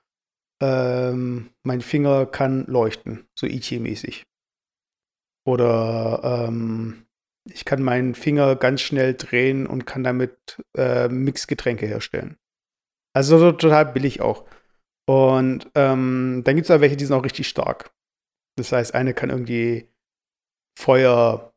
ähm, 0.61 1.51
mein 1.63 1.79
Finger 1.79 2.25
kann 2.25 2.65
leuchten, 2.65 3.29
so 3.39 3.47
Ichi-mäßig. 3.47 4.23
Oder 5.47 6.49
ähm, 6.49 7.05
ich 7.49 7.63
kann 7.63 7.81
meinen 7.83 8.15
Finger 8.15 8.57
ganz 8.57 8.81
schnell 8.81 9.13
drehen 9.13 9.65
und 9.65 9.85
kann 9.85 10.03
damit 10.03 10.61
äh, 10.75 11.07
Mixgetränke 11.07 11.85
herstellen. 11.85 12.37
Also 13.15 13.37
so 13.37 13.53
total 13.53 13.85
billig 13.93 14.19
auch. 14.19 14.45
Und 15.11 15.69
ähm, 15.75 16.41
dann 16.45 16.55
gibt 16.55 16.69
es 16.69 16.71
auch 16.71 16.79
welche, 16.79 16.95
die 16.95 17.03
sind 17.03 17.17
auch 17.17 17.25
richtig 17.25 17.45
stark. 17.49 17.93
Das 18.57 18.71
heißt, 18.71 18.95
eine 18.95 19.13
kann 19.13 19.29
irgendwie 19.29 19.89
Feuer, 20.79 21.53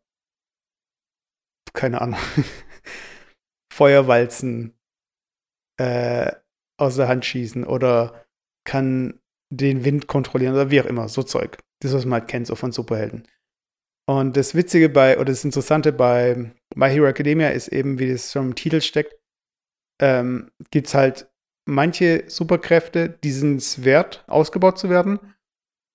keine 1.72 2.00
Ahnung, 2.00 2.18
Feuerwalzen 3.72 4.76
äh, 5.80 6.32
aus 6.80 6.96
der 6.96 7.06
Hand 7.06 7.26
schießen 7.26 7.64
oder 7.64 8.26
kann 8.66 9.20
den 9.52 9.84
Wind 9.84 10.08
kontrollieren 10.08 10.54
oder 10.54 10.72
wie 10.72 10.80
auch 10.80 10.86
immer, 10.86 11.08
so 11.08 11.22
Zeug. 11.22 11.58
Das, 11.80 11.94
was 11.94 12.06
man 12.06 12.22
halt 12.22 12.30
kennt, 12.30 12.48
so 12.48 12.56
von 12.56 12.72
Superhelden. 12.72 13.28
Und 14.08 14.36
das 14.36 14.56
Witzige 14.56 14.88
bei, 14.88 15.14
oder 15.16 15.26
das 15.26 15.44
Interessante 15.44 15.92
bei 15.92 16.52
My 16.74 16.90
Hero 16.90 17.06
Academia 17.06 17.50
ist 17.50 17.68
eben, 17.68 18.00
wie 18.00 18.10
das 18.10 18.32
schon 18.32 18.48
im 18.48 18.54
Titel 18.56 18.80
steckt, 18.80 19.14
ähm, 20.02 20.50
gibt 20.72 20.88
es 20.88 20.94
halt 20.94 21.32
manche 21.66 22.24
Superkräfte, 22.28 23.08
die 23.08 23.32
sind 23.32 23.56
es 23.56 23.84
wert, 23.84 24.24
ausgebaut 24.26 24.78
zu 24.78 24.90
werden. 24.90 25.18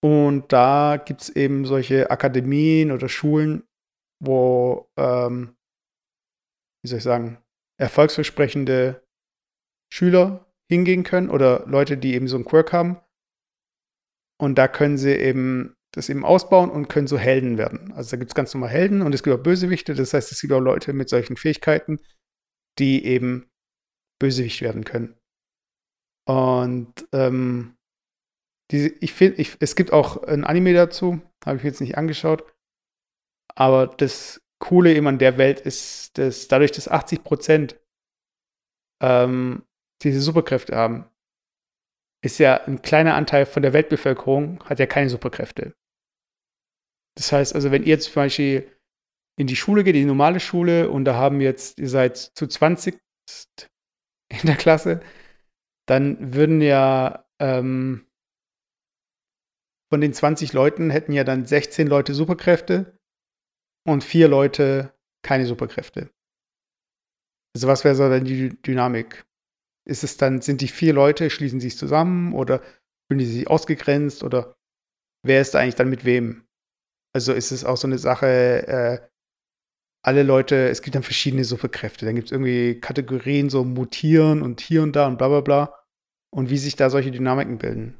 Und 0.01 0.51
da 0.53 1.01
gibt 1.03 1.21
es 1.21 1.29
eben 1.29 1.65
solche 1.65 2.09
Akademien 2.09 2.91
oder 2.91 3.09
Schulen, 3.09 3.63
wo, 4.23 4.89
ähm, 4.97 5.57
wie 6.83 6.89
soll 6.89 6.99
ich 6.99 7.03
sagen, 7.03 7.37
erfolgsversprechende 7.77 9.05
Schüler 9.91 10.45
hingehen 10.69 11.03
können 11.03 11.29
oder 11.29 11.65
Leute, 11.67 11.97
die 11.97 12.13
eben 12.13 12.27
so 12.27 12.35
einen 12.37 12.45
Quirk 12.45 12.71
haben. 12.71 13.01
Und 14.39 14.57
da 14.57 14.67
können 14.67 14.97
sie 14.97 15.11
eben 15.11 15.75
das 15.91 16.09
eben 16.09 16.23
ausbauen 16.23 16.69
und 16.69 16.87
können 16.87 17.07
so 17.07 17.17
Helden 17.17 17.57
werden. 17.57 17.91
Also 17.93 18.11
da 18.11 18.17
gibt 18.17 18.31
es 18.31 18.35
ganz 18.35 18.53
normal 18.53 18.69
Helden 18.69 19.01
und 19.01 19.13
es 19.13 19.23
gibt 19.23 19.35
auch 19.35 19.43
Bösewichte. 19.43 19.95
Das 19.95 20.13
heißt, 20.13 20.31
es 20.31 20.39
gibt 20.39 20.53
auch 20.53 20.59
Leute 20.59 20.93
mit 20.93 21.09
solchen 21.09 21.35
Fähigkeiten, 21.35 21.99
die 22.77 23.05
eben 23.05 23.49
Bösewicht 24.19 24.61
werden 24.61 24.83
können. 24.83 25.19
Und 26.29 26.93
ähm, 27.11 27.75
diese, 28.69 28.89
ich 28.99 29.13
finde, 29.13 29.43
es 29.59 29.75
gibt 29.75 29.91
auch 29.91 30.21
ein 30.21 30.43
Anime 30.43 30.75
dazu, 30.75 31.19
habe 31.43 31.57
ich 31.57 31.63
jetzt 31.63 31.81
nicht 31.81 31.97
angeschaut. 31.97 32.43
Aber 33.55 33.87
das 33.87 34.39
Coole 34.59 34.93
eben 34.93 35.07
an 35.07 35.17
der 35.17 35.39
Welt 35.39 35.59
ist, 35.59 36.19
dass 36.19 36.47
dadurch, 36.47 36.71
dass 36.71 36.87
80 36.87 37.23
Prozent 37.23 37.79
ähm, 39.01 39.63
diese 40.03 40.21
Superkräfte 40.21 40.75
haben, 40.75 41.09
ist 42.23 42.37
ja 42.37 42.63
ein 42.65 42.83
kleiner 42.83 43.15
Anteil 43.15 43.47
von 43.47 43.63
der 43.63 43.73
Weltbevölkerung 43.73 44.63
hat 44.65 44.77
ja 44.77 44.85
keine 44.85 45.09
Superkräfte. 45.09 45.73
Das 47.17 47.31
heißt 47.31 47.55
also, 47.55 47.71
wenn 47.71 47.83
ihr 47.83 47.99
zum 47.99 48.13
Beispiel 48.13 48.71
in 49.39 49.47
die 49.47 49.55
Schule 49.55 49.83
geht, 49.83 49.95
in 49.95 50.01
die 50.01 50.07
normale 50.07 50.39
Schule, 50.39 50.91
und 50.91 51.05
da 51.05 51.15
haben 51.15 51.41
jetzt, 51.41 51.79
ihr 51.79 51.89
seid 51.89 52.17
zu 52.17 52.45
20 52.45 52.99
in 54.29 54.45
der 54.45 54.57
Klasse, 54.57 55.01
dann 55.89 56.35
würden 56.35 56.61
ja 56.61 57.25
ähm, 57.39 58.05
von 59.91 60.01
den 60.01 60.13
20 60.13 60.53
Leuten 60.53 60.91
hätten 60.91 61.13
ja 61.13 61.23
dann 61.23 61.45
16 61.45 61.87
Leute 61.87 62.13
Superkräfte 62.13 62.99
und 63.87 64.03
vier 64.03 64.27
Leute 64.27 64.93
keine 65.23 65.47
Superkräfte. 65.47 66.11
Also 67.55 67.67
was 67.67 67.83
wäre 67.83 67.95
so 67.95 68.07
dann 68.07 68.25
die 68.25 68.61
Dynamik? 68.61 69.25
Ist 69.87 70.03
es 70.03 70.17
dann, 70.17 70.41
sind 70.41 70.61
die 70.61 70.67
vier 70.67 70.93
Leute, 70.93 71.31
schließen 71.31 71.59
sich 71.59 71.75
zusammen 71.75 72.33
oder 72.33 72.61
fühlen 73.07 73.19
die 73.19 73.25
sich 73.25 73.47
ausgegrenzt 73.47 74.23
oder 74.23 74.55
wer 75.25 75.41
ist 75.41 75.55
da 75.55 75.59
eigentlich 75.59 75.75
dann 75.75 75.89
mit 75.89 76.05
wem? 76.05 76.45
Also 77.15 77.33
ist 77.33 77.51
es 77.51 77.65
auch 77.65 77.77
so 77.77 77.87
eine 77.87 77.97
Sache, 77.97 78.27
äh, 78.67 79.09
alle 80.05 80.21
Leute, 80.21 80.69
es 80.69 80.83
gibt 80.83 80.95
dann 80.95 81.03
verschiedene 81.03 81.43
Superkräfte. 81.43 82.05
Dann 82.05 82.15
gibt 82.15 82.27
es 82.27 82.31
irgendwie 82.31 82.79
Kategorien, 82.79 83.49
so 83.49 83.65
mutieren 83.65 84.43
und 84.43 84.61
hier 84.61 84.83
und 84.83 84.95
da 84.95 85.07
und 85.07 85.17
bla 85.17 85.27
bla 85.27 85.41
bla. 85.41 85.78
Und 86.31 86.49
wie 86.49 86.57
sich 86.57 86.75
da 86.75 86.89
solche 86.89 87.11
Dynamiken 87.11 87.57
bilden. 87.57 87.97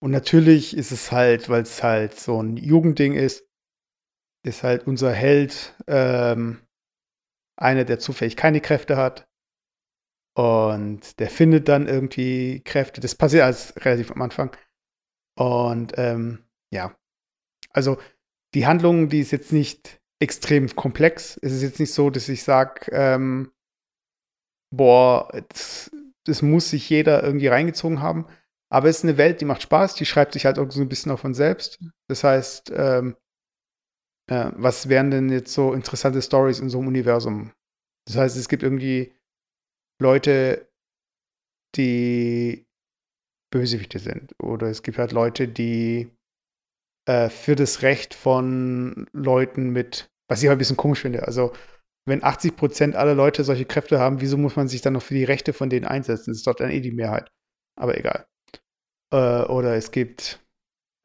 Und 0.00 0.12
natürlich 0.12 0.76
ist 0.76 0.92
es 0.92 1.10
halt, 1.10 1.48
weil 1.48 1.62
es 1.62 1.82
halt 1.82 2.18
so 2.18 2.40
ein 2.40 2.56
Jugendding 2.56 3.14
ist, 3.14 3.44
ist 4.44 4.62
halt 4.62 4.86
unser 4.86 5.12
Held 5.12 5.74
ähm, 5.88 6.60
einer, 7.56 7.84
der 7.84 7.98
zufällig 7.98 8.36
keine 8.36 8.60
Kräfte 8.60 8.96
hat. 8.96 9.28
Und 10.36 11.18
der 11.18 11.30
findet 11.30 11.68
dann 11.68 11.88
irgendwie 11.88 12.60
Kräfte. 12.60 13.00
Das 13.00 13.16
passiert 13.16 13.42
alles 13.42 13.74
relativ 13.84 14.12
am 14.12 14.22
Anfang. 14.22 14.56
Und 15.36 15.94
ähm, 15.96 16.44
ja, 16.70 16.96
also 17.70 17.98
die 18.54 18.66
Handlung, 18.66 19.08
die 19.08 19.20
ist 19.20 19.32
jetzt 19.32 19.52
nicht 19.52 20.00
extrem 20.20 20.74
komplex. 20.74 21.38
Es 21.42 21.52
ist 21.52 21.62
jetzt 21.62 21.80
nicht 21.80 21.92
so, 21.92 22.10
dass 22.10 22.28
ich 22.28 22.44
sage, 22.44 22.90
ähm, 22.92 23.52
boah, 24.70 25.28
das, 25.48 25.90
das, 26.28 26.42
muss 26.42 26.70
sich 26.70 26.88
jeder 26.88 27.22
irgendwie 27.22 27.48
reingezogen 27.48 28.00
haben. 28.00 28.26
Aber 28.70 28.88
es 28.88 28.98
ist 28.98 29.04
eine 29.04 29.16
Welt, 29.16 29.40
die 29.40 29.46
macht 29.46 29.62
Spaß, 29.62 29.94
die 29.94 30.04
schreibt 30.04 30.34
sich 30.34 30.44
halt 30.44 30.58
auch 30.58 30.70
so 30.70 30.80
ein 30.80 30.88
bisschen 30.88 31.10
auch 31.12 31.18
von 31.18 31.34
selbst. 31.34 31.82
Das 32.08 32.22
heißt, 32.22 32.72
ähm, 32.74 33.16
äh, 34.30 34.50
was 34.54 34.88
wären 34.88 35.10
denn 35.10 35.30
jetzt 35.30 35.54
so 35.54 35.72
interessante 35.72 36.20
Stories 36.20 36.60
in 36.60 36.68
so 36.68 36.78
einem 36.78 36.88
Universum? 36.88 37.52
Das 38.06 38.16
heißt, 38.16 38.36
es 38.36 38.48
gibt 38.48 38.62
irgendwie 38.62 39.14
Leute, 40.00 40.68
die 41.76 42.66
Bösewichte 43.50 43.98
sind. 43.98 44.34
Oder 44.40 44.68
es 44.68 44.82
gibt 44.82 44.98
halt 44.98 45.12
Leute, 45.12 45.48
die 45.48 46.10
äh, 47.06 47.30
für 47.30 47.56
das 47.56 47.82
Recht 47.82 48.14
von 48.14 49.06
Leuten 49.12 49.70
mit, 49.70 50.10
was 50.28 50.42
ich 50.42 50.48
aber 50.48 50.56
ein 50.56 50.58
bisschen 50.58 50.76
komisch 50.76 51.00
finde. 51.00 51.26
Also, 51.26 51.52
wenn 52.08 52.24
80 52.24 52.56
Prozent 52.56 52.96
aller 52.96 53.14
Leute 53.14 53.44
solche 53.44 53.64
Kräfte 53.64 53.98
haben, 53.98 54.20
wieso 54.20 54.36
muss 54.36 54.56
man 54.56 54.68
sich 54.68 54.82
dann 54.82 54.94
noch 54.94 55.02
für 55.02 55.14
die 55.14 55.24
Rechte 55.24 55.52
von 55.52 55.70
denen 55.70 55.86
einsetzen? 55.86 56.30
Das 56.30 56.38
ist 56.38 56.46
doch 56.46 56.54
dann 56.54 56.70
eh 56.70 56.80
die 56.80 56.92
Mehrheit. 56.92 57.30
Aber 57.76 57.96
egal. 57.98 58.26
Äh, 59.12 59.44
oder 59.44 59.76
es 59.76 59.90
gibt, 59.90 60.40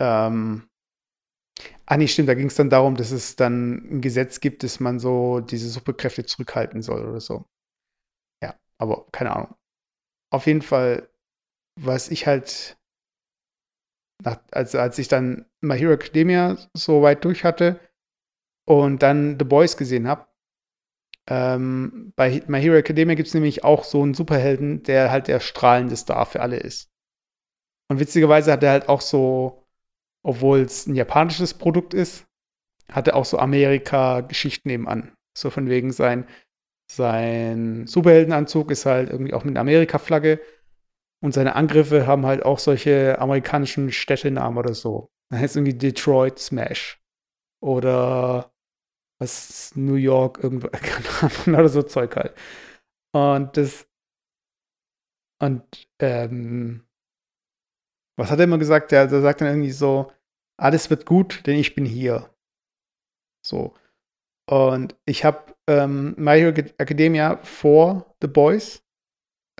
ähm, 0.01 0.69
ah 1.85 1.97
nee, 1.97 2.07
stimmt, 2.07 2.29
da 2.29 2.33
ging 2.33 2.47
es 2.47 2.55
dann 2.55 2.69
darum, 2.69 2.95
dass 2.95 3.11
es 3.11 3.35
dann 3.35 3.97
ein 3.97 4.01
Gesetz 4.01 4.39
gibt, 4.39 4.63
dass 4.63 4.79
man 4.79 4.99
so 4.99 5.39
diese 5.39 5.69
Superkräfte 5.69 6.25
zurückhalten 6.25 6.81
soll 6.81 7.05
oder 7.07 7.21
so. 7.21 7.45
Ja, 8.43 8.55
aber 8.77 9.05
keine 9.11 9.35
Ahnung. 9.35 9.55
Auf 10.31 10.47
jeden 10.47 10.61
Fall, 10.61 11.09
was 11.79 12.09
ich 12.09 12.27
halt 12.27 12.77
nach, 14.23 14.39
also 14.51 14.79
als 14.79 14.97
ich 14.99 15.07
dann 15.07 15.45
My 15.61 15.77
Hero 15.77 15.93
Academia 15.93 16.57
so 16.73 17.01
weit 17.01 17.23
durch 17.25 17.43
hatte 17.43 17.79
und 18.65 19.03
dann 19.03 19.37
The 19.39 19.45
Boys 19.45 19.77
gesehen 19.77 20.07
habe, 20.07 20.27
ähm, 21.27 22.13
bei 22.15 22.43
My 22.47 22.61
Hero 22.61 22.75
Academia 22.75 23.15
gibt 23.15 23.27
es 23.27 23.33
nämlich 23.33 23.63
auch 23.63 23.83
so 23.83 24.01
einen 24.01 24.13
Superhelden, 24.13 24.83
der 24.83 25.11
halt 25.11 25.27
der 25.27 25.39
strahlende 25.39 25.95
Star 25.95 26.25
für 26.25 26.41
alle 26.41 26.57
ist. 26.57 26.89
Und 27.89 27.99
witzigerweise 27.99 28.51
hat 28.51 28.63
er 28.63 28.71
halt 28.71 28.89
auch 28.89 29.01
so, 29.01 29.65
obwohl 30.23 30.61
es 30.61 30.87
ein 30.87 30.95
japanisches 30.95 31.53
Produkt 31.53 31.93
ist, 31.93 32.25
hat 32.91 33.07
er 33.07 33.15
auch 33.15 33.25
so 33.25 33.39
Amerika-Geschichten 33.39 34.69
nebenan. 34.69 35.13
So 35.37 35.49
von 35.49 35.69
wegen 35.69 35.91
sein, 35.91 36.27
sein 36.91 37.87
Superheldenanzug 37.87 38.71
ist 38.71 38.85
halt 38.85 39.09
irgendwie 39.09 39.33
auch 39.33 39.43
mit 39.43 39.53
einer 39.53 39.61
Amerika-Flagge 39.61 40.39
und 41.21 41.33
seine 41.33 41.55
Angriffe 41.55 42.05
haben 42.05 42.25
halt 42.25 42.43
auch 42.43 42.59
solche 42.59 43.17
amerikanischen 43.19 43.91
Städtenamen 43.91 44.57
oder 44.57 44.73
so. 44.73 45.09
Da 45.29 45.37
heißt 45.37 45.55
irgendwie 45.55 45.77
Detroit 45.77 46.37
Smash. 46.37 46.99
Oder 47.61 48.52
was 49.23 49.75
New 49.75 49.95
York, 49.95 50.43
irgendwo, 50.43 50.67
keine 50.71 51.07
Ahnung, 51.21 51.59
oder 51.59 51.69
so 51.69 51.83
Zeug 51.83 52.15
halt. 52.15 52.35
Und 53.13 53.57
das. 53.57 53.87
Und, 55.41 55.63
ähm, 55.99 56.85
was 58.17 58.29
hat 58.29 58.39
er 58.39 58.45
immer 58.45 58.59
gesagt? 58.59 58.91
Der, 58.91 59.07
der 59.07 59.21
sagt 59.21 59.41
dann 59.41 59.49
irgendwie 59.49 59.71
so: 59.71 60.11
Alles 60.59 60.89
wird 60.89 61.05
gut, 61.05 61.45
denn 61.45 61.57
ich 61.57 61.75
bin 61.75 61.85
hier. 61.85 62.29
So. 63.45 63.73
Und 64.49 64.95
ich 65.05 65.25
habe 65.25 65.55
ähm, 65.67 66.15
My 66.17 66.37
Hero 66.39 66.53
Academia 66.77 67.37
vor 67.43 68.15
The 68.21 68.27
Boys 68.27 68.83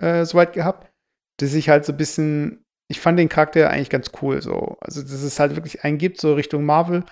äh, 0.00 0.24
soweit 0.24 0.52
gehabt 0.52 0.94
dass 1.38 1.54
ich 1.54 1.68
halt 1.68 1.84
so 1.84 1.92
ein 1.92 1.96
bisschen, 1.96 2.64
ich 2.88 3.00
fand 3.00 3.18
den 3.18 3.28
Charakter 3.28 3.70
eigentlich 3.70 3.90
ganz 3.90 4.10
cool 4.22 4.42
so. 4.42 4.76
Also, 4.80 5.02
dass 5.02 5.10
es 5.10 5.40
halt 5.40 5.56
wirklich 5.56 5.84
einen 5.84 5.98
gibt, 5.98 6.20
so 6.20 6.34
Richtung 6.34 6.64
Marvel. 6.64 7.04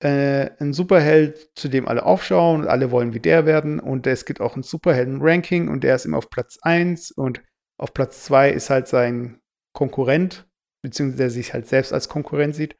Äh, 0.00 0.50
ein 0.60 0.72
Superheld, 0.72 1.50
zu 1.56 1.68
dem 1.68 1.88
alle 1.88 2.04
aufschauen 2.04 2.62
und 2.62 2.68
alle 2.68 2.90
wollen 2.90 3.14
wie 3.14 3.20
der 3.20 3.46
werden. 3.46 3.80
Und 3.80 4.06
es 4.06 4.24
gibt 4.24 4.40
auch 4.40 4.56
ein 4.56 4.62
Superhelden-Ranking 4.62 5.68
und 5.68 5.82
der 5.82 5.96
ist 5.96 6.04
immer 6.04 6.18
auf 6.18 6.30
Platz 6.30 6.58
1 6.62 7.10
und 7.10 7.42
auf 7.80 7.92
Platz 7.94 8.24
2 8.24 8.50
ist 8.50 8.70
halt 8.70 8.88
sein 8.88 9.40
Konkurrent, 9.74 10.48
beziehungsweise 10.82 11.18
der 11.18 11.30
sich 11.30 11.52
halt 11.52 11.66
selbst 11.66 11.92
als 11.92 12.08
Konkurrent 12.08 12.54
sieht. 12.54 12.76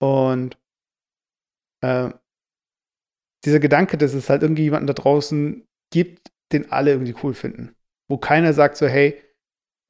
Und 0.00 0.58
äh, 1.82 2.10
dieser 3.44 3.60
Gedanke, 3.60 3.98
dass 3.98 4.14
es 4.14 4.28
halt 4.28 4.42
irgendwie 4.42 4.62
jemanden 4.62 4.86
da 4.86 4.92
draußen 4.92 5.66
gibt, 5.92 6.30
den 6.52 6.72
alle 6.72 6.92
irgendwie 6.92 7.14
cool 7.22 7.34
finden. 7.34 7.74
Wo 8.08 8.18
keiner 8.18 8.52
sagt 8.52 8.76
so, 8.76 8.86
hey, 8.86 9.22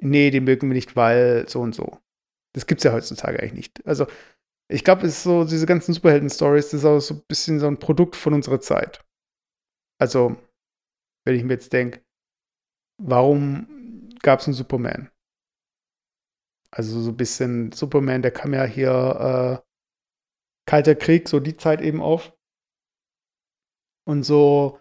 nee, 0.00 0.30
den 0.30 0.44
mögen 0.44 0.68
wir 0.68 0.74
nicht, 0.74 0.96
weil 0.96 1.48
so 1.48 1.60
und 1.60 1.74
so. 1.74 1.98
Das 2.54 2.66
gibt's 2.66 2.84
ja 2.84 2.92
heutzutage 2.92 3.38
eigentlich 3.40 3.54
nicht. 3.54 3.86
Also, 3.86 4.06
ich 4.70 4.84
glaube, 4.84 5.06
es 5.06 5.16
ist 5.18 5.22
so, 5.22 5.44
diese 5.44 5.66
ganzen 5.66 5.94
Superhelden-Stories, 5.94 6.70
das 6.70 6.80
ist 6.80 6.84
auch 6.84 7.00
so 7.00 7.14
ein 7.14 7.22
bisschen 7.26 7.58
so 7.58 7.66
ein 7.66 7.78
Produkt 7.78 8.16
von 8.16 8.34
unserer 8.34 8.60
Zeit. 8.60 9.04
Also, 9.98 10.36
wenn 11.24 11.34
ich 11.34 11.42
mir 11.42 11.54
jetzt 11.54 11.72
denke, 11.72 12.04
warum 13.00 14.10
gab 14.22 14.40
es 14.40 14.46
einen 14.46 14.54
Superman? 14.54 15.10
Also 16.70 17.00
so 17.00 17.10
ein 17.10 17.16
bisschen 17.16 17.72
Superman, 17.72 18.22
der 18.22 18.30
kam 18.30 18.52
ja 18.52 18.64
hier 18.64 19.62
äh, 19.62 19.68
Kalter 20.66 20.94
Krieg, 20.94 21.28
so 21.28 21.40
die 21.40 21.56
Zeit 21.56 21.80
eben 21.80 22.02
auf. 22.02 22.36
Und 24.06 24.22
so 24.22 24.78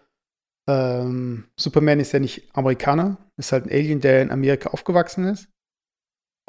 ähm, 0.68 1.50
Superman 1.58 1.98
ist 1.98 2.12
ja 2.12 2.18
nicht 2.18 2.54
Amerikaner, 2.54 3.16
ist 3.38 3.52
halt 3.52 3.64
ein 3.64 3.72
Alien, 3.72 4.00
der 4.00 4.20
in 4.20 4.30
Amerika 4.30 4.70
aufgewachsen 4.70 5.24
ist. 5.24 5.48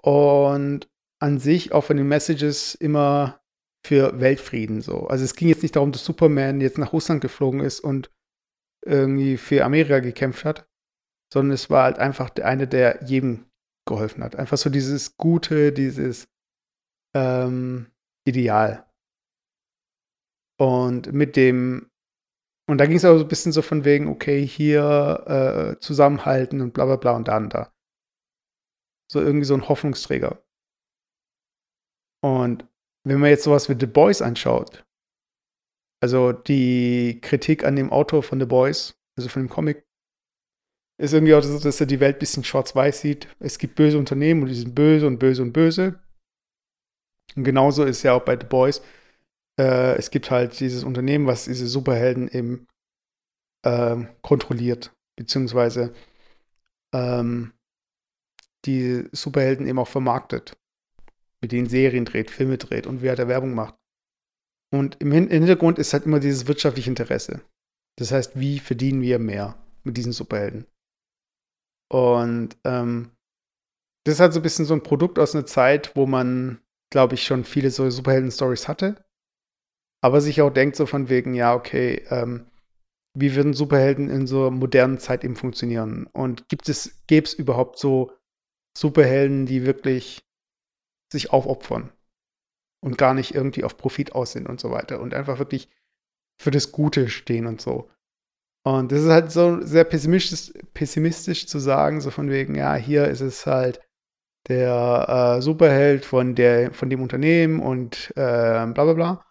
Und 0.01 0.89
an 1.19 1.39
sich 1.39 1.71
auch 1.73 1.83
von 1.83 1.97
den 1.97 2.07
Messages 2.07 2.75
immer 2.75 3.41
für 3.85 4.19
Weltfrieden 4.19 4.81
so. 4.81 5.07
Also 5.07 5.23
es 5.23 5.35
ging 5.35 5.49
jetzt 5.49 5.61
nicht 5.63 5.75
darum, 5.75 5.91
dass 5.91 6.05
Superman 6.05 6.61
jetzt 6.61 6.77
nach 6.77 6.93
Russland 6.93 7.21
geflogen 7.21 7.61
ist 7.61 7.79
und 7.79 8.11
irgendwie 8.85 9.37
für 9.37 9.63
Amerika 9.63 9.99
gekämpft 9.99 10.45
hat, 10.45 10.67
sondern 11.33 11.53
es 11.53 11.69
war 11.69 11.83
halt 11.83 11.99
einfach 11.99 12.29
der 12.29 12.45
eine, 12.45 12.67
der 12.67 13.03
jedem 13.05 13.45
geholfen 13.87 14.23
hat. 14.23 14.35
Einfach 14.35 14.57
so 14.57 14.69
dieses 14.69 15.17
Gute, 15.17 15.71
dieses 15.71 16.27
ähm, 17.15 17.87
Ideal. 18.25 18.85
Und 20.57 21.13
mit 21.13 21.35
dem 21.35 21.89
und 22.69 22.77
da 22.77 22.85
ging 22.85 22.97
es 22.97 23.05
auch 23.05 23.17
so 23.17 23.23
ein 23.23 23.27
bisschen 23.27 23.51
so 23.51 23.63
von 23.63 23.83
wegen, 23.83 24.07
okay, 24.07 24.45
hier 24.45 25.23
äh, 25.25 25.79
zusammenhalten 25.79 26.61
und 26.61 26.71
bla 26.71 26.85
bla 26.85 26.97
bla 26.97 27.15
und 27.15 27.27
da 27.27 27.37
und 27.37 27.51
da. 27.51 27.73
So 29.11 29.19
irgendwie 29.19 29.45
so 29.45 29.55
ein 29.55 29.67
Hoffnungsträger. 29.67 30.39
Und 32.21 32.65
wenn 33.05 33.19
man 33.19 33.29
jetzt 33.29 33.43
sowas 33.43 33.69
wie 33.69 33.77
The 33.79 33.85
Boys 33.85 34.21
anschaut, 34.21 34.85
also 36.01 36.31
die 36.31 37.19
Kritik 37.21 37.63
an 37.63 37.75
dem 37.75 37.91
Autor 37.91 38.23
von 38.23 38.39
The 38.39 38.45
Boys, 38.45 38.97
also 39.17 39.29
von 39.29 39.43
dem 39.43 39.49
Comic, 39.49 39.85
ist 40.97 41.13
irgendwie 41.13 41.33
auch 41.33 41.43
so, 41.43 41.59
dass 41.59 41.79
er 41.79 41.87
die 41.87 41.99
Welt 41.99 42.17
ein 42.17 42.19
bisschen 42.19 42.43
schwarz-weiß 42.43 43.01
sieht. 43.01 43.27
Es 43.39 43.57
gibt 43.57 43.75
böse 43.75 43.97
Unternehmen 43.97 44.43
und 44.43 44.49
die 44.49 44.55
sind 44.55 44.75
böse 44.75 45.07
und 45.07 45.17
böse 45.17 45.41
und 45.41 45.53
böse. 45.53 45.99
Und 47.35 47.43
genauso 47.43 47.85
ist 47.85 48.03
ja 48.03 48.13
auch 48.13 48.23
bei 48.23 48.37
The 48.37 48.45
Boys 48.45 48.81
äh, 49.59 49.97
es 49.97 50.09
gibt 50.09 50.31
halt 50.31 50.59
dieses 50.59 50.83
Unternehmen, 50.83 51.27
was 51.27 51.45
diese 51.45 51.67
Superhelden 51.67 52.29
eben 52.29 52.67
äh, 53.63 53.97
kontrolliert, 54.21 54.95
beziehungsweise 55.17 55.93
ähm, 56.93 57.53
die 58.65 59.07
Superhelden 59.11 59.67
eben 59.67 59.79
auch 59.79 59.87
vermarktet, 59.87 60.57
mit 61.41 61.51
denen 61.51 61.67
Serien 61.67 62.05
dreht, 62.05 62.31
Filme 62.31 62.57
dreht 62.57 62.87
und 62.87 63.01
wie 63.01 63.09
halt 63.09 63.19
der 63.19 63.27
Werbung 63.27 63.53
macht. 63.53 63.75
Und 64.71 64.97
im 65.01 65.11
Hintergrund 65.11 65.79
ist 65.79 65.93
halt 65.93 66.05
immer 66.05 66.19
dieses 66.19 66.47
wirtschaftliche 66.47 66.89
Interesse. 66.89 67.41
Das 67.97 68.11
heißt, 68.11 68.39
wie 68.39 68.59
verdienen 68.59 69.01
wir 69.01 69.19
mehr 69.19 69.57
mit 69.83 69.97
diesen 69.97 70.11
Superhelden? 70.11 70.67
Und 71.91 72.55
ähm, 72.65 73.11
das 74.05 74.15
ist 74.15 74.19
halt 74.19 74.33
so 74.33 74.39
ein 74.39 74.43
bisschen 74.43 74.65
so 74.65 74.73
ein 74.73 74.83
Produkt 74.83 75.17
aus 75.17 75.33
einer 75.33 75.45
Zeit, 75.45 75.95
wo 75.95 76.05
man 76.05 76.61
glaube 76.89 77.15
ich, 77.15 77.23
schon 77.23 77.43
viele 77.43 77.71
so 77.71 77.89
Superhelden-Stories 77.89 78.67
hatte. 78.67 79.03
Aber 80.01 80.21
sich 80.21 80.41
auch 80.41 80.49
denkt 80.49 80.75
so 80.75 80.85
von 80.85 81.09
wegen, 81.09 81.33
ja, 81.33 81.53
okay, 81.53 82.05
ähm, 82.09 82.45
wie 83.17 83.35
würden 83.35 83.53
Superhelden 83.53 84.09
in 84.09 84.27
so 84.27 84.49
modernen 84.49 84.97
Zeit 84.97 85.23
eben 85.23 85.35
funktionieren? 85.35 86.07
Und 86.13 86.47
gibt 86.47 86.69
es, 86.69 87.03
gäbe 87.07 87.25
es 87.25 87.33
überhaupt 87.33 87.77
so 87.77 88.11
Superhelden, 88.77 89.45
die 89.45 89.65
wirklich 89.65 90.23
sich 91.11 91.31
aufopfern 91.31 91.91
und 92.81 92.97
gar 92.97 93.13
nicht 93.13 93.35
irgendwie 93.35 93.63
auf 93.63 93.77
Profit 93.77 94.13
aus 94.13 94.31
sind 94.31 94.47
und 94.47 94.59
so 94.59 94.71
weiter 94.71 94.99
und 94.99 95.13
einfach 95.13 95.39
wirklich 95.39 95.69
für 96.39 96.51
das 96.51 96.71
Gute 96.71 97.09
stehen 97.09 97.47
und 97.47 97.61
so. 97.61 97.89
Und 98.63 98.91
das 98.91 99.01
ist 99.01 99.09
halt 99.09 99.31
so 99.31 99.61
sehr 99.61 99.83
pessimistisch, 99.83 100.53
pessimistisch 100.73 101.47
zu 101.47 101.59
sagen, 101.59 102.01
so 102.01 102.11
von 102.11 102.29
wegen, 102.29 102.55
ja, 102.55 102.75
hier 102.75 103.07
ist 103.07 103.21
es 103.21 103.45
halt 103.45 103.81
der 104.47 105.37
äh, 105.37 105.41
Superheld 105.41 106.05
von, 106.05 106.35
der, 106.35 106.73
von 106.73 106.89
dem 106.89 107.01
Unternehmen 107.01 107.59
und 107.59 108.11
äh, 108.11 108.65
bla 108.67 108.71
bla 108.71 108.93
bla. 108.93 109.25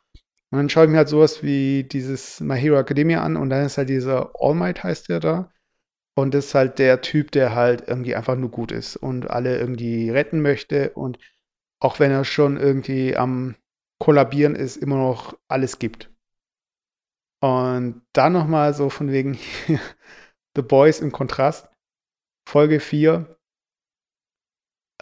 Und 0.51 0.59
dann 0.59 0.71
schaue 0.71 0.85
ich 0.85 0.91
mir 0.91 0.99
halt 0.99 1.09
sowas 1.09 1.43
wie 1.43 1.85
dieses 1.85 2.41
My 2.41 2.59
Hero 2.59 2.79
Academia 2.79 3.23
an 3.23 3.37
und 3.37 3.51
dann 3.51 3.67
ist 3.67 3.77
halt 3.77 3.91
dieser 3.91 4.33
All 4.39 4.55
Might 4.55 4.83
heißt 4.83 5.09
der 5.09 5.21
da. 5.21 5.53
Und 6.15 6.35
das 6.35 6.47
ist 6.47 6.55
halt 6.55 6.79
der 6.79 7.01
Typ, 7.01 7.31
der 7.33 7.55
halt 7.55 7.87
irgendwie 7.87 8.17
einfach 8.17 8.35
nur 8.35 8.51
gut 8.51 8.73
ist 8.73 8.97
und 8.97 9.31
alle 9.31 9.59
irgendwie 9.59 10.11
retten 10.11 10.41
möchte 10.41 10.91
und 10.91 11.19
auch 11.81 11.99
wenn 12.01 12.11
er 12.11 12.25
schon 12.25 12.57
irgendwie 12.57 13.17
am 13.17 13.57
Kollabieren 14.01 14.55
ist, 14.55 14.77
immer 14.77 14.97
noch 14.97 15.37
alles 15.49 15.79
gibt. 15.79 16.11
Und 17.41 18.03
dann 18.13 18.33
nochmal 18.33 18.75
so 18.75 18.91
von 18.91 19.11
wegen 19.11 19.39
The 20.57 20.63
Boys 20.63 21.01
im 21.01 21.13
Kontrast. 21.13 21.69
Folge 22.49 22.81
4. 22.81 23.39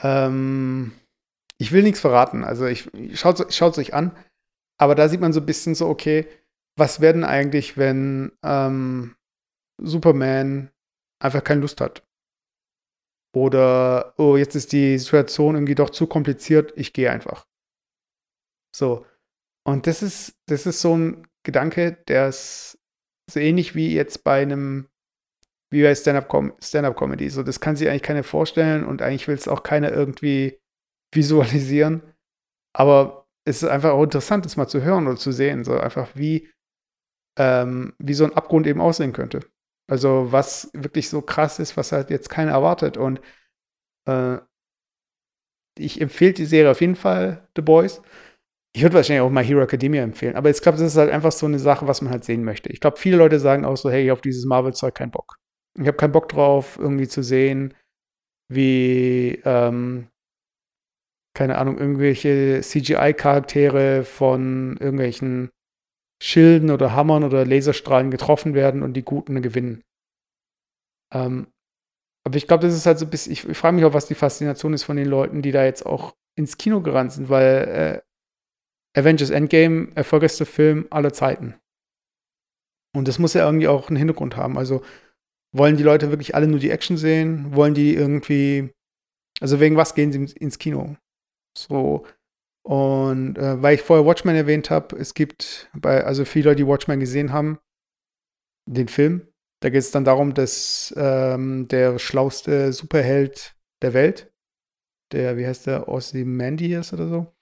Ähm, 0.03 0.93
ich 1.59 1.73
will 1.73 1.83
nichts 1.83 2.01
verraten. 2.01 2.45
Also 2.45 2.67
ich 2.67 2.91
schaut 3.15 3.41
es 3.41 3.79
euch 3.79 3.95
an. 3.95 4.17
Aber 4.79 4.95
da 4.95 5.09
sieht 5.09 5.21
man 5.21 5.33
so 5.33 5.41
ein 5.41 5.47
bisschen 5.47 5.75
so, 5.75 5.89
okay, 5.89 6.29
was 6.79 7.01
werden 7.01 7.25
eigentlich, 7.25 7.79
wenn 7.79 8.33
ähm, 8.43 9.17
Superman 9.81 10.71
einfach 11.23 11.43
keine 11.43 11.63
Lust 11.63 11.81
hat? 11.81 12.06
Oder, 13.37 14.15
oh, 14.17 14.39
jetzt 14.39 14.57
ist 14.57 14.73
die 14.73 14.97
Situation 14.97 15.57
irgendwie 15.57 15.75
doch 15.75 15.91
zu 15.91 16.07
kompliziert, 16.07 16.73
ich 16.75 16.95
gehe 16.95 17.11
einfach. 17.11 17.47
So. 18.75 19.05
Und 19.63 19.87
das 19.87 20.03
ist, 20.03 20.39
das 20.47 20.65
ist 20.65 20.81
so 20.81 20.97
ein 20.97 21.27
Gedanke, 21.43 21.99
der 22.09 22.29
ist 22.29 22.79
so 23.31 23.39
ähnlich 23.39 23.75
wie 23.75 23.93
jetzt 23.93 24.25
bei 24.25 24.41
einem, 24.41 24.89
wie 25.71 25.83
bei 25.83 25.95
Stand-Up-Comedy. 25.95 27.29
so, 27.29 27.43
das 27.43 27.61
kann 27.61 27.77
sich 27.77 27.91
eigentlich 27.91 28.05
keiner 28.05 28.25
vorstellen 28.25 28.87
und 28.87 29.03
eigentlich 29.03 29.29
will 29.29 29.35
es 29.35 29.49
auch 29.49 29.63
keiner 29.63 29.93
irgendwie 29.93 30.59
visualisieren. 31.15 32.01
Aber 32.73 33.29
es 33.45 33.63
ist 33.63 33.69
einfach 33.69 33.91
auch 33.91 34.05
interessant, 34.05 34.47
das 34.47 34.57
mal 34.57 34.67
zu 34.67 34.81
hören 34.81 35.07
oder 35.07 35.19
zu 35.19 35.31
sehen, 35.31 35.63
so 35.63 35.79
einfach 35.79 36.09
wie, 36.15 36.51
ähm, 37.39 37.93
wie 37.99 38.15
so 38.15 38.25
ein 38.25 38.33
Abgrund 38.33 38.67
eben 38.67 38.81
aussehen 38.81 39.13
könnte. 39.13 39.41
Also 39.89 40.33
was 40.33 40.71
wirklich 40.75 41.09
so 41.09 41.23
krass 41.23 41.59
ist, 41.59 41.77
was 41.77 41.93
halt 41.93 42.11
jetzt 42.11 42.29
keiner 42.29 42.53
erwartet. 42.53 42.97
Und 42.97 43.21
äh, 44.09 44.39
ich 45.79 46.01
empfehle 46.01 46.33
die 46.33 46.47
Serie 46.47 46.71
auf 46.71 46.81
jeden 46.81 46.97
Fall, 46.97 47.47
The 47.55 47.63
Boys. 47.63 48.03
Ich 48.75 48.83
würde 48.83 48.95
wahrscheinlich 48.97 49.23
auch 49.23 49.31
mal 49.31 49.45
Hero 49.45 49.63
Academia 49.63 50.03
empfehlen. 50.03 50.37
Aber 50.37 50.51
ich 50.51 50.61
glaube, 50.61 50.79
das 50.79 50.89
ist 50.89 50.99
halt 50.99 51.11
einfach 51.11 51.33
so 51.33 51.47
eine 51.47 51.59
Sache, 51.59 51.87
was 51.87 52.03
man 52.03 52.11
halt 52.11 52.25
sehen 52.25 52.45
möchte. 52.45 52.71
Ich 52.71 52.81
glaube, 52.81 52.99
viele 52.99 53.17
Leute 53.17 53.39
sagen 53.39 53.65
auch 53.65 53.77
so, 53.77 53.91
hey, 53.91 54.11
auf 54.11 54.21
dieses 54.21 54.45
Marvel-Zeug 54.45 54.95
keinen 54.95 55.13
Bock. 55.13 55.37
Ich 55.79 55.87
habe 55.87 55.97
keinen 55.97 56.13
Bock 56.13 56.29
drauf, 56.29 56.79
irgendwie 56.79 57.09
zu 57.09 57.23
sehen, 57.23 57.75
wie, 58.49 59.41
ähm, 59.45 60.09
keine 61.35 61.59
Ahnung, 61.59 61.79
irgendwelche 61.79 62.61
CGI-Charaktere 62.63 64.05
von 64.05 64.77
irgendwelchen 64.79 65.51
Schilden 66.23 66.71
oder 66.71 66.93
Hammern 66.95 67.25
oder 67.25 67.45
Laserstrahlen 67.45 68.11
getroffen 68.11 68.55
werden 68.55 68.83
und 68.83 68.95
die 68.95 69.05
Guten 69.05 69.43
gewinnen. 69.43 69.83
Ähm, 71.13 71.49
aber 72.25 72.37
ich 72.37 72.47
glaube, 72.47 72.67
das 72.67 72.75
ist 72.75 72.87
halt 72.87 72.99
so 72.99 73.07
ein 73.07 73.11
bisschen, 73.11 73.33
ich, 73.33 73.49
ich 73.49 73.57
frage 73.57 73.77
mich 73.77 73.85
auch, 73.85 73.95
was 73.95 74.07
die 74.07 74.15
Faszination 74.15 74.73
ist 74.73 74.85
von 74.85 74.97
den 74.97 75.07
Leuten, 75.07 75.43
die 75.43 75.53
da 75.53 75.65
jetzt 75.65 75.87
auch 75.87 76.17
ins 76.37 76.57
Kino 76.59 76.81
gerannt 76.81 77.13
sind, 77.13 77.29
weil 77.29 78.03
äh, 78.95 79.01
Avengers 79.01 79.31
Endgame, 79.31 79.89
erfolgreichster 79.95 80.47
Film 80.47 80.87
aller 80.91 81.13
Zeiten. 81.13 81.55
Und 82.95 83.09
das 83.09 83.19
muss 83.19 83.35
ja 83.35 83.45
irgendwie 83.45 83.69
auch 83.69 83.89
einen 83.89 83.99
Hintergrund 83.99 84.37
haben. 84.37 84.57
Also 84.57 84.83
wollen 85.53 85.77
die 85.77 85.83
Leute 85.83 86.11
wirklich 86.11 86.35
alle 86.35 86.49
nur 86.49 86.59
die 86.59 86.71
Action 86.71 86.97
sehen? 86.97 87.55
Wollen 87.55 87.75
die 87.75 87.95
irgendwie, 87.95 88.71
also 89.41 89.61
wegen 89.61 89.77
was 89.77 89.95
gehen 89.95 90.13
sie 90.13 90.35
ins 90.37 90.59
Kino? 90.59 90.97
So. 91.57 92.07
Und 92.67 93.39
äh, 93.39 93.63
weil 93.63 93.77
ich 93.77 93.83
vorher 93.83 94.05
Watchmen 94.05 94.35
erwähnt 94.35 94.71
habe, 94.71 94.97
es 94.97 95.15
gibt 95.15 95.71
bei, 95.73 96.03
also 96.03 96.25
viele 96.25 96.47
Leute, 96.47 96.57
die 96.57 96.67
Watchmen 96.67 96.99
gesehen 96.99 97.33
haben, 97.33 97.61
den 98.69 98.89
Film. 98.89 99.29
Da 99.63 99.71
geht 99.71 99.83
es 99.83 99.93
dann 99.93 100.05
darum, 100.05 100.35
dass 100.35 100.93
ähm, 100.97 101.69
der 101.69 102.01
schlauste 102.01 102.73
Superheld 102.73 103.57
der 103.83 103.95
Welt, 103.95 104.35
der, 105.13 105.37
wie 105.37 105.47
heißt 105.47 105.69
der, 105.69 105.87
Ozymandias 105.87 106.93
oder 106.93 107.07
so, 107.07 107.33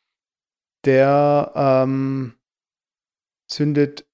der 0.85 1.53
ähm, 1.57 2.35
zündet 3.51 4.07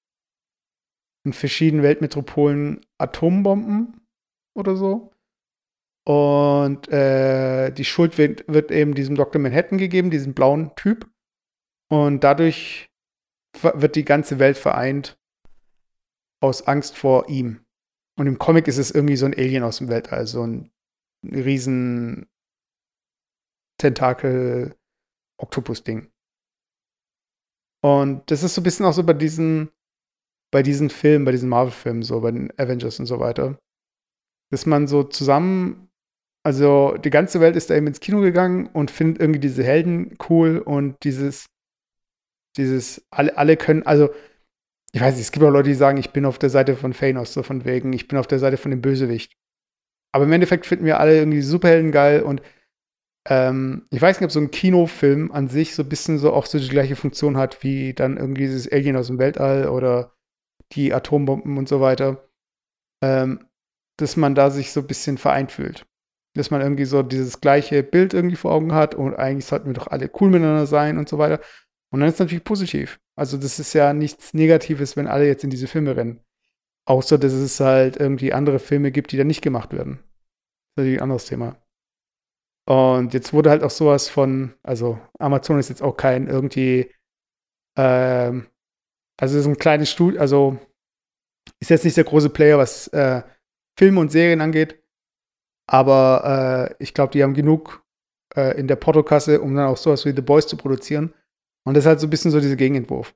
in 1.25 1.33
verschiedenen 1.33 1.83
Weltmetropolen 1.83 2.85
Atombomben 2.97 4.07
oder 4.55 4.77
so. 4.77 5.10
Und 6.03 6.87
äh, 6.89 7.71
die 7.71 7.85
Schuld 7.85 8.17
wird, 8.17 8.43
wird, 8.47 8.71
eben 8.71 8.95
diesem 8.95 9.15
Dr. 9.15 9.39
Manhattan 9.41 9.77
gegeben, 9.77 10.09
diesem 10.09 10.33
blauen 10.33 10.75
Typ. 10.75 11.07
Und 11.89 12.23
dadurch 12.23 12.89
wird 13.61 13.95
die 13.95 14.05
ganze 14.05 14.39
Welt 14.39 14.57
vereint 14.57 15.19
aus 16.41 16.65
Angst 16.67 16.97
vor 16.97 17.29
ihm. 17.29 17.63
Und 18.17 18.27
im 18.27 18.39
Comic 18.39 18.67
ist 18.67 18.77
es 18.77 18.91
irgendwie 18.91 19.15
so 19.15 19.25
ein 19.25 19.33
Alien 19.33 19.63
aus 19.63 19.77
dem 19.77 19.87
Weltall, 19.89 20.27
so 20.27 20.45
ein 20.45 20.69
riesen 21.23 22.27
Tentakel-Oktopus-Ding. 23.77 26.11
Und 27.83 28.29
das 28.29 28.43
ist 28.43 28.53
so 28.55 28.61
ein 28.61 28.63
bisschen 28.63 28.85
auch 28.85 28.93
so 28.93 29.03
bei 29.03 29.13
diesen, 29.13 29.71
bei 30.51 30.63
diesen 30.63 30.89
Filmen, 30.89 31.25
bei 31.25 31.31
diesen 31.31 31.49
Marvel-Filmen, 31.49 32.03
so 32.03 32.21
bei 32.21 32.31
den 32.31 32.57
Avengers 32.59 32.99
und 32.99 33.07
so 33.07 33.19
weiter, 33.19 33.59
dass 34.51 34.65
man 34.65 34.87
so 34.87 35.03
zusammen, 35.03 35.90
also 36.43 36.97
die 36.97 37.09
ganze 37.09 37.39
Welt 37.39 37.55
ist 37.55 37.69
da 37.69 37.75
eben 37.75 37.87
ins 37.87 37.99
Kino 37.99 38.21
gegangen 38.21 38.67
und 38.67 38.91
findet 38.91 39.21
irgendwie 39.21 39.39
diese 39.39 39.63
Helden 39.63 40.17
cool 40.29 40.57
und 40.59 41.03
dieses, 41.03 41.45
dieses, 42.57 43.05
alle, 43.11 43.37
alle 43.37 43.57
können, 43.57 43.83
also 43.83 44.09
ich 44.93 45.01
weiß 45.01 45.15
nicht, 45.15 45.23
es 45.23 45.31
gibt 45.31 45.45
auch 45.45 45.51
Leute, 45.51 45.69
die 45.69 45.75
sagen, 45.75 45.97
ich 45.97 46.11
bin 46.11 46.25
auf 46.25 46.39
der 46.39 46.49
Seite 46.49 46.75
von 46.75 46.93
Thanos, 46.93 47.33
so 47.33 47.43
von 47.43 47.63
wegen, 47.63 47.93
ich 47.93 48.07
bin 48.07 48.17
auf 48.17 48.27
der 48.27 48.39
Seite 48.39 48.57
von 48.57 48.71
dem 48.71 48.81
Bösewicht. 48.81 49.33
Aber 50.13 50.25
im 50.25 50.33
Endeffekt 50.33 50.65
finden 50.65 50.85
wir 50.85 50.99
alle 50.99 51.17
irgendwie 51.17 51.41
Superhelden 51.41 51.91
geil 51.91 52.23
und 52.23 52.41
ähm, 53.29 53.85
ich 53.91 54.01
weiß 54.01 54.19
nicht, 54.19 54.25
ob 54.25 54.31
so 54.31 54.39
ein 54.39 54.51
Kinofilm 54.51 55.31
an 55.31 55.47
sich 55.47 55.75
so 55.75 55.83
ein 55.83 55.89
bisschen 55.89 56.17
so 56.17 56.33
auch 56.33 56.47
so 56.47 56.57
die 56.59 56.67
gleiche 56.67 56.95
Funktion 56.95 57.37
hat 57.37 57.63
wie 57.63 57.93
dann 57.93 58.17
irgendwie 58.17 58.41
dieses 58.41 58.71
Alien 58.71 58.95
aus 58.97 59.07
dem 59.07 59.19
Weltall 59.19 59.69
oder 59.69 60.13
die 60.73 60.93
Atombomben 60.93 61.57
und 61.57 61.69
so 61.69 61.81
weiter. 61.81 62.27
Ähm, 63.03 63.45
dass 63.97 64.17
man 64.17 64.35
da 64.35 64.49
sich 64.49 64.71
so 64.71 64.81
ein 64.81 64.87
bisschen 64.87 65.17
vereint 65.17 65.51
fühlt. 65.51 65.85
Dass 66.33 66.51
man 66.51 66.61
irgendwie 66.61 66.85
so 66.85 67.03
dieses 67.03 67.41
gleiche 67.41 67.83
Bild 67.83 68.13
irgendwie 68.13 68.35
vor 68.35 68.53
Augen 68.53 68.73
hat 68.73 68.95
und 68.95 69.15
eigentlich 69.15 69.45
sollten 69.45 69.67
wir 69.67 69.73
doch 69.73 69.87
alle 69.87 70.09
cool 70.19 70.29
miteinander 70.29 70.65
sein 70.65 70.97
und 70.97 71.09
so 71.09 71.17
weiter. 71.17 71.41
Und 71.91 71.99
dann 71.99 72.07
ist 72.07 72.15
es 72.15 72.19
natürlich 72.19 72.43
positiv. 72.43 72.99
Also 73.17 73.37
das 73.37 73.59
ist 73.59 73.73
ja 73.73 73.93
nichts 73.93 74.33
Negatives, 74.33 74.95
wenn 74.95 75.07
alle 75.07 75.27
jetzt 75.27 75.43
in 75.43 75.49
diese 75.49 75.67
Filme 75.67 75.95
rennen. 75.95 76.21
Außer, 76.87 77.17
dass 77.17 77.33
es 77.33 77.59
halt 77.59 77.97
irgendwie 77.97 78.33
andere 78.33 78.59
Filme 78.59 78.91
gibt, 78.91 79.11
die 79.11 79.17
dann 79.17 79.27
nicht 79.27 79.41
gemacht 79.41 79.73
werden. 79.73 79.99
Das 79.99 80.03
ist 80.03 80.77
natürlich 80.77 80.99
ein 80.99 81.03
anderes 81.03 81.25
Thema. 81.25 81.57
Und 82.67 83.13
jetzt 83.13 83.33
wurde 83.33 83.49
halt 83.49 83.63
auch 83.63 83.69
sowas 83.69 84.07
von, 84.07 84.53
also 84.63 84.99
Amazon 85.19 85.59
ist 85.59 85.69
jetzt 85.69 85.81
auch 85.81 85.97
kein 85.97 86.27
irgendwie, 86.27 86.91
ähm, 87.77 88.47
also 89.19 89.37
ist 89.37 89.45
ein 89.45 89.57
kleines 89.57 89.89
Studio, 89.89 90.21
also 90.21 90.57
ist 91.59 91.69
jetzt 91.69 91.85
nicht 91.85 91.97
der 91.97 92.03
große 92.03 92.29
Player, 92.29 92.57
was 92.57 92.87
äh, 92.89 93.23
Filme 93.77 93.99
und 93.99 94.11
Serien 94.11 94.41
angeht. 94.41 94.80
Aber 95.71 96.69
äh, 96.69 96.83
ich 96.83 96.93
glaube, 96.93 97.13
die 97.13 97.23
haben 97.23 97.33
genug 97.33 97.85
äh, 98.35 98.59
in 98.59 98.67
der 98.67 98.75
Portokasse, 98.75 99.41
um 99.41 99.55
dann 99.55 99.67
auch 99.67 99.77
sowas 99.77 100.05
wie 100.05 100.11
The 100.11 100.21
Boys 100.21 100.45
zu 100.45 100.57
produzieren. 100.57 101.13
Und 101.65 101.75
das 101.75 101.85
ist 101.85 101.87
halt 101.87 101.99
so 102.01 102.07
ein 102.07 102.09
bisschen 102.09 102.31
so 102.31 102.41
dieser 102.41 102.57
Gegenentwurf. 102.57 103.15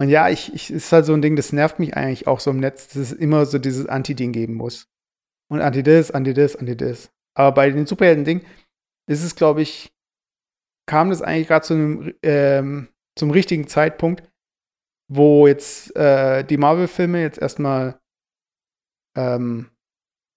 Und 0.00 0.08
ja, 0.08 0.28
ich, 0.28 0.54
ich 0.54 0.70
ist 0.70 0.92
halt 0.92 1.04
so 1.04 1.14
ein 1.14 1.22
Ding, 1.22 1.34
das 1.34 1.52
nervt 1.52 1.80
mich 1.80 1.96
eigentlich 1.96 2.28
auch 2.28 2.38
so 2.38 2.52
im 2.52 2.60
Netz, 2.60 2.86
dass 2.86 2.96
es 2.98 3.12
immer 3.12 3.44
so 3.44 3.58
dieses 3.58 3.86
Anti-Ding 3.86 4.30
geben 4.30 4.54
muss. 4.54 4.88
Und 5.50 5.60
Anti-This, 5.60 6.12
Anti-This, 6.12 6.54
Anti-This. 6.54 7.10
Aber 7.34 7.52
bei 7.52 7.70
den 7.70 7.86
Superhelden-Ding 7.86 8.44
ist 9.08 9.24
es, 9.24 9.34
glaube 9.34 9.62
ich, 9.62 9.92
kam 10.86 11.10
das 11.10 11.22
eigentlich 11.22 11.48
gerade 11.48 11.66
zu 11.66 11.74
einem, 11.74 12.14
ähm, 12.22 12.88
zum 13.16 13.32
richtigen 13.32 13.66
Zeitpunkt, 13.66 14.30
wo 15.10 15.48
jetzt 15.48 15.96
äh, 15.96 16.44
die 16.44 16.56
Marvel-Filme 16.56 17.20
jetzt 17.20 17.38
erstmal 17.38 17.98
ähm, 19.16 19.70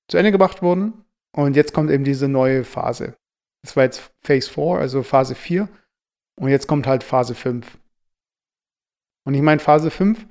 zu 0.09 0.17
Ende 0.17 0.31
gebracht 0.31 0.63
wurden. 0.63 1.00
Und 1.33 1.55
jetzt 1.55 1.73
kommt 1.73 1.91
eben 1.91 2.03
diese 2.03 2.27
neue 2.27 2.63
Phase. 2.63 3.15
Das 3.63 3.75
war 3.75 3.83
jetzt 3.83 4.11
Phase 4.21 4.49
4, 4.49 4.63
also 4.79 5.03
Phase 5.03 5.35
4. 5.35 5.69
Und 6.35 6.49
jetzt 6.49 6.67
kommt 6.67 6.87
halt 6.87 7.03
Phase 7.03 7.35
5. 7.35 7.77
Und 9.25 9.33
ich 9.33 9.41
meine, 9.41 9.59
Phase 9.59 9.91
5, 9.91 10.25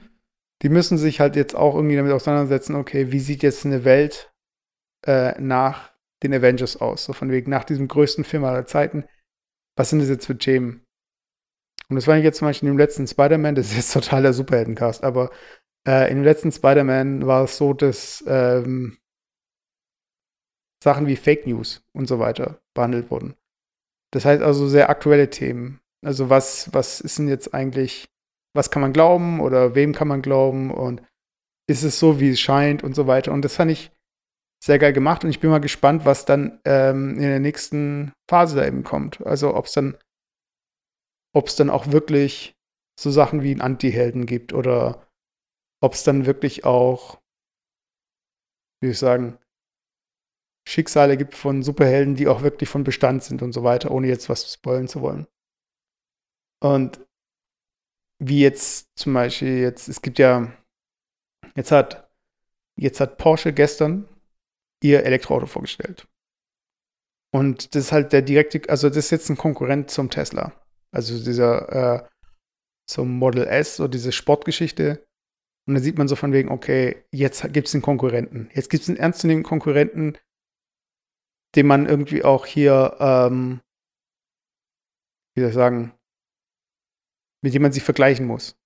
die 0.62 0.68
müssen 0.68 0.98
sich 0.98 1.20
halt 1.20 1.36
jetzt 1.36 1.54
auch 1.54 1.74
irgendwie 1.74 1.96
damit 1.96 2.12
auseinandersetzen, 2.12 2.74
okay, 2.74 3.12
wie 3.12 3.20
sieht 3.20 3.42
jetzt 3.42 3.64
eine 3.64 3.84
Welt 3.84 4.32
äh, 5.06 5.40
nach 5.40 5.92
den 6.22 6.34
Avengers 6.34 6.80
aus? 6.80 7.04
So 7.04 7.12
von 7.12 7.30
wegen 7.30 7.50
nach 7.50 7.64
diesem 7.64 7.88
größten 7.88 8.24
Film 8.24 8.44
aller 8.44 8.66
Zeiten. 8.66 9.04
Was 9.76 9.90
sind 9.90 10.00
das 10.00 10.08
jetzt 10.08 10.26
für 10.26 10.36
Themen? 10.36 10.84
Und 11.88 11.96
das 11.96 12.06
war 12.06 12.16
ich 12.16 12.24
jetzt 12.24 12.38
zum 12.38 12.48
Beispiel 12.48 12.68
in 12.68 12.74
dem 12.74 12.78
letzten 12.78 13.06
Spider-Man, 13.06 13.54
das 13.54 13.70
ist 13.70 13.76
jetzt 13.76 13.92
total 13.92 14.22
der 14.22 14.32
Superheldencast, 14.32 15.02
aber 15.02 15.30
äh, 15.86 16.10
in 16.10 16.18
dem 16.18 16.24
letzten 16.24 16.52
Spider-Man 16.52 17.26
war 17.26 17.44
es 17.44 17.56
so, 17.56 17.72
dass 17.72 18.22
ähm, 18.26 18.99
Sachen 20.82 21.06
wie 21.06 21.16
Fake 21.16 21.46
News 21.46 21.82
und 21.92 22.06
so 22.06 22.18
weiter 22.18 22.60
behandelt 22.74 23.10
wurden. 23.10 23.34
Das 24.12 24.24
heißt 24.24 24.42
also 24.42 24.66
sehr 24.66 24.90
aktuelle 24.90 25.30
Themen. 25.30 25.80
Also 26.04 26.30
was, 26.30 26.72
was 26.72 27.00
ist 27.00 27.18
denn 27.18 27.28
jetzt 27.28 27.54
eigentlich, 27.54 28.08
was 28.54 28.70
kann 28.70 28.82
man 28.82 28.92
glauben 28.92 29.40
oder 29.40 29.74
wem 29.74 29.92
kann 29.92 30.08
man 30.08 30.22
glauben 30.22 30.70
und 30.70 31.02
ist 31.68 31.82
es 31.84 31.98
so, 31.98 32.18
wie 32.18 32.30
es 32.30 32.40
scheint 32.40 32.82
und 32.82 32.94
so 32.94 33.06
weiter. 33.06 33.32
Und 33.32 33.42
das 33.44 33.56
fand 33.56 33.70
ich 33.70 33.92
sehr 34.62 34.78
geil 34.78 34.92
gemacht 34.92 35.24
und 35.24 35.30
ich 35.30 35.40
bin 35.40 35.50
mal 35.50 35.60
gespannt, 35.60 36.04
was 36.04 36.24
dann 36.24 36.60
ähm, 36.64 37.14
in 37.14 37.22
der 37.22 37.40
nächsten 37.40 38.12
Phase 38.28 38.56
da 38.56 38.66
eben 38.66 38.82
kommt. 38.82 39.24
Also 39.24 39.54
ob 39.54 39.66
es 39.66 39.72
dann, 39.72 39.96
ob 41.34 41.46
es 41.46 41.56
dann 41.56 41.70
auch 41.70 41.92
wirklich 41.92 42.54
so 42.98 43.10
Sachen 43.10 43.42
wie 43.42 43.52
einen 43.52 43.60
Anti-Helden 43.60 44.26
gibt 44.26 44.52
oder 44.52 45.06
ob 45.82 45.94
es 45.94 46.04
dann 46.04 46.26
wirklich 46.26 46.64
auch, 46.64 47.20
wie 48.82 48.90
ich 48.90 48.98
sagen, 48.98 49.38
Schicksale 50.70 51.16
gibt 51.16 51.34
von 51.34 51.64
Superhelden, 51.64 52.14
die 52.14 52.28
auch 52.28 52.42
wirklich 52.42 52.68
von 52.68 52.84
Bestand 52.84 53.24
sind 53.24 53.42
und 53.42 53.52
so 53.52 53.64
weiter, 53.64 53.90
ohne 53.90 54.06
jetzt 54.06 54.28
was 54.28 54.52
spoilen 54.52 54.86
zu 54.86 55.00
wollen. 55.00 55.26
Und 56.62 57.00
wie 58.22 58.40
jetzt 58.40 58.96
zum 58.96 59.14
Beispiel 59.14 59.58
jetzt, 59.58 59.88
es 59.88 60.00
gibt 60.00 60.20
ja, 60.20 60.52
jetzt 61.56 61.72
hat, 61.72 62.08
jetzt 62.76 63.00
hat 63.00 63.18
Porsche 63.18 63.52
gestern 63.52 64.08
ihr 64.80 65.04
Elektroauto 65.04 65.46
vorgestellt. 65.46 66.06
Und 67.32 67.74
das 67.74 67.86
ist 67.86 67.92
halt 67.92 68.12
der 68.12 68.22
direkte, 68.22 68.62
also 68.68 68.88
das 68.88 68.98
ist 68.98 69.10
jetzt 69.10 69.28
ein 69.28 69.36
Konkurrent 69.36 69.90
zum 69.90 70.08
Tesla. 70.08 70.52
Also 70.92 71.18
dieser, 71.22 72.04
äh, 72.04 72.08
zum 72.88 73.18
Model 73.18 73.44
S, 73.46 73.76
so 73.76 73.88
diese 73.88 74.12
Sportgeschichte. 74.12 75.04
Und 75.66 75.74
da 75.74 75.80
sieht 75.80 75.98
man 75.98 76.06
so 76.06 76.14
von 76.14 76.32
wegen, 76.32 76.48
okay, 76.48 77.04
jetzt 77.10 77.52
gibt 77.52 77.66
es 77.66 77.74
einen 77.74 77.82
Konkurrenten. 77.82 78.50
Jetzt 78.54 78.70
gibt 78.70 78.84
es 78.84 78.88
einen 78.88 78.98
ernstzunehmenden 78.98 79.48
Konkurrenten, 79.48 80.16
den 81.56 81.66
man 81.66 81.86
irgendwie 81.86 82.24
auch 82.24 82.46
hier, 82.46 82.96
ähm, 83.00 83.60
wie 85.34 85.40
soll 85.40 85.50
ich 85.50 85.54
sagen, 85.54 85.94
mit 87.42 87.54
dem 87.54 87.62
man 87.62 87.72
sich 87.72 87.82
vergleichen 87.82 88.26
muss. 88.26 88.56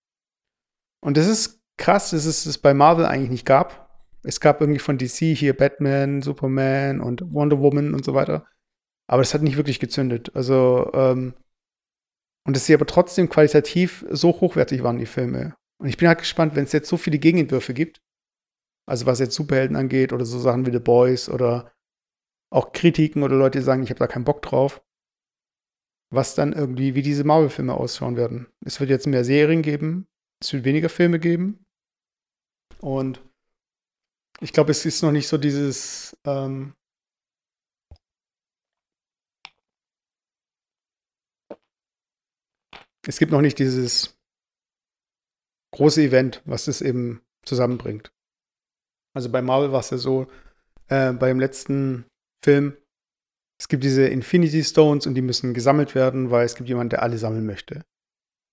Und 1.02 1.16
das 1.16 1.26
ist 1.26 1.62
krass, 1.78 2.10
dass 2.10 2.24
es 2.24 2.44
das 2.44 2.58
bei 2.58 2.74
Marvel 2.74 3.06
eigentlich 3.06 3.30
nicht 3.30 3.46
gab. 3.46 3.84
Es 4.22 4.40
gab 4.40 4.60
irgendwie 4.60 4.80
von 4.80 4.98
DC 4.98 5.36
hier 5.36 5.56
Batman, 5.56 6.22
Superman 6.22 7.00
und 7.00 7.22
Wonder 7.32 7.60
Woman 7.60 7.94
und 7.94 8.04
so 8.04 8.14
weiter. 8.14 8.46
Aber 9.06 9.20
das 9.20 9.34
hat 9.34 9.42
nicht 9.42 9.56
wirklich 9.56 9.80
gezündet. 9.80 10.34
Also, 10.34 10.90
ähm, 10.94 11.34
und 12.46 12.56
dass 12.56 12.66
sie 12.66 12.74
aber 12.74 12.86
trotzdem 12.86 13.28
qualitativ 13.28 14.04
so 14.10 14.32
hochwertig 14.40 14.82
waren, 14.82 14.98
die 14.98 15.06
Filme. 15.06 15.54
Und 15.78 15.88
ich 15.88 15.96
bin 15.96 16.08
halt 16.08 16.18
gespannt, 16.18 16.56
wenn 16.56 16.64
es 16.64 16.72
jetzt 16.72 16.88
so 16.88 16.96
viele 16.96 17.18
Gegenentwürfe 17.18 17.74
gibt, 17.74 18.00
also 18.86 19.06
was 19.06 19.18
jetzt 19.18 19.34
Superhelden 19.34 19.76
angeht 19.76 20.12
oder 20.12 20.24
so 20.24 20.38
Sachen 20.38 20.66
wie 20.66 20.72
The 20.72 20.78
Boys 20.78 21.28
oder 21.28 21.73
auch 22.54 22.72
Kritiken 22.72 23.24
oder 23.24 23.34
Leute, 23.34 23.58
die 23.58 23.64
sagen, 23.64 23.82
ich 23.82 23.90
habe 23.90 23.98
da 23.98 24.06
keinen 24.06 24.24
Bock 24.24 24.40
drauf, 24.40 24.80
was 26.10 26.36
dann 26.36 26.52
irgendwie, 26.52 26.94
wie 26.94 27.02
diese 27.02 27.24
Marvel-Filme 27.24 27.74
ausschauen 27.74 28.16
werden. 28.16 28.46
Es 28.64 28.78
wird 28.78 28.90
jetzt 28.90 29.08
mehr 29.08 29.24
Serien 29.24 29.62
geben, 29.62 30.06
es 30.40 30.52
wird 30.52 30.64
weniger 30.64 30.88
Filme 30.88 31.18
geben. 31.18 31.66
Und 32.80 33.20
ich 34.40 34.52
glaube, 34.52 34.70
es 34.70 34.86
ist 34.86 35.02
noch 35.02 35.10
nicht 35.10 35.26
so 35.26 35.36
dieses, 35.36 36.16
ähm, 36.24 36.74
es 43.04 43.18
gibt 43.18 43.32
noch 43.32 43.40
nicht 43.40 43.58
dieses 43.58 44.16
große 45.72 46.02
Event, 46.02 46.40
was 46.44 46.66
das 46.66 46.82
eben 46.82 47.20
zusammenbringt. 47.44 48.12
Also 49.12 49.30
bei 49.32 49.42
Marvel 49.42 49.72
war 49.72 49.80
es 49.80 49.90
ja 49.90 49.98
so, 49.98 50.28
äh, 50.86 51.12
beim 51.12 51.40
letzten 51.40 52.04
Film, 52.44 52.76
es 53.58 53.68
gibt 53.68 53.84
diese 53.84 54.06
Infinity 54.06 54.62
Stones 54.62 55.06
und 55.06 55.14
die 55.14 55.22
müssen 55.22 55.54
gesammelt 55.54 55.94
werden, 55.94 56.30
weil 56.30 56.44
es 56.44 56.54
gibt 56.54 56.68
jemanden, 56.68 56.90
der 56.90 57.02
alle 57.02 57.18
sammeln 57.18 57.46
möchte. 57.46 57.84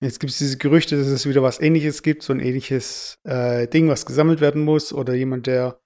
Jetzt 0.02 0.20
gibt 0.20 0.32
es 0.32 0.40
diese 0.40 0.58
Gerüchte, 0.58 0.98
dass 0.98 1.08
es 1.08 1.28
wieder 1.28 1.44
was 1.44 1.60
ähnliches 1.60 2.02
gibt, 2.02 2.24
so 2.24 2.34
ein 2.34 2.40
ähnliches 2.40 3.20
äh, 3.24 3.68
Ding, 3.68 3.88
was 3.88 4.06
gesammelt 4.06 4.42
werden 4.42 4.64
muss, 4.64 4.94
oder 4.94 5.14
jemand, 5.14 5.46
der. 5.46 5.80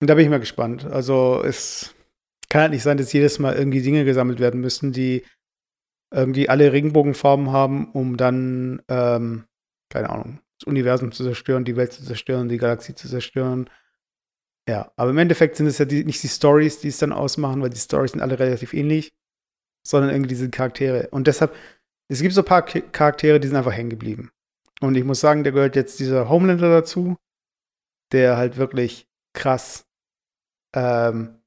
Und 0.00 0.10
da 0.10 0.14
bin 0.14 0.24
ich 0.24 0.30
mal 0.30 0.40
gespannt. 0.40 0.84
Also 0.86 1.40
es 1.44 1.94
kann 2.48 2.62
halt 2.62 2.72
nicht 2.72 2.82
sein, 2.82 2.96
dass 2.96 3.12
jedes 3.12 3.38
Mal 3.38 3.54
irgendwie 3.54 3.82
Dinge 3.82 4.04
gesammelt 4.04 4.40
werden 4.40 4.60
müssen, 4.60 4.92
die 4.92 5.24
irgendwie 6.12 6.48
alle 6.48 6.72
Regenbogenfarben 6.72 7.52
haben, 7.52 7.92
um 7.92 8.16
dann, 8.16 8.82
ähm, 8.88 9.44
keine 9.88 10.10
Ahnung, 10.10 10.40
das 10.58 10.66
Universum 10.66 11.12
zu 11.12 11.22
zerstören, 11.22 11.64
die 11.64 11.76
Welt 11.76 11.92
zu 11.92 12.04
zerstören, 12.04 12.48
die 12.48 12.58
Galaxie 12.58 12.94
zu 12.94 13.08
zerstören. 13.08 13.70
Ja, 14.68 14.92
aber 14.96 15.10
im 15.10 15.18
Endeffekt 15.18 15.56
sind 15.56 15.66
es 15.66 15.78
ja 15.78 15.84
die, 15.84 16.04
nicht 16.04 16.22
die 16.22 16.28
Stories, 16.28 16.78
die 16.78 16.88
es 16.88 16.98
dann 16.98 17.12
ausmachen, 17.12 17.62
weil 17.62 17.70
die 17.70 17.78
Stories 17.78 18.12
sind 18.12 18.20
alle 18.20 18.38
relativ 18.38 18.74
ähnlich, 18.74 19.12
sondern 19.86 20.10
irgendwie 20.10 20.28
diese 20.28 20.50
Charaktere. 20.50 21.08
Und 21.10 21.26
deshalb, 21.26 21.54
es 22.08 22.20
gibt 22.20 22.34
so 22.34 22.42
ein 22.42 22.46
paar 22.46 22.62
Charaktere, 22.62 23.40
die 23.40 23.48
sind 23.48 23.56
einfach 23.56 23.72
hängen 23.72 23.90
geblieben. 23.90 24.30
Und 24.80 24.96
ich 24.96 25.04
muss 25.04 25.20
sagen, 25.20 25.44
da 25.44 25.50
gehört 25.50 25.76
jetzt 25.76 25.98
dieser 26.00 26.28
Homelander 26.28 26.70
dazu, 26.70 27.16
der 28.12 28.36
halt 28.36 28.56
wirklich 28.56 29.08
krass, 29.32 29.86
ähm, 30.74 31.40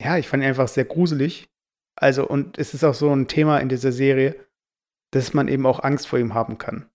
ja, 0.00 0.18
ich 0.18 0.28
fand 0.28 0.42
ihn 0.42 0.48
einfach 0.48 0.68
sehr 0.68 0.84
gruselig. 0.84 1.48
Also, 1.96 2.28
und 2.28 2.58
es 2.58 2.74
ist 2.74 2.84
auch 2.84 2.94
so 2.94 3.12
ein 3.12 3.26
Thema 3.26 3.58
in 3.58 3.68
dieser 3.68 3.90
Serie, 3.90 4.36
dass 5.10 5.34
man 5.34 5.48
eben 5.48 5.66
auch 5.66 5.82
Angst 5.82 6.06
vor 6.06 6.18
ihm 6.18 6.34
haben 6.34 6.58
kann. 6.58 6.88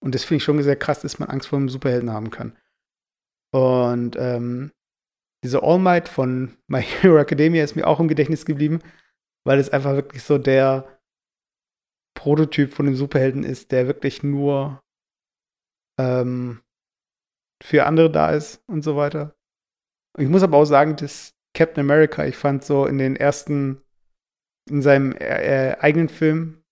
Und 0.00 0.14
das 0.14 0.24
finde 0.24 0.38
ich 0.38 0.44
schon 0.44 0.62
sehr 0.62 0.76
krass, 0.76 1.00
dass 1.00 1.18
man 1.18 1.30
Angst 1.30 1.48
vor 1.48 1.58
einem 1.58 1.70
Superhelden 1.70 2.10
haben 2.10 2.30
kann. 2.30 2.56
Und 3.56 4.16
ähm, 4.18 4.70
diese 5.42 5.62
All 5.62 5.78
Might 5.78 6.08
von 6.08 6.58
My 6.68 6.82
Hero 6.82 7.16
Academia 7.16 7.64
ist 7.64 7.74
mir 7.74 7.86
auch 7.86 8.00
im 8.00 8.08
Gedächtnis 8.08 8.44
geblieben, 8.44 8.80
weil 9.46 9.58
es 9.58 9.70
einfach 9.70 9.94
wirklich 9.94 10.22
so 10.22 10.36
der 10.36 11.00
Prototyp 12.14 12.72
von 12.72 12.84
dem 12.84 12.96
Superhelden 12.96 13.44
ist, 13.44 13.72
der 13.72 13.86
wirklich 13.86 14.22
nur 14.22 14.82
ähm, 15.98 16.62
für 17.62 17.86
andere 17.86 18.10
da 18.10 18.30
ist 18.32 18.62
und 18.66 18.82
so 18.82 18.96
weiter. 18.96 19.34
Ich 20.18 20.28
muss 20.28 20.42
aber 20.42 20.58
auch 20.58 20.64
sagen, 20.66 20.96
dass 20.96 21.34
Captain 21.54 21.80
America, 21.80 22.26
ich 22.26 22.36
fand 22.36 22.62
so 22.62 22.84
in 22.84 22.98
den 22.98 23.16
ersten, 23.16 23.82
in 24.68 24.82
seinem 24.82 25.12
äh, 25.12 25.70
äh 25.72 25.78
eigenen 25.78 26.10
Film, 26.10 26.62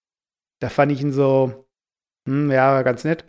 da 0.61 0.69
fand 0.69 0.93
ich 0.93 1.01
ihn 1.01 1.13
so, 1.13 1.67
hm, 2.29 2.51
ja, 2.51 2.83
ganz 2.83 3.05
nett. 3.05 3.25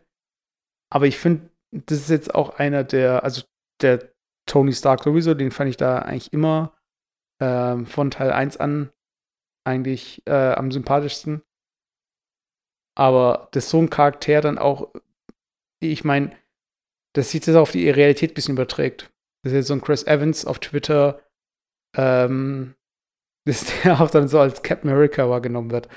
Aber 0.89 1.07
ich 1.07 1.17
finde, 1.17 1.49
das 1.71 1.99
ist 1.99 2.09
jetzt 2.09 2.35
auch 2.35 2.57
einer 2.57 2.83
der, 2.83 3.23
also 3.23 3.43
der 3.81 4.11
Tony 4.45 4.73
Stark 4.73 5.03
sowieso, 5.03 5.33
den 5.33 5.51
fand 5.51 5.69
ich 5.69 5.77
da 5.77 5.99
eigentlich 5.99 6.31
immer 6.33 6.73
ähm, 7.41 7.85
von 7.85 8.11
Teil 8.11 8.31
1 8.31 8.57
an 8.57 8.91
eigentlich 9.65 10.21
äh, 10.25 10.53
am 10.53 10.71
sympathischsten. 10.71 11.41
Aber 12.97 13.49
dass 13.51 13.69
so 13.69 13.79
ein 13.79 13.89
Charakter 13.89 14.41
dann 14.41 14.57
auch, 14.57 14.93
ich 15.81 16.03
meine, 16.03 16.35
dass 17.13 17.31
sich 17.31 17.41
das 17.41 17.55
auf 17.55 17.71
die 17.71 17.89
Realität 17.89 18.31
ein 18.31 18.33
bisschen 18.35 18.55
überträgt. 18.55 19.11
Das 19.43 19.51
ist 19.51 19.57
jetzt 19.57 19.67
so 19.67 19.73
ein 19.73 19.81
Chris 19.81 20.03
Evans 20.03 20.45
auf 20.45 20.59
Twitter, 20.59 21.21
ähm, 21.95 22.75
dass 23.45 23.65
der 23.83 24.01
auch 24.01 24.09
dann 24.09 24.27
so 24.27 24.39
als 24.39 24.63
Captain 24.63 24.89
America 24.89 25.29
wahrgenommen 25.29 25.71
wird. 25.71 25.87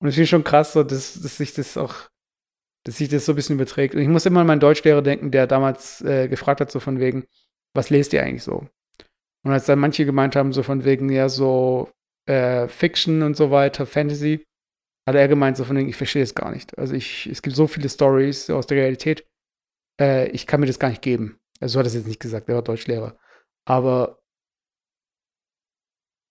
Und 0.00 0.08
es 0.08 0.18
ist 0.18 0.28
schon 0.28 0.44
krass, 0.44 0.72
so, 0.72 0.82
dass, 0.82 1.20
dass 1.20 1.36
sich 1.36 1.54
das 1.54 1.76
auch 1.76 2.10
dass 2.84 2.96
sich 2.96 3.08
das 3.08 3.26
so 3.26 3.32
ein 3.32 3.36
bisschen 3.36 3.56
überträgt. 3.56 3.94
Und 3.94 4.00
ich 4.00 4.08
muss 4.08 4.26
immer 4.26 4.40
an 4.40 4.46
meinen 4.46 4.60
Deutschlehrer 4.60 5.02
denken, 5.02 5.30
der 5.30 5.46
damals 5.46 6.00
äh, 6.02 6.28
gefragt 6.28 6.60
hat, 6.60 6.70
so 6.70 6.80
von 6.80 6.98
wegen, 6.98 7.24
was 7.74 7.90
lest 7.90 8.12
ihr 8.12 8.22
eigentlich 8.22 8.42
so? 8.42 8.66
Und 9.42 9.52
als 9.52 9.66
dann 9.66 9.78
manche 9.78 10.04
gemeint 10.04 10.36
haben, 10.36 10.52
so 10.52 10.62
von 10.62 10.84
wegen, 10.84 11.10
ja, 11.10 11.28
so 11.28 11.90
äh, 12.26 12.68
Fiction 12.68 13.22
und 13.22 13.36
so 13.36 13.50
weiter, 13.50 13.86
Fantasy, 13.86 14.46
hat 15.06 15.14
er 15.14 15.28
gemeint, 15.28 15.56
so 15.56 15.64
von 15.64 15.76
wegen, 15.76 15.88
ich 15.88 15.96
verstehe 15.96 16.22
es 16.22 16.34
gar 16.34 16.50
nicht. 16.50 16.76
Also 16.78 16.94
ich, 16.94 17.26
es 17.26 17.42
gibt 17.42 17.56
so 17.56 17.66
viele 17.66 17.88
Stories 17.88 18.50
aus 18.50 18.66
der 18.66 18.78
Realität, 18.78 19.26
äh, 20.00 20.28
ich 20.28 20.46
kann 20.46 20.60
mir 20.60 20.66
das 20.66 20.78
gar 20.78 20.88
nicht 20.88 21.02
geben. 21.02 21.38
Also 21.60 21.74
so 21.74 21.78
hat 21.78 21.86
er 21.86 21.88
es 21.88 21.94
jetzt 21.94 22.06
nicht 22.06 22.20
gesagt, 22.20 22.48
der 22.48 22.56
war 22.56 22.62
Deutschlehrer. 22.62 23.18
Aber 23.66 24.20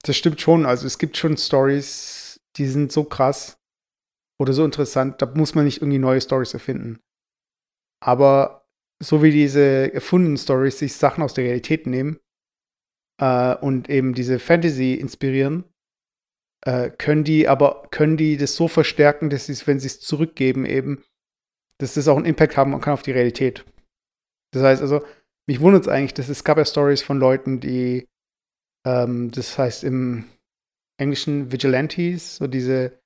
das 0.03 0.15
stimmt 0.15 0.41
schon. 0.41 0.65
Also 0.65 0.87
es 0.87 0.97
gibt 0.97 1.17
schon 1.17 1.37
Stories, 1.37 2.39
die 2.55 2.67
sind 2.67 2.91
so 2.91 3.03
krass, 3.03 3.58
oder 4.39 4.53
so 4.53 4.63
interessant, 4.63 5.21
da 5.21 5.25
muss 5.25 5.53
man 5.55 5.65
nicht 5.65 5.81
irgendwie 5.81 5.99
neue 5.99 6.21
Stories 6.21 6.53
erfinden. 6.53 6.99
Aber 8.01 8.65
so 9.01 9.21
wie 9.21 9.31
diese 9.31 9.93
erfundenen 9.93 10.37
Stories 10.37 10.79
sich 10.79 10.93
Sachen 10.93 11.23
aus 11.23 11.33
der 11.33 11.45
Realität 11.45 11.87
nehmen 11.87 12.19
äh, 13.21 13.55
und 13.55 13.89
eben 13.89 14.13
diese 14.13 14.39
Fantasy 14.39 14.93
inspirieren, 14.93 15.65
äh, 16.65 16.89
können 16.89 17.23
die, 17.23 17.47
aber 17.47 17.87
können 17.91 18.17
die 18.17 18.37
das 18.37 18.55
so 18.55 18.67
verstärken, 18.67 19.29
dass 19.29 19.45
sie 19.45 19.67
wenn 19.67 19.79
sie 19.79 19.87
es 19.87 19.99
zurückgeben, 19.99 20.65
eben, 20.65 21.03
dass 21.77 21.93
das 21.93 22.07
auch 22.07 22.17
einen 22.17 22.25
Impact 22.25 22.57
haben 22.57 22.79
kann 22.81 22.93
auf 22.93 23.03
die 23.03 23.11
Realität. 23.11 23.65
Das 24.51 24.63
heißt 24.63 24.81
also, 24.81 25.05
mich 25.47 25.61
wundert 25.61 25.83
es 25.83 25.87
eigentlich, 25.87 26.13
dass 26.13 26.29
es 26.29 26.43
gab 26.43 26.57
ja 26.57 26.65
Stories 26.65 27.01
von 27.01 27.19
Leuten, 27.19 27.59
die, 27.59 28.07
ähm, 28.85 29.31
das 29.31 29.57
heißt 29.57 29.83
im 29.83 30.25
Englischen 30.97 31.51
Vigilantes, 31.51 32.37
so 32.37 32.47
diese 32.47 32.98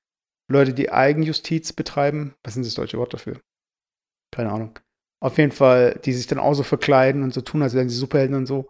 Leute, 0.53 0.73
die 0.73 0.91
Eigenjustiz 0.91 1.73
betreiben. 1.73 2.35
Was 2.43 2.55
ist 2.55 2.67
das 2.67 2.75
deutsche 2.75 2.97
Wort 2.97 3.13
dafür? 3.13 3.39
Keine 4.31 4.51
Ahnung. 4.51 4.79
Auf 5.21 5.37
jeden 5.37 5.51
Fall, 5.51 5.99
die 6.03 6.13
sich 6.13 6.27
dann 6.27 6.39
auch 6.39 6.53
so 6.53 6.63
verkleiden 6.63 7.23
und 7.23 7.33
so 7.33 7.41
tun, 7.41 7.61
als 7.61 7.73
wären 7.73 7.89
sie 7.89 7.95
Superhelden 7.95 8.35
und 8.35 8.45
so. 8.45 8.69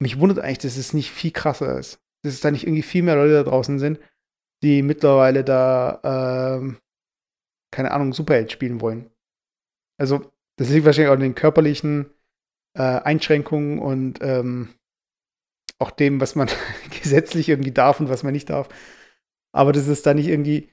Mich 0.00 0.18
wundert 0.18 0.38
eigentlich, 0.38 0.58
dass 0.58 0.76
es 0.76 0.92
nicht 0.92 1.10
viel 1.10 1.30
krasser 1.30 1.78
ist. 1.78 1.98
Dass 2.22 2.34
es 2.34 2.40
da 2.40 2.50
nicht 2.50 2.66
irgendwie 2.66 2.82
viel 2.82 3.02
mehr 3.02 3.16
Leute 3.16 3.34
da 3.34 3.42
draußen 3.42 3.78
sind, 3.78 4.00
die 4.62 4.82
mittlerweile 4.82 5.44
da, 5.44 6.58
ähm, 6.58 6.78
keine 7.70 7.92
Ahnung, 7.92 8.12
Superheld 8.12 8.52
spielen 8.52 8.80
wollen. 8.80 9.10
Also, 9.98 10.30
das 10.56 10.68
liegt 10.68 10.84
wahrscheinlich 10.84 11.10
auch 11.10 11.14
in 11.14 11.20
den 11.20 11.34
körperlichen 11.34 12.10
äh, 12.76 12.82
Einschränkungen 12.82 13.78
und 13.78 14.18
ähm, 14.22 14.74
auch 15.78 15.90
dem, 15.90 16.20
was 16.20 16.34
man 16.34 16.48
gesetzlich 17.02 17.48
irgendwie 17.48 17.72
darf 17.72 18.00
und 18.00 18.08
was 18.08 18.22
man 18.22 18.32
nicht 18.32 18.50
darf. 18.50 18.68
Aber 19.52 19.72
dass 19.72 19.86
es 19.86 20.02
da 20.02 20.14
nicht 20.14 20.28
irgendwie 20.28 20.70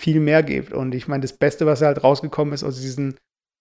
viel 0.00 0.20
mehr 0.20 0.42
gibt. 0.42 0.72
Und 0.72 0.94
ich 0.94 1.08
meine, 1.08 1.22
das 1.22 1.36
Beste, 1.36 1.66
was 1.66 1.82
halt 1.82 2.02
rausgekommen 2.02 2.54
ist 2.54 2.64
aus 2.64 2.80
diesen 2.80 3.18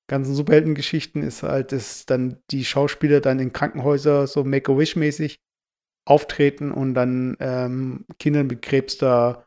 ganzen 0.10 0.36
Superheldengeschichten, 0.36 1.24
ist 1.24 1.44
halt, 1.44 1.72
dass 1.72 2.06
dann 2.06 2.42
die 2.52 2.66
Schauspieler 2.66 3.22
dann 3.22 3.40
in 3.40 3.54
Krankenhäuser 3.54 4.28
so 4.28 4.44
Make-A-Wish-mäßig 4.44 5.40
auftreten 6.06 6.72
und 6.72 6.94
dann 6.94 7.38
ähm, 7.40 8.06
Kindern 8.20 8.48
mit 8.48 8.62
Krebs 8.62 8.98
da 8.98 9.46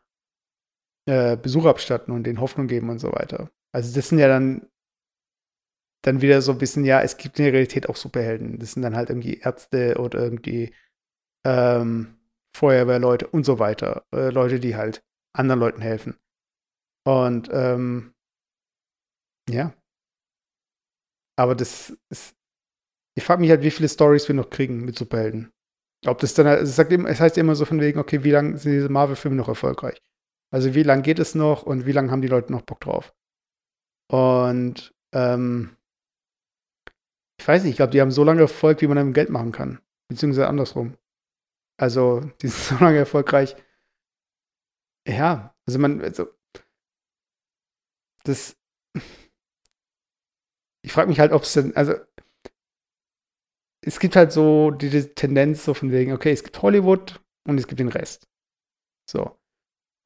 äh, 1.07 1.37
Besuch 1.37 1.65
abstatten 1.65 2.11
und 2.11 2.23
denen 2.23 2.41
Hoffnung 2.41 2.67
geben 2.67 2.89
und 2.89 2.99
so 2.99 3.11
weiter. 3.11 3.51
Also 3.71 3.95
das 3.95 4.09
sind 4.09 4.19
ja 4.19 4.27
dann 4.27 4.67
dann 6.03 6.21
wieder 6.21 6.41
so 6.41 6.53
ein 6.53 6.57
bisschen, 6.57 6.85
ja, 6.85 7.01
es 7.01 7.17
gibt 7.17 7.37
in 7.37 7.45
der 7.45 7.53
Realität 7.53 7.89
auch 7.89 7.95
Superhelden. 7.95 8.59
Das 8.59 8.71
sind 8.71 8.83
dann 8.83 8.95
halt 8.95 9.09
irgendwie 9.09 9.39
Ärzte 9.39 9.97
oder 9.99 10.19
irgendwie 10.19 10.73
ähm, 11.45 12.17
Feuerwehrleute 12.55 13.27
und 13.27 13.45
so 13.45 13.59
weiter. 13.59 14.05
Äh, 14.13 14.29
Leute, 14.29 14.59
die 14.59 14.75
halt 14.75 15.03
anderen 15.33 15.59
Leuten 15.59 15.81
helfen. 15.81 16.17
Und 17.07 17.49
ähm, 17.53 18.13
ja. 19.49 19.73
Aber 21.37 21.55
das 21.55 21.97
ist. 22.09 22.35
Ich 23.15 23.23
frage 23.23 23.39
mich 23.39 23.49
halt, 23.49 23.63
wie 23.63 23.71
viele 23.71 23.87
Stories 23.87 24.27
wir 24.27 24.35
noch 24.35 24.49
kriegen 24.49 24.83
mit 24.83 24.97
Superhelden. 24.97 25.53
Ob 26.05 26.19
das 26.19 26.33
dann 26.33 26.47
halt, 26.47 26.61
es, 26.61 26.75
sagt, 26.75 26.91
es 26.91 27.19
heißt 27.19 27.37
immer 27.37 27.55
so 27.55 27.63
von 27.63 27.79
wegen, 27.79 27.97
okay, 27.97 28.23
wie 28.23 28.31
lange 28.31 28.57
sind 28.57 28.73
diese 28.73 28.89
Marvel-Filme 28.89 29.37
noch 29.37 29.47
erfolgreich? 29.47 30.01
Also 30.53 30.75
wie 30.75 30.83
lange 30.83 31.01
geht 31.01 31.17
es 31.17 31.33
noch 31.33 31.63
und 31.63 31.85
wie 31.85 31.93
lange 31.93 32.11
haben 32.11 32.21
die 32.21 32.27
Leute 32.27 32.51
noch 32.51 32.61
Bock 32.61 32.81
drauf? 32.81 33.15
Und 34.11 34.93
ähm, 35.15 35.77
ich 37.39 37.47
weiß 37.47 37.63
nicht, 37.63 37.71
ich 37.71 37.77
glaube, 37.77 37.91
die 37.91 38.01
haben 38.01 38.11
so 38.11 38.23
lange 38.23 38.41
Erfolg, 38.41 38.81
wie 38.81 38.87
man 38.87 38.97
damit 38.97 39.15
Geld 39.15 39.29
machen 39.29 39.53
kann. 39.53 39.79
Beziehungsweise 40.09 40.47
andersrum. 40.47 40.97
Also, 41.79 42.19
die 42.41 42.49
sind 42.49 42.77
so 42.77 42.83
lange 42.83 42.99
erfolgreich. 42.99 43.55
Ja, 45.07 45.55
also 45.65 45.79
man, 45.79 46.01
also, 46.01 46.36
das. 48.27 48.57
Ich 50.83 50.93
frage 50.93 51.09
mich 51.09 51.19
halt, 51.19 51.31
ob 51.31 51.43
es 51.43 51.53
denn, 51.53 51.75
also 51.75 51.93
es 53.81 53.99
gibt 53.99 54.15
halt 54.15 54.31
so 54.31 54.71
diese 54.71 55.13
Tendenz 55.15 55.65
so 55.65 55.73
von 55.73 55.91
wegen, 55.91 56.13
okay, 56.13 56.31
es 56.31 56.43
gibt 56.43 56.61
Hollywood 56.61 57.21
und 57.47 57.57
es 57.57 57.67
gibt 57.67 57.79
den 57.79 57.89
Rest. 57.89 58.27
So. 59.09 59.37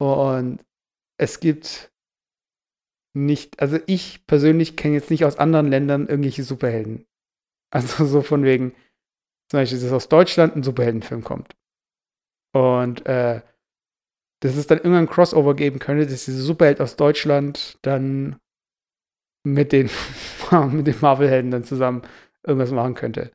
Und 0.00 0.64
es 1.20 1.40
gibt 1.40 1.92
nicht, 3.14 3.60
also 3.60 3.78
ich 3.86 4.26
persönlich 4.26 4.76
kenne 4.76 4.94
jetzt 4.94 5.10
nicht 5.10 5.24
aus 5.24 5.36
anderen 5.36 5.68
Ländern 5.68 6.08
irgendwelche 6.08 6.44
Superhelden. 6.44 7.06
Also 7.74 8.04
so 8.04 8.20
von 8.20 8.44
wegen, 8.44 8.74
zum 9.50 9.60
Beispiel, 9.60 9.80
dass 9.80 9.92
aus 9.92 10.10
Deutschland 10.10 10.54
ein 10.54 10.62
Superheldenfilm 10.62 11.24
kommt. 11.24 11.56
Und 12.54 13.06
äh, 13.06 13.40
dass 14.42 14.56
es 14.56 14.66
dann 14.66 14.78
irgendwann 14.78 15.04
ein 15.04 15.08
Crossover 15.08 15.54
geben 15.54 15.78
könnte, 15.78 16.06
dass 16.06 16.24
dieser 16.24 16.42
Superheld 16.42 16.80
aus 16.80 16.96
Deutschland 16.96 17.78
dann 17.82 18.36
mit 19.46 19.72
den, 19.72 19.88
mit 20.70 20.86
den 20.86 20.96
Marvel-Helden 21.00 21.52
dann 21.52 21.64
zusammen 21.64 22.02
irgendwas 22.44 22.72
machen 22.72 22.94
könnte. 22.94 23.30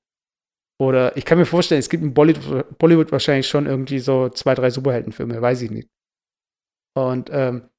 Oder 0.79 1.15
ich 1.15 1.25
kann 1.25 1.37
mir 1.37 1.45
vorstellen, 1.45 1.79
es 1.79 1.89
gibt 1.89 2.03
in 2.03 2.13
Bollywood, 2.13 2.77
Bollywood 2.77 3.11
wahrscheinlich 3.11 3.47
schon 3.47 3.65
irgendwie 3.65 3.99
so 3.99 4.29
zwei, 4.29 4.53
drei 4.53 4.69
Superheldenfilme, 4.69 5.41
weiß 5.41 5.61
ich 5.61 5.71
nicht. 5.71 5.89
Und 6.95 7.29
ähm, 7.31 7.69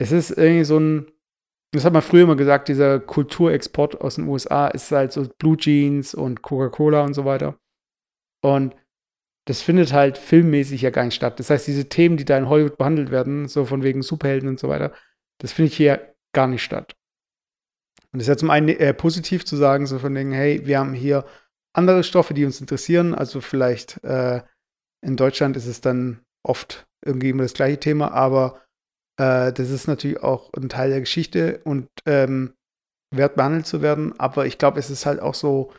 es 0.00 0.12
ist 0.12 0.30
irgendwie 0.30 0.64
so 0.64 0.78
ein, 0.78 1.12
das 1.72 1.84
hat 1.84 1.92
man 1.92 2.02
früher 2.02 2.22
immer 2.22 2.36
gesagt, 2.36 2.68
dieser 2.68 3.00
Kulturexport 3.00 4.00
aus 4.00 4.14
den 4.14 4.28
USA 4.28 4.68
ist 4.68 4.92
halt 4.92 5.12
so 5.12 5.26
Blue 5.38 5.56
Jeans 5.56 6.14
und 6.14 6.42
Coca-Cola 6.42 7.04
und 7.04 7.14
so 7.14 7.24
weiter. 7.24 7.58
Und 8.42 8.76
das 9.46 9.60
findet 9.60 9.92
halt 9.92 10.16
filmmäßig 10.18 10.82
ja 10.82 10.90
gar 10.90 11.04
nicht 11.04 11.14
statt. 11.14 11.38
Das 11.38 11.50
heißt, 11.50 11.66
diese 11.66 11.88
Themen, 11.88 12.16
die 12.16 12.24
da 12.24 12.38
in 12.38 12.48
Hollywood 12.48 12.78
behandelt 12.78 13.10
werden, 13.10 13.46
so 13.48 13.64
von 13.64 13.82
wegen 13.82 14.02
Superhelden 14.02 14.48
und 14.48 14.58
so 14.58 14.68
weiter, 14.68 14.92
das 15.38 15.52
findet 15.52 15.74
hier 15.74 16.14
gar 16.32 16.46
nicht 16.46 16.62
statt. 16.62 16.96
Und 18.12 18.20
das 18.20 18.22
ist 18.22 18.28
ja 18.28 18.36
zum 18.36 18.50
einen 18.50 18.68
äh, 18.68 18.94
positiv 18.94 19.44
zu 19.44 19.56
sagen, 19.56 19.86
so 19.86 19.98
von 19.98 20.14
wegen, 20.14 20.32
hey, 20.32 20.64
wir 20.64 20.78
haben 20.78 20.94
hier 20.94 21.24
andere 21.74 22.04
Stoffe, 22.04 22.32
die 22.32 22.44
uns 22.44 22.60
interessieren. 22.60 23.14
Also 23.14 23.40
vielleicht 23.40 24.02
äh, 24.04 24.42
in 25.02 25.16
Deutschland 25.16 25.56
ist 25.56 25.66
es 25.66 25.80
dann 25.80 26.20
oft 26.42 26.86
irgendwie 27.04 27.30
immer 27.30 27.42
das 27.42 27.54
gleiche 27.54 27.80
Thema, 27.80 28.12
aber 28.12 28.62
äh, 29.18 29.52
das 29.52 29.70
ist 29.70 29.88
natürlich 29.88 30.22
auch 30.22 30.52
ein 30.54 30.68
Teil 30.68 30.90
der 30.90 31.00
Geschichte 31.00 31.60
und 31.64 31.88
ähm, 32.06 32.54
wert 33.10 33.34
behandelt 33.34 33.66
zu 33.66 33.82
werden. 33.82 34.18
Aber 34.18 34.46
ich 34.46 34.58
glaube, 34.58 34.78
es 34.78 34.90
ist 34.90 35.06
halt 35.06 35.20
auch 35.20 35.34
so, 35.34 35.72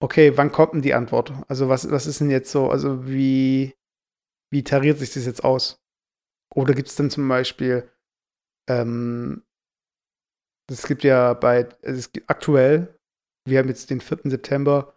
okay, 0.00 0.36
wann 0.36 0.52
kommt 0.52 0.74
denn 0.74 0.82
die 0.82 0.94
Antwort? 0.94 1.32
Also 1.48 1.68
was, 1.68 1.90
was 1.90 2.06
ist 2.06 2.20
denn 2.20 2.30
jetzt 2.30 2.50
so, 2.50 2.70
also 2.70 3.06
wie, 3.06 3.74
wie 4.50 4.64
tariert 4.64 4.98
sich 4.98 5.12
das 5.12 5.26
jetzt 5.26 5.44
aus? 5.44 5.82
Oder 6.54 6.74
gibt 6.74 6.88
es 6.88 6.96
dann 6.96 7.10
zum 7.10 7.28
Beispiel, 7.28 7.90
ähm, 8.68 9.42
es 10.70 10.86
gibt 10.86 11.04
ja 11.04 11.34
bei, 11.34 11.68
es 11.82 12.12
gibt 12.12 12.28
aktuell, 12.28 12.98
wir 13.46 13.58
haben 13.58 13.68
jetzt 13.68 13.90
den 13.90 14.00
4. 14.00 14.18
September, 14.24 14.94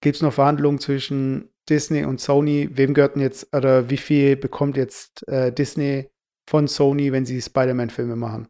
gibt 0.00 0.16
es 0.16 0.22
noch 0.22 0.32
Verhandlungen 0.32 0.78
zwischen 0.78 1.50
Disney 1.68 2.04
und 2.04 2.20
Sony? 2.20 2.68
Wem 2.72 2.94
gehört 2.94 3.16
denn 3.16 3.22
jetzt, 3.22 3.54
oder 3.54 3.90
wie 3.90 3.96
viel 3.96 4.36
bekommt 4.36 4.76
jetzt 4.76 5.26
äh, 5.28 5.52
Disney 5.52 6.10
von 6.48 6.68
Sony, 6.68 7.12
wenn 7.12 7.26
sie 7.26 7.42
Spider-Man-Filme 7.42 8.16
machen. 8.16 8.48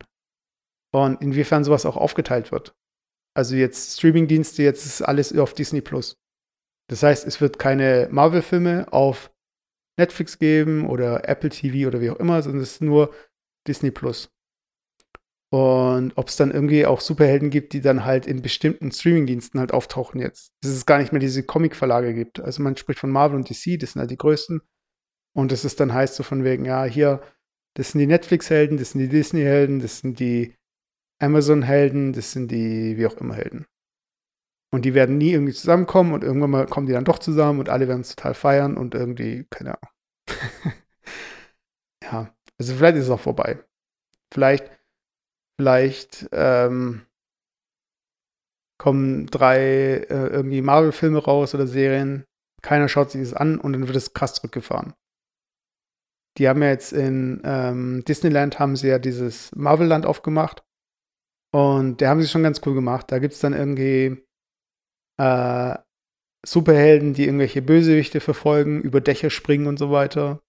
Und 0.95 1.21
inwiefern 1.21 1.65
sowas 1.65 1.85
auch 1.85 1.97
aufgeteilt 1.97 2.53
wird. 2.53 2.78
Also 3.39 3.55
jetzt 3.55 3.97
Streaming-Dienste, 3.97 4.65
jetzt 4.65 4.85
ist 4.85 5.01
alles 5.01 5.33
auf 5.39 5.55
Disney 5.55 5.81
Plus. 5.81 6.21
Das 6.91 7.05
heißt, 7.05 7.25
es 7.25 7.41
wird 7.41 7.61
keine 7.61 8.09
Marvel-Filme 8.11 8.93
auf 8.93 9.31
Netflix 9.97 10.41
geben 10.41 10.89
oder 10.89 11.29
Apple 11.29 11.51
TV 11.51 11.87
oder 11.87 12.01
wie 12.01 12.11
auch 12.11 12.19
immer, 12.19 12.43
sondern 12.43 12.63
es 12.63 12.73
ist 12.73 12.83
nur 12.83 13.15
Disney 13.69 13.93
Plus. 13.93 14.29
Und 15.53 16.15
ob 16.17 16.27
es 16.27 16.35
dann 16.35 16.51
irgendwie 16.51 16.85
auch 16.85 17.01
Superhelden 17.01 17.51
gibt, 17.51 17.75
die 17.75 17.81
dann 17.81 18.05
halt 18.05 18.27
in 18.27 18.43
bestimmten 18.43 18.91
Streaming-Diensten 18.91 19.61
halt 19.61 19.73
auftauchen 19.73 20.21
jetzt. 20.21 20.51
Dass 20.61 20.73
es 20.73 20.85
gar 20.85 20.99
nicht 20.99 21.13
mehr 21.13 21.21
diese 21.21 21.45
Comic-Verlage 21.45 22.15
gibt. 22.15 22.41
Also 22.41 22.61
man 22.61 22.77
spricht 22.77 22.99
von 22.99 23.11
Marvel 23.11 23.37
und 23.37 23.49
DC, 23.49 23.79
das 23.79 23.93
sind 23.93 24.01
halt 24.01 24.11
die 24.11 24.17
größten. 24.17 24.63
Und 25.33 25.53
es 25.53 25.65
ist 25.65 25.79
dann 25.79 25.95
heißt 25.95 26.17
so 26.17 26.25
von 26.25 26.43
wegen, 26.43 26.65
ja, 26.65 26.83
hier 26.87 27.23
das 27.75 27.93
sind 27.93 28.01
die 28.01 28.09
Netflix-Helden, 28.09 28.79
das 28.79 28.91
sind 28.91 29.01
die 29.03 29.09
Disney-Helden, 29.09 29.79
das 29.79 30.01
sind 30.01 30.19
die 30.19 30.58
Amazon-Helden, 31.21 32.13
das 32.13 32.33
sind 32.33 32.51
die 32.51 32.97
wie 32.97 33.07
auch 33.07 33.17
immer 33.17 33.35
Helden. 33.35 33.67
Und 34.71 34.85
die 34.85 34.95
werden 34.95 35.17
nie 35.17 35.33
irgendwie 35.33 35.55
zusammenkommen 35.55 36.13
und 36.13 36.23
irgendwann 36.23 36.51
mal 36.51 36.67
kommen 36.67 36.87
die 36.87 36.93
dann 36.93 37.05
doch 37.05 37.19
zusammen 37.19 37.59
und 37.59 37.69
alle 37.69 37.89
werden 37.89 38.03
es 38.03 38.15
total 38.15 38.35
feiern 38.35 38.77
und 38.77 38.95
irgendwie, 38.95 39.47
keine 39.51 39.79
Ahnung. 39.79 39.95
ja, 42.03 42.35
also 42.59 42.75
vielleicht 42.75 42.97
ist 42.97 43.05
es 43.05 43.11
auch 43.11 43.21
vorbei. 43.21 43.59
Vielleicht, 44.33 44.71
vielleicht 45.59 46.29
ähm, 46.33 47.07
kommen 48.79 49.27
drei 49.27 49.59
äh, 49.59 50.27
irgendwie 50.29 50.61
Marvel-Filme 50.61 51.19
raus 51.19 51.55
oder 51.55 51.67
Serien. 51.67 52.25
Keiner 52.63 52.89
schaut 52.89 53.11
sich 53.11 53.23
das 53.23 53.35
an 53.35 53.59
und 53.59 53.73
dann 53.73 53.87
wird 53.87 53.97
es 53.97 54.13
krass 54.13 54.35
zurückgefahren. 54.35 54.95
Die 56.37 56.49
haben 56.49 56.63
ja 56.63 56.69
jetzt 56.69 56.93
in 56.93 57.41
ähm, 57.45 58.05
Disneyland 58.07 58.59
haben 58.59 58.77
sie 58.77 58.89
ja 58.89 58.99
dieses 58.99 59.51
Marvel-Land 59.57 60.07
aufgemacht. 60.07 60.63
Und 61.53 62.01
der 62.01 62.11
haben 62.11 62.21
sie 62.21 62.29
schon 62.29 62.43
ganz 62.43 62.61
cool 62.67 62.75
gemacht. 62.75 63.11
Da 63.11 63.19
gibt 63.19 63.35
es 63.35 63.41
dann 63.41 63.55
irgendwie 63.55 64.23
äh, 65.19 65.79
Superhelden, 66.47 67.15
die 67.15 67.25
irgendwelche 67.25 67.63
Bösewichte 67.63 68.21
verfolgen, 68.21 68.81
über 68.81 69.01
Dächer 69.01 69.31
springen 69.31 69.67
und 69.67 69.79
so 69.79 69.91
weiter. 69.91 70.41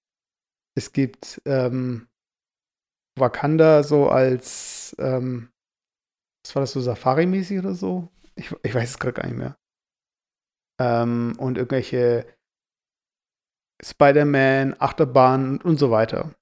Es 0.78 0.94
gibt 0.94 1.42
ähm, 1.46 2.08
Wakanda 3.18 3.84
so 3.84 4.10
als, 4.10 4.96
ähm, 5.00 5.50
was 6.44 6.56
war 6.56 6.62
das 6.62 6.72
so, 6.72 6.82
Safari-mäßig 6.82 7.60
oder 7.60 7.74
so? 7.74 8.10
Ich, 8.36 8.54
ich 8.64 8.74
weiß 8.76 8.92
es 8.92 9.00
gerade 9.00 9.14
gar 9.14 9.28
nicht 9.28 9.38
mehr. 9.38 9.58
Ähm, 10.80 11.36
und 11.38 11.58
irgendwelche 11.58 12.26
Spider-Man, 13.84 14.76
Achterbahn 14.80 15.60
und 15.62 15.78
so 15.78 15.92
weiter. 15.92 16.36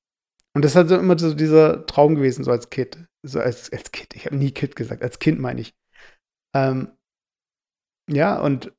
Und 0.55 0.65
das 0.65 0.71
ist 0.71 0.75
halt 0.75 0.89
so 0.89 0.97
immer 0.97 1.17
so 1.17 1.33
dieser 1.33 1.85
Traum 1.85 2.15
gewesen, 2.15 2.43
so 2.43 2.51
als 2.51 2.69
Kid. 2.69 3.07
So 3.27 3.39
als, 3.39 3.71
als 3.71 3.91
Kid. 3.91 4.15
Ich 4.15 4.25
habe 4.25 4.35
nie 4.35 4.51
Kid 4.51 4.75
gesagt, 4.75 5.03
als 5.03 5.19
Kind 5.19 5.39
meine 5.39 5.61
ich. 5.61 5.75
Ähm, 6.55 6.91
ja, 8.09 8.39
und 8.39 8.73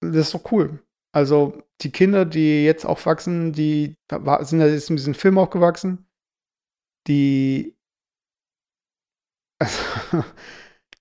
das 0.00 0.28
ist 0.28 0.34
doch 0.34 0.52
cool. 0.52 0.82
Also 1.12 1.62
die 1.80 1.90
Kinder, 1.92 2.24
die 2.24 2.64
jetzt 2.64 2.84
aufwachsen, 2.84 3.52
die 3.52 3.96
sind 4.40 4.60
ja 4.60 4.66
jetzt 4.66 4.90
mit 4.90 4.98
diesem 4.98 5.14
Film 5.14 5.38
aufgewachsen. 5.38 6.06
Die. 7.06 7.74
Also, 9.58 10.24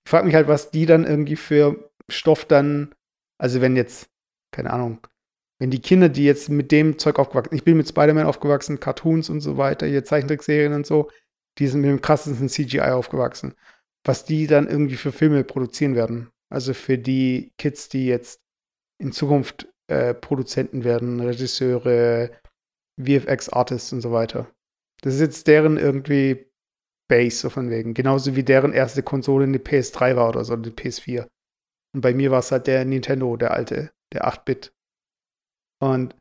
ich 0.05 0.09
frage 0.09 0.25
mich 0.27 0.35
halt, 0.35 0.47
was 0.47 0.71
die 0.71 0.85
dann 0.85 1.03
irgendwie 1.03 1.35
für 1.35 1.91
Stoff 2.09 2.45
dann. 2.45 2.93
Also, 3.37 3.59
wenn 3.59 3.75
jetzt, 3.75 4.09
keine 4.51 4.71
Ahnung, 4.71 5.05
wenn 5.59 5.71
die 5.71 5.81
Kinder, 5.81 6.09
die 6.09 6.23
jetzt 6.23 6.49
mit 6.49 6.71
dem 6.71 6.97
Zeug 6.99 7.19
aufgewachsen 7.19 7.49
sind, 7.49 7.57
ich 7.57 7.65
bin 7.65 7.75
mit 7.77 7.89
Spider-Man 7.89 8.25
aufgewachsen, 8.25 8.79
Cartoons 8.79 9.29
und 9.29 9.41
so 9.41 9.57
weiter, 9.57 9.87
hier 9.87 10.05
Zeichentrickserien 10.05 10.73
und 10.73 10.85
so, 10.85 11.09
die 11.57 11.67
sind 11.67 11.81
mit 11.81 11.89
dem 11.89 12.01
krassesten 12.01 12.49
CGI 12.49 12.91
aufgewachsen. 12.91 13.53
Was 14.03 14.25
die 14.25 14.47
dann 14.47 14.67
irgendwie 14.67 14.97
für 14.97 15.11
Filme 15.11 15.43
produzieren 15.43 15.95
werden. 15.95 16.29
Also 16.49 16.73
für 16.73 16.97
die 16.97 17.53
Kids, 17.57 17.89
die 17.89 18.05
jetzt 18.05 18.41
in 18.99 19.11
Zukunft 19.11 19.67
äh, 19.87 20.13
Produzenten 20.13 20.83
werden, 20.83 21.19
Regisseure, 21.19 22.31
VFX-Artists 22.99 23.93
und 23.93 24.01
so 24.01 24.11
weiter. 24.11 24.47
Das 25.01 25.15
ist 25.15 25.21
jetzt 25.21 25.47
deren 25.47 25.77
irgendwie 25.77 26.51
Base, 27.07 27.37
so 27.37 27.49
von 27.49 27.69
wegen. 27.69 27.93
Genauso 27.93 28.35
wie 28.35 28.43
deren 28.43 28.73
erste 28.73 29.03
Konsole 29.03 29.45
eine 29.45 29.57
PS3 29.57 30.15
war 30.15 30.29
oder 30.29 30.43
so, 30.43 30.55
die 30.55 30.71
PS4. 30.71 31.27
Und 31.93 32.01
bei 32.01 32.13
mir 32.13 32.31
war 32.31 32.39
es 32.39 32.51
halt 32.51 32.67
der 32.67 32.85
Nintendo, 32.85 33.37
der 33.37 33.51
alte, 33.51 33.91
der 34.13 34.27
8-Bit. 34.27 34.73
Und 35.81 36.15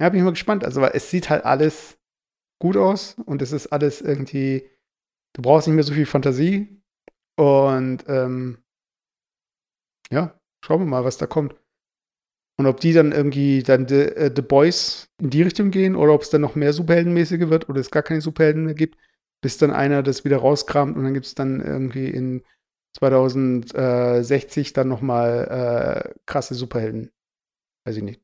ja, 0.00 0.08
bin 0.08 0.18
ich 0.18 0.24
mal 0.24 0.30
gespannt. 0.30 0.64
Also, 0.64 0.80
weil 0.80 0.92
es 0.94 1.10
sieht 1.10 1.30
halt 1.30 1.44
alles 1.44 1.97
gut 2.58 2.76
aus 2.76 3.16
und 3.26 3.42
es 3.42 3.52
ist 3.52 3.68
alles 3.68 4.00
irgendwie, 4.00 4.68
du 5.34 5.42
brauchst 5.42 5.66
nicht 5.66 5.74
mehr 5.74 5.84
so 5.84 5.94
viel 5.94 6.06
Fantasie. 6.06 6.82
Und 7.36 8.04
ähm, 8.08 8.58
ja, 10.10 10.38
schauen 10.64 10.80
wir 10.80 10.86
mal, 10.86 11.04
was 11.04 11.18
da 11.18 11.26
kommt. 11.26 11.54
Und 12.58 12.66
ob 12.66 12.80
die 12.80 12.92
dann 12.92 13.12
irgendwie 13.12 13.62
dann 13.62 13.86
The, 13.86 14.10
uh, 14.18 14.30
The 14.34 14.42
Boys 14.42 15.08
in 15.20 15.30
die 15.30 15.42
Richtung 15.42 15.70
gehen 15.70 15.94
oder 15.94 16.12
ob 16.12 16.22
es 16.22 16.30
dann 16.30 16.40
noch 16.40 16.56
mehr 16.56 16.72
Superheldenmäßige 16.72 17.48
wird 17.50 17.68
oder 17.68 17.80
es 17.80 17.92
gar 17.92 18.02
keine 18.02 18.20
Superhelden 18.20 18.64
mehr 18.64 18.74
gibt, 18.74 18.98
bis 19.40 19.58
dann 19.58 19.70
einer 19.70 20.02
das 20.02 20.24
wieder 20.24 20.38
rauskramt 20.38 20.96
und 20.96 21.04
dann 21.04 21.14
gibt 21.14 21.26
es 21.26 21.36
dann 21.36 21.60
irgendwie 21.60 22.08
in 22.08 22.42
2060 22.98 24.72
dann 24.72 24.88
nochmal 24.88 26.10
äh, 26.10 26.18
krasse 26.26 26.54
Superhelden. 26.56 27.12
Weiß 27.84 27.96
ich 27.96 28.02
nicht. 28.02 28.20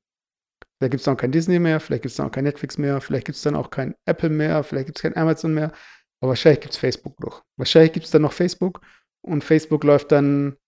Vielleicht 0.84 0.90
gibt 0.90 1.00
es 1.00 1.04
dann 1.06 1.14
auch 1.14 1.20
kein 1.20 1.32
Disney 1.32 1.58
mehr, 1.58 1.80
vielleicht 1.80 2.02
gibt 2.02 2.10
es 2.10 2.16
dann 2.18 2.26
auch 2.26 2.30
kein 2.30 2.44
Netflix 2.44 2.76
mehr, 2.76 3.00
vielleicht 3.00 3.24
gibt 3.24 3.36
es 3.36 3.42
dann 3.42 3.56
auch 3.56 3.70
kein 3.70 3.94
Apple 4.04 4.28
mehr, 4.28 4.62
vielleicht 4.62 4.84
gibt 4.84 4.98
es 4.98 5.02
kein 5.02 5.16
Amazon 5.16 5.54
mehr. 5.54 5.72
Aber 6.20 6.28
wahrscheinlich 6.28 6.60
gibt 6.60 6.74
es 6.74 6.78
Facebook 6.78 7.18
noch. 7.20 7.42
Wahrscheinlich 7.56 7.94
gibt 7.94 8.04
es 8.04 8.12
dann 8.12 8.20
noch 8.20 8.34
Facebook 8.34 8.82
und 9.22 9.42
Facebook 9.42 9.82
läuft 9.82 10.12
dann 10.12 10.58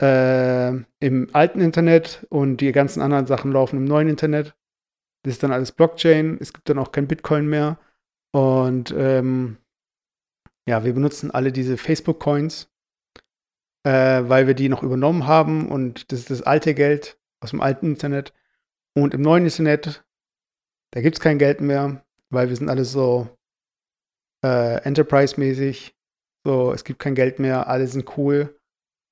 äh, 0.00 0.68
im 1.00 1.28
alten 1.34 1.60
Internet 1.60 2.26
und 2.30 2.62
die 2.62 2.72
ganzen 2.72 3.02
anderen 3.02 3.26
Sachen 3.26 3.52
laufen 3.52 3.76
im 3.76 3.84
neuen 3.84 4.08
Internet. 4.08 4.54
Das 5.24 5.34
ist 5.34 5.42
dann 5.42 5.52
alles 5.52 5.72
Blockchain. 5.72 6.38
Es 6.40 6.54
gibt 6.54 6.70
dann 6.70 6.78
auch 6.78 6.90
kein 6.90 7.06
Bitcoin 7.06 7.46
mehr. 7.46 7.78
Und 8.32 8.94
ähm, 8.96 9.58
ja, 10.66 10.84
wir 10.84 10.94
benutzen 10.94 11.30
alle 11.30 11.52
diese 11.52 11.76
Facebook-Coins, 11.76 12.70
äh, 13.84 14.22
weil 14.26 14.46
wir 14.46 14.54
die 14.54 14.70
noch 14.70 14.82
übernommen 14.82 15.26
haben 15.26 15.68
und 15.68 16.10
das 16.12 16.20
ist 16.20 16.30
das 16.30 16.40
alte 16.40 16.72
Geld 16.72 17.18
aus 17.40 17.50
dem 17.50 17.60
alten 17.60 17.88
Internet. 17.88 18.32
Und 18.96 19.12
im 19.12 19.20
neuen 19.20 19.44
Internet, 19.44 20.04
da 20.92 21.02
gibt 21.02 21.16
es 21.16 21.20
kein 21.20 21.38
Geld 21.38 21.60
mehr, 21.60 22.02
weil 22.30 22.48
wir 22.48 22.56
sind 22.56 22.70
alle 22.70 22.86
so 22.86 23.28
äh, 24.42 24.80
Enterprise-mäßig. 24.82 25.94
So, 26.46 26.72
es 26.72 26.82
gibt 26.82 26.98
kein 26.98 27.14
Geld 27.14 27.38
mehr, 27.38 27.68
alle 27.68 27.86
sind 27.88 28.16
cool. 28.16 28.58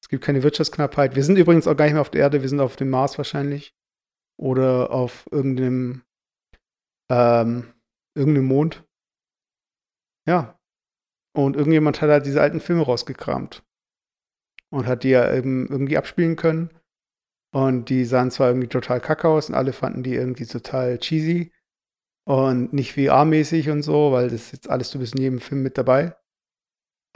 Es 0.03 0.09
gibt 0.09 0.25
keine 0.25 0.43
Wirtschaftsknappheit. 0.43 1.17
Wir 1.17 1.23
sind 1.23 1.37
übrigens 1.37 1.67
auch 1.67 1.77
gar 1.77 1.85
nicht 1.85 1.93
mehr 1.93 2.01
auf 2.01 2.11
der 2.11 2.23
Erde, 2.23 2.41
wir 2.41 2.49
sind 2.49 2.61
auf 2.61 2.77
dem 2.77 2.89
Mars 2.89 3.19
wahrscheinlich. 3.19 3.75
Oder 4.41 4.91
auf 4.91 5.27
irgendeinem, 5.31 6.03
ähm, 7.11 7.75
irgendeinem 8.17 8.47
Mond. 8.47 8.85
Ja. 10.27 10.59
Und 11.37 11.57
irgendjemand 11.57 12.01
hat 12.01 12.09
halt 12.09 12.25
diese 12.25 12.41
alten 12.41 12.61
Filme 12.61 12.83
rausgekramt. 12.83 13.63
Und 14.71 14.87
hat 14.87 15.03
die 15.03 15.11
ja 15.11 15.31
eben 15.35 15.69
irgendwie 15.69 15.99
abspielen 15.99 16.37
können. 16.37 16.71
Und 17.55 17.89
die 17.89 18.05
sahen 18.05 18.33
zwar 18.33 18.49
irgendwie 18.49 18.67
total 18.67 19.01
kacke 19.01 19.29
aus 19.29 19.49
und 19.49 19.55
alle 19.55 19.73
fanden 19.73 20.03
die 20.03 20.15
irgendwie 20.15 20.45
total 20.45 20.99
cheesy 20.99 21.53
und 22.27 22.73
nicht 22.73 22.95
VR-mäßig 22.95 23.71
und 23.71 23.83
so, 23.83 24.11
weil 24.11 24.25
das 24.25 24.47
ist 24.47 24.53
jetzt 24.53 24.71
alles, 24.71 24.91
du 24.91 24.99
bist 24.99 25.15
in 25.15 25.23
jedem 25.23 25.39
Film 25.39 25.63
mit 25.63 25.79
dabei. 25.79 26.17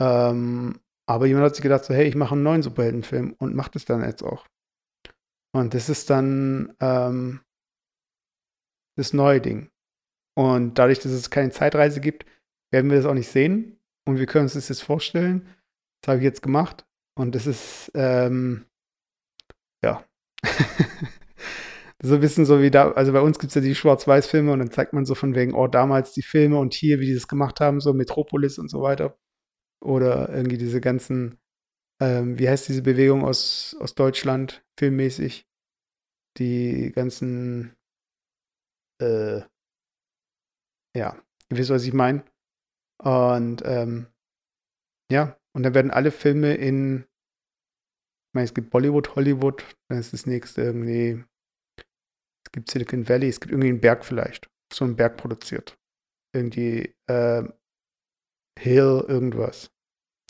Ähm, 0.01 0.79
aber 1.09 1.27
jemand 1.27 1.47
hat 1.47 1.57
sich 1.57 1.63
gedacht, 1.63 1.85
so, 1.85 1.93
hey, 1.93 2.07
ich 2.07 2.15
mache 2.15 2.35
einen 2.35 2.45
neuen 2.45 2.63
Superheldenfilm 2.63 3.35
und 3.39 3.57
macht 3.57 3.75
es 3.75 3.85
dann 3.85 4.05
jetzt 4.05 4.23
auch. 4.23 4.47
Und 5.53 5.75
das 5.75 5.89
ist 5.89 6.09
dann 6.09 6.73
ähm, 6.79 7.41
das 8.97 9.13
neue 9.13 9.41
Ding. 9.41 9.71
Und 10.37 10.79
dadurch, 10.79 11.01
dass 11.01 11.11
es 11.11 11.31
keine 11.31 11.51
Zeitreise 11.51 12.01
gibt, 12.01 12.27
werden 12.71 12.91
wir 12.91 12.99
das 12.99 13.07
auch 13.07 13.15
nicht 13.15 13.29
sehen. 13.29 13.81
Und 14.07 14.19
wir 14.19 14.27
können 14.27 14.45
uns 14.45 14.55
das 14.55 14.69
jetzt 14.69 14.83
vorstellen. 14.83 15.49
Das 16.01 16.11
habe 16.11 16.19
ich 16.19 16.25
jetzt 16.25 16.43
gemacht. 16.43 16.87
Und 17.17 17.35
das 17.35 17.49
ist, 17.49 17.91
ähm, 17.95 18.67
ja, 19.83 20.05
so 22.03 22.15
ein 22.15 22.21
bisschen 22.21 22.47
so 22.47 22.61
wie 22.61 22.71
da, 22.71 22.93
also 22.93 23.13
bei 23.13 23.21
uns 23.21 23.39
gibt 23.39 23.51
es 23.51 23.55
ja 23.55 23.61
die 23.61 23.75
Schwarz-Weiß-Filme 23.75 24.53
und 24.53 24.61
dann 24.61 24.71
zeigt 24.71 24.93
man 24.93 25.05
so 25.05 25.15
von 25.15 25.35
wegen, 25.35 25.55
oh, 25.55 25.67
damals 25.67 26.13
die 26.13 26.23
Filme 26.23 26.59
und 26.59 26.75
hier, 26.75 27.01
wie 27.01 27.07
die 27.07 27.15
das 27.15 27.29
gemacht 27.29 27.61
haben, 27.61 27.81
so 27.81 27.93
Metropolis 27.93 28.59
und 28.59 28.71
so 28.71 28.83
weiter. 28.83 29.19
Oder 29.81 30.29
irgendwie 30.31 30.59
diese 30.59 30.81
ganzen, 30.81 31.39
ähm, 32.01 32.39
wie 32.39 32.49
heißt 32.49 32.69
diese 32.69 32.83
Bewegung 32.83 33.25
aus, 33.25 33.77
aus 33.81 33.95
Deutschland, 33.95 34.65
filmmäßig? 34.79 35.47
Die 36.39 36.93
ganzen, 36.95 37.75
äh, 39.01 39.41
ja, 40.97 41.17
ihr 41.51 41.57
wisst, 41.59 41.71
was 41.71 41.85
ich 41.85 41.93
meine. 41.93 42.25
Und 43.03 43.63
ähm, 43.65 44.09
ja, 45.11 45.37
und 45.55 45.63
dann 45.63 45.75
werden 45.75 45.91
alle 45.91 46.11
Filme 46.11 46.55
in 46.55 47.08
ich 48.29 48.35
meine, 48.35 48.45
es 48.45 48.53
gibt 48.53 48.69
Bollywood, 48.69 49.17
Hollywood, 49.17 49.65
dann 49.89 49.99
ist 49.99 50.13
das 50.13 50.27
nächste 50.27 50.61
irgendwie. 50.63 51.25
Es 52.45 52.53
gibt 52.53 52.71
Silicon 52.71 53.09
Valley, 53.09 53.29
es 53.29 53.41
gibt 53.41 53.53
irgendwie 53.53 53.71
einen 53.71 53.81
Berg 53.81 54.05
vielleicht. 54.05 54.51
So 54.73 54.85
einen 54.85 54.97
Berg 54.97 55.17
produziert. 55.17 55.79
Irgendwie 56.35 56.95
äh, 57.07 57.45
Hill, 58.59 59.05
irgendwas. 59.09 59.71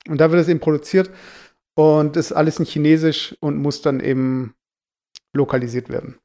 Und 0.07 0.19
da 0.21 0.31
wird 0.31 0.41
es 0.41 0.49
eben 0.49 0.61
produziert 0.61 1.11
und 1.77 2.17
ist 2.17 2.33
alles 2.33 2.61
in 2.61 2.67
Chinesisch 2.67 3.37
und 3.41 3.57
muss 3.57 3.83
dann 3.83 3.99
eben 3.99 4.55
lokalisiert 5.35 5.89
werden. 5.89 6.21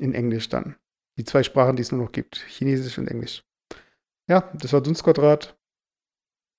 In 0.00 0.14
Englisch 0.14 0.48
dann. 0.48 0.76
Die 1.18 1.24
zwei 1.24 1.42
Sprachen, 1.42 1.76
die 1.76 1.82
es 1.82 1.92
nur 1.92 2.02
noch 2.02 2.12
gibt. 2.12 2.36
Chinesisch 2.48 2.98
und 2.98 3.08
Englisch. 3.08 3.44
Ja, 4.28 4.50
das 4.54 4.72
war 4.72 4.80
Dunstquadrat. 4.80 5.58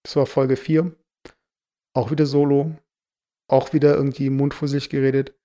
Das 0.03 0.15
war 0.15 0.27
Folge 0.27 0.55
4. 0.55 0.95
Auch 1.95 2.11
wieder 2.11 2.27
solo 2.27 2.75
auch 3.47 3.73
wieder 3.73 3.95
irgendwie 3.95 4.29
mundfusselig 4.29 4.89
geredet. 4.89 5.35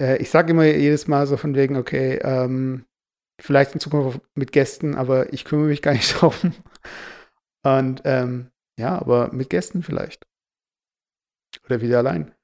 Äh, 0.00 0.18
ich 0.18 0.30
sage 0.30 0.52
immer 0.52 0.64
jedes 0.64 1.06
Mal 1.08 1.26
so 1.26 1.36
von 1.36 1.54
wegen, 1.54 1.76
okay, 1.76 2.18
ähm, 2.22 2.86
vielleicht 3.40 3.74
in 3.74 3.80
Zukunft 3.80 4.20
mit 4.34 4.52
Gästen, 4.52 4.94
aber 4.94 5.32
ich 5.32 5.44
kümmere 5.44 5.68
mich 5.68 5.82
gar 5.82 5.92
nicht 5.92 6.14
darum. 6.14 6.54
Und 7.64 8.02
ähm, 8.04 8.50
ja, 8.78 8.98
aber 8.98 9.32
mit 9.32 9.50
Gästen 9.50 9.82
vielleicht. 9.82 10.26
Oder 11.64 11.80
wieder 11.80 11.98
allein. 11.98 12.34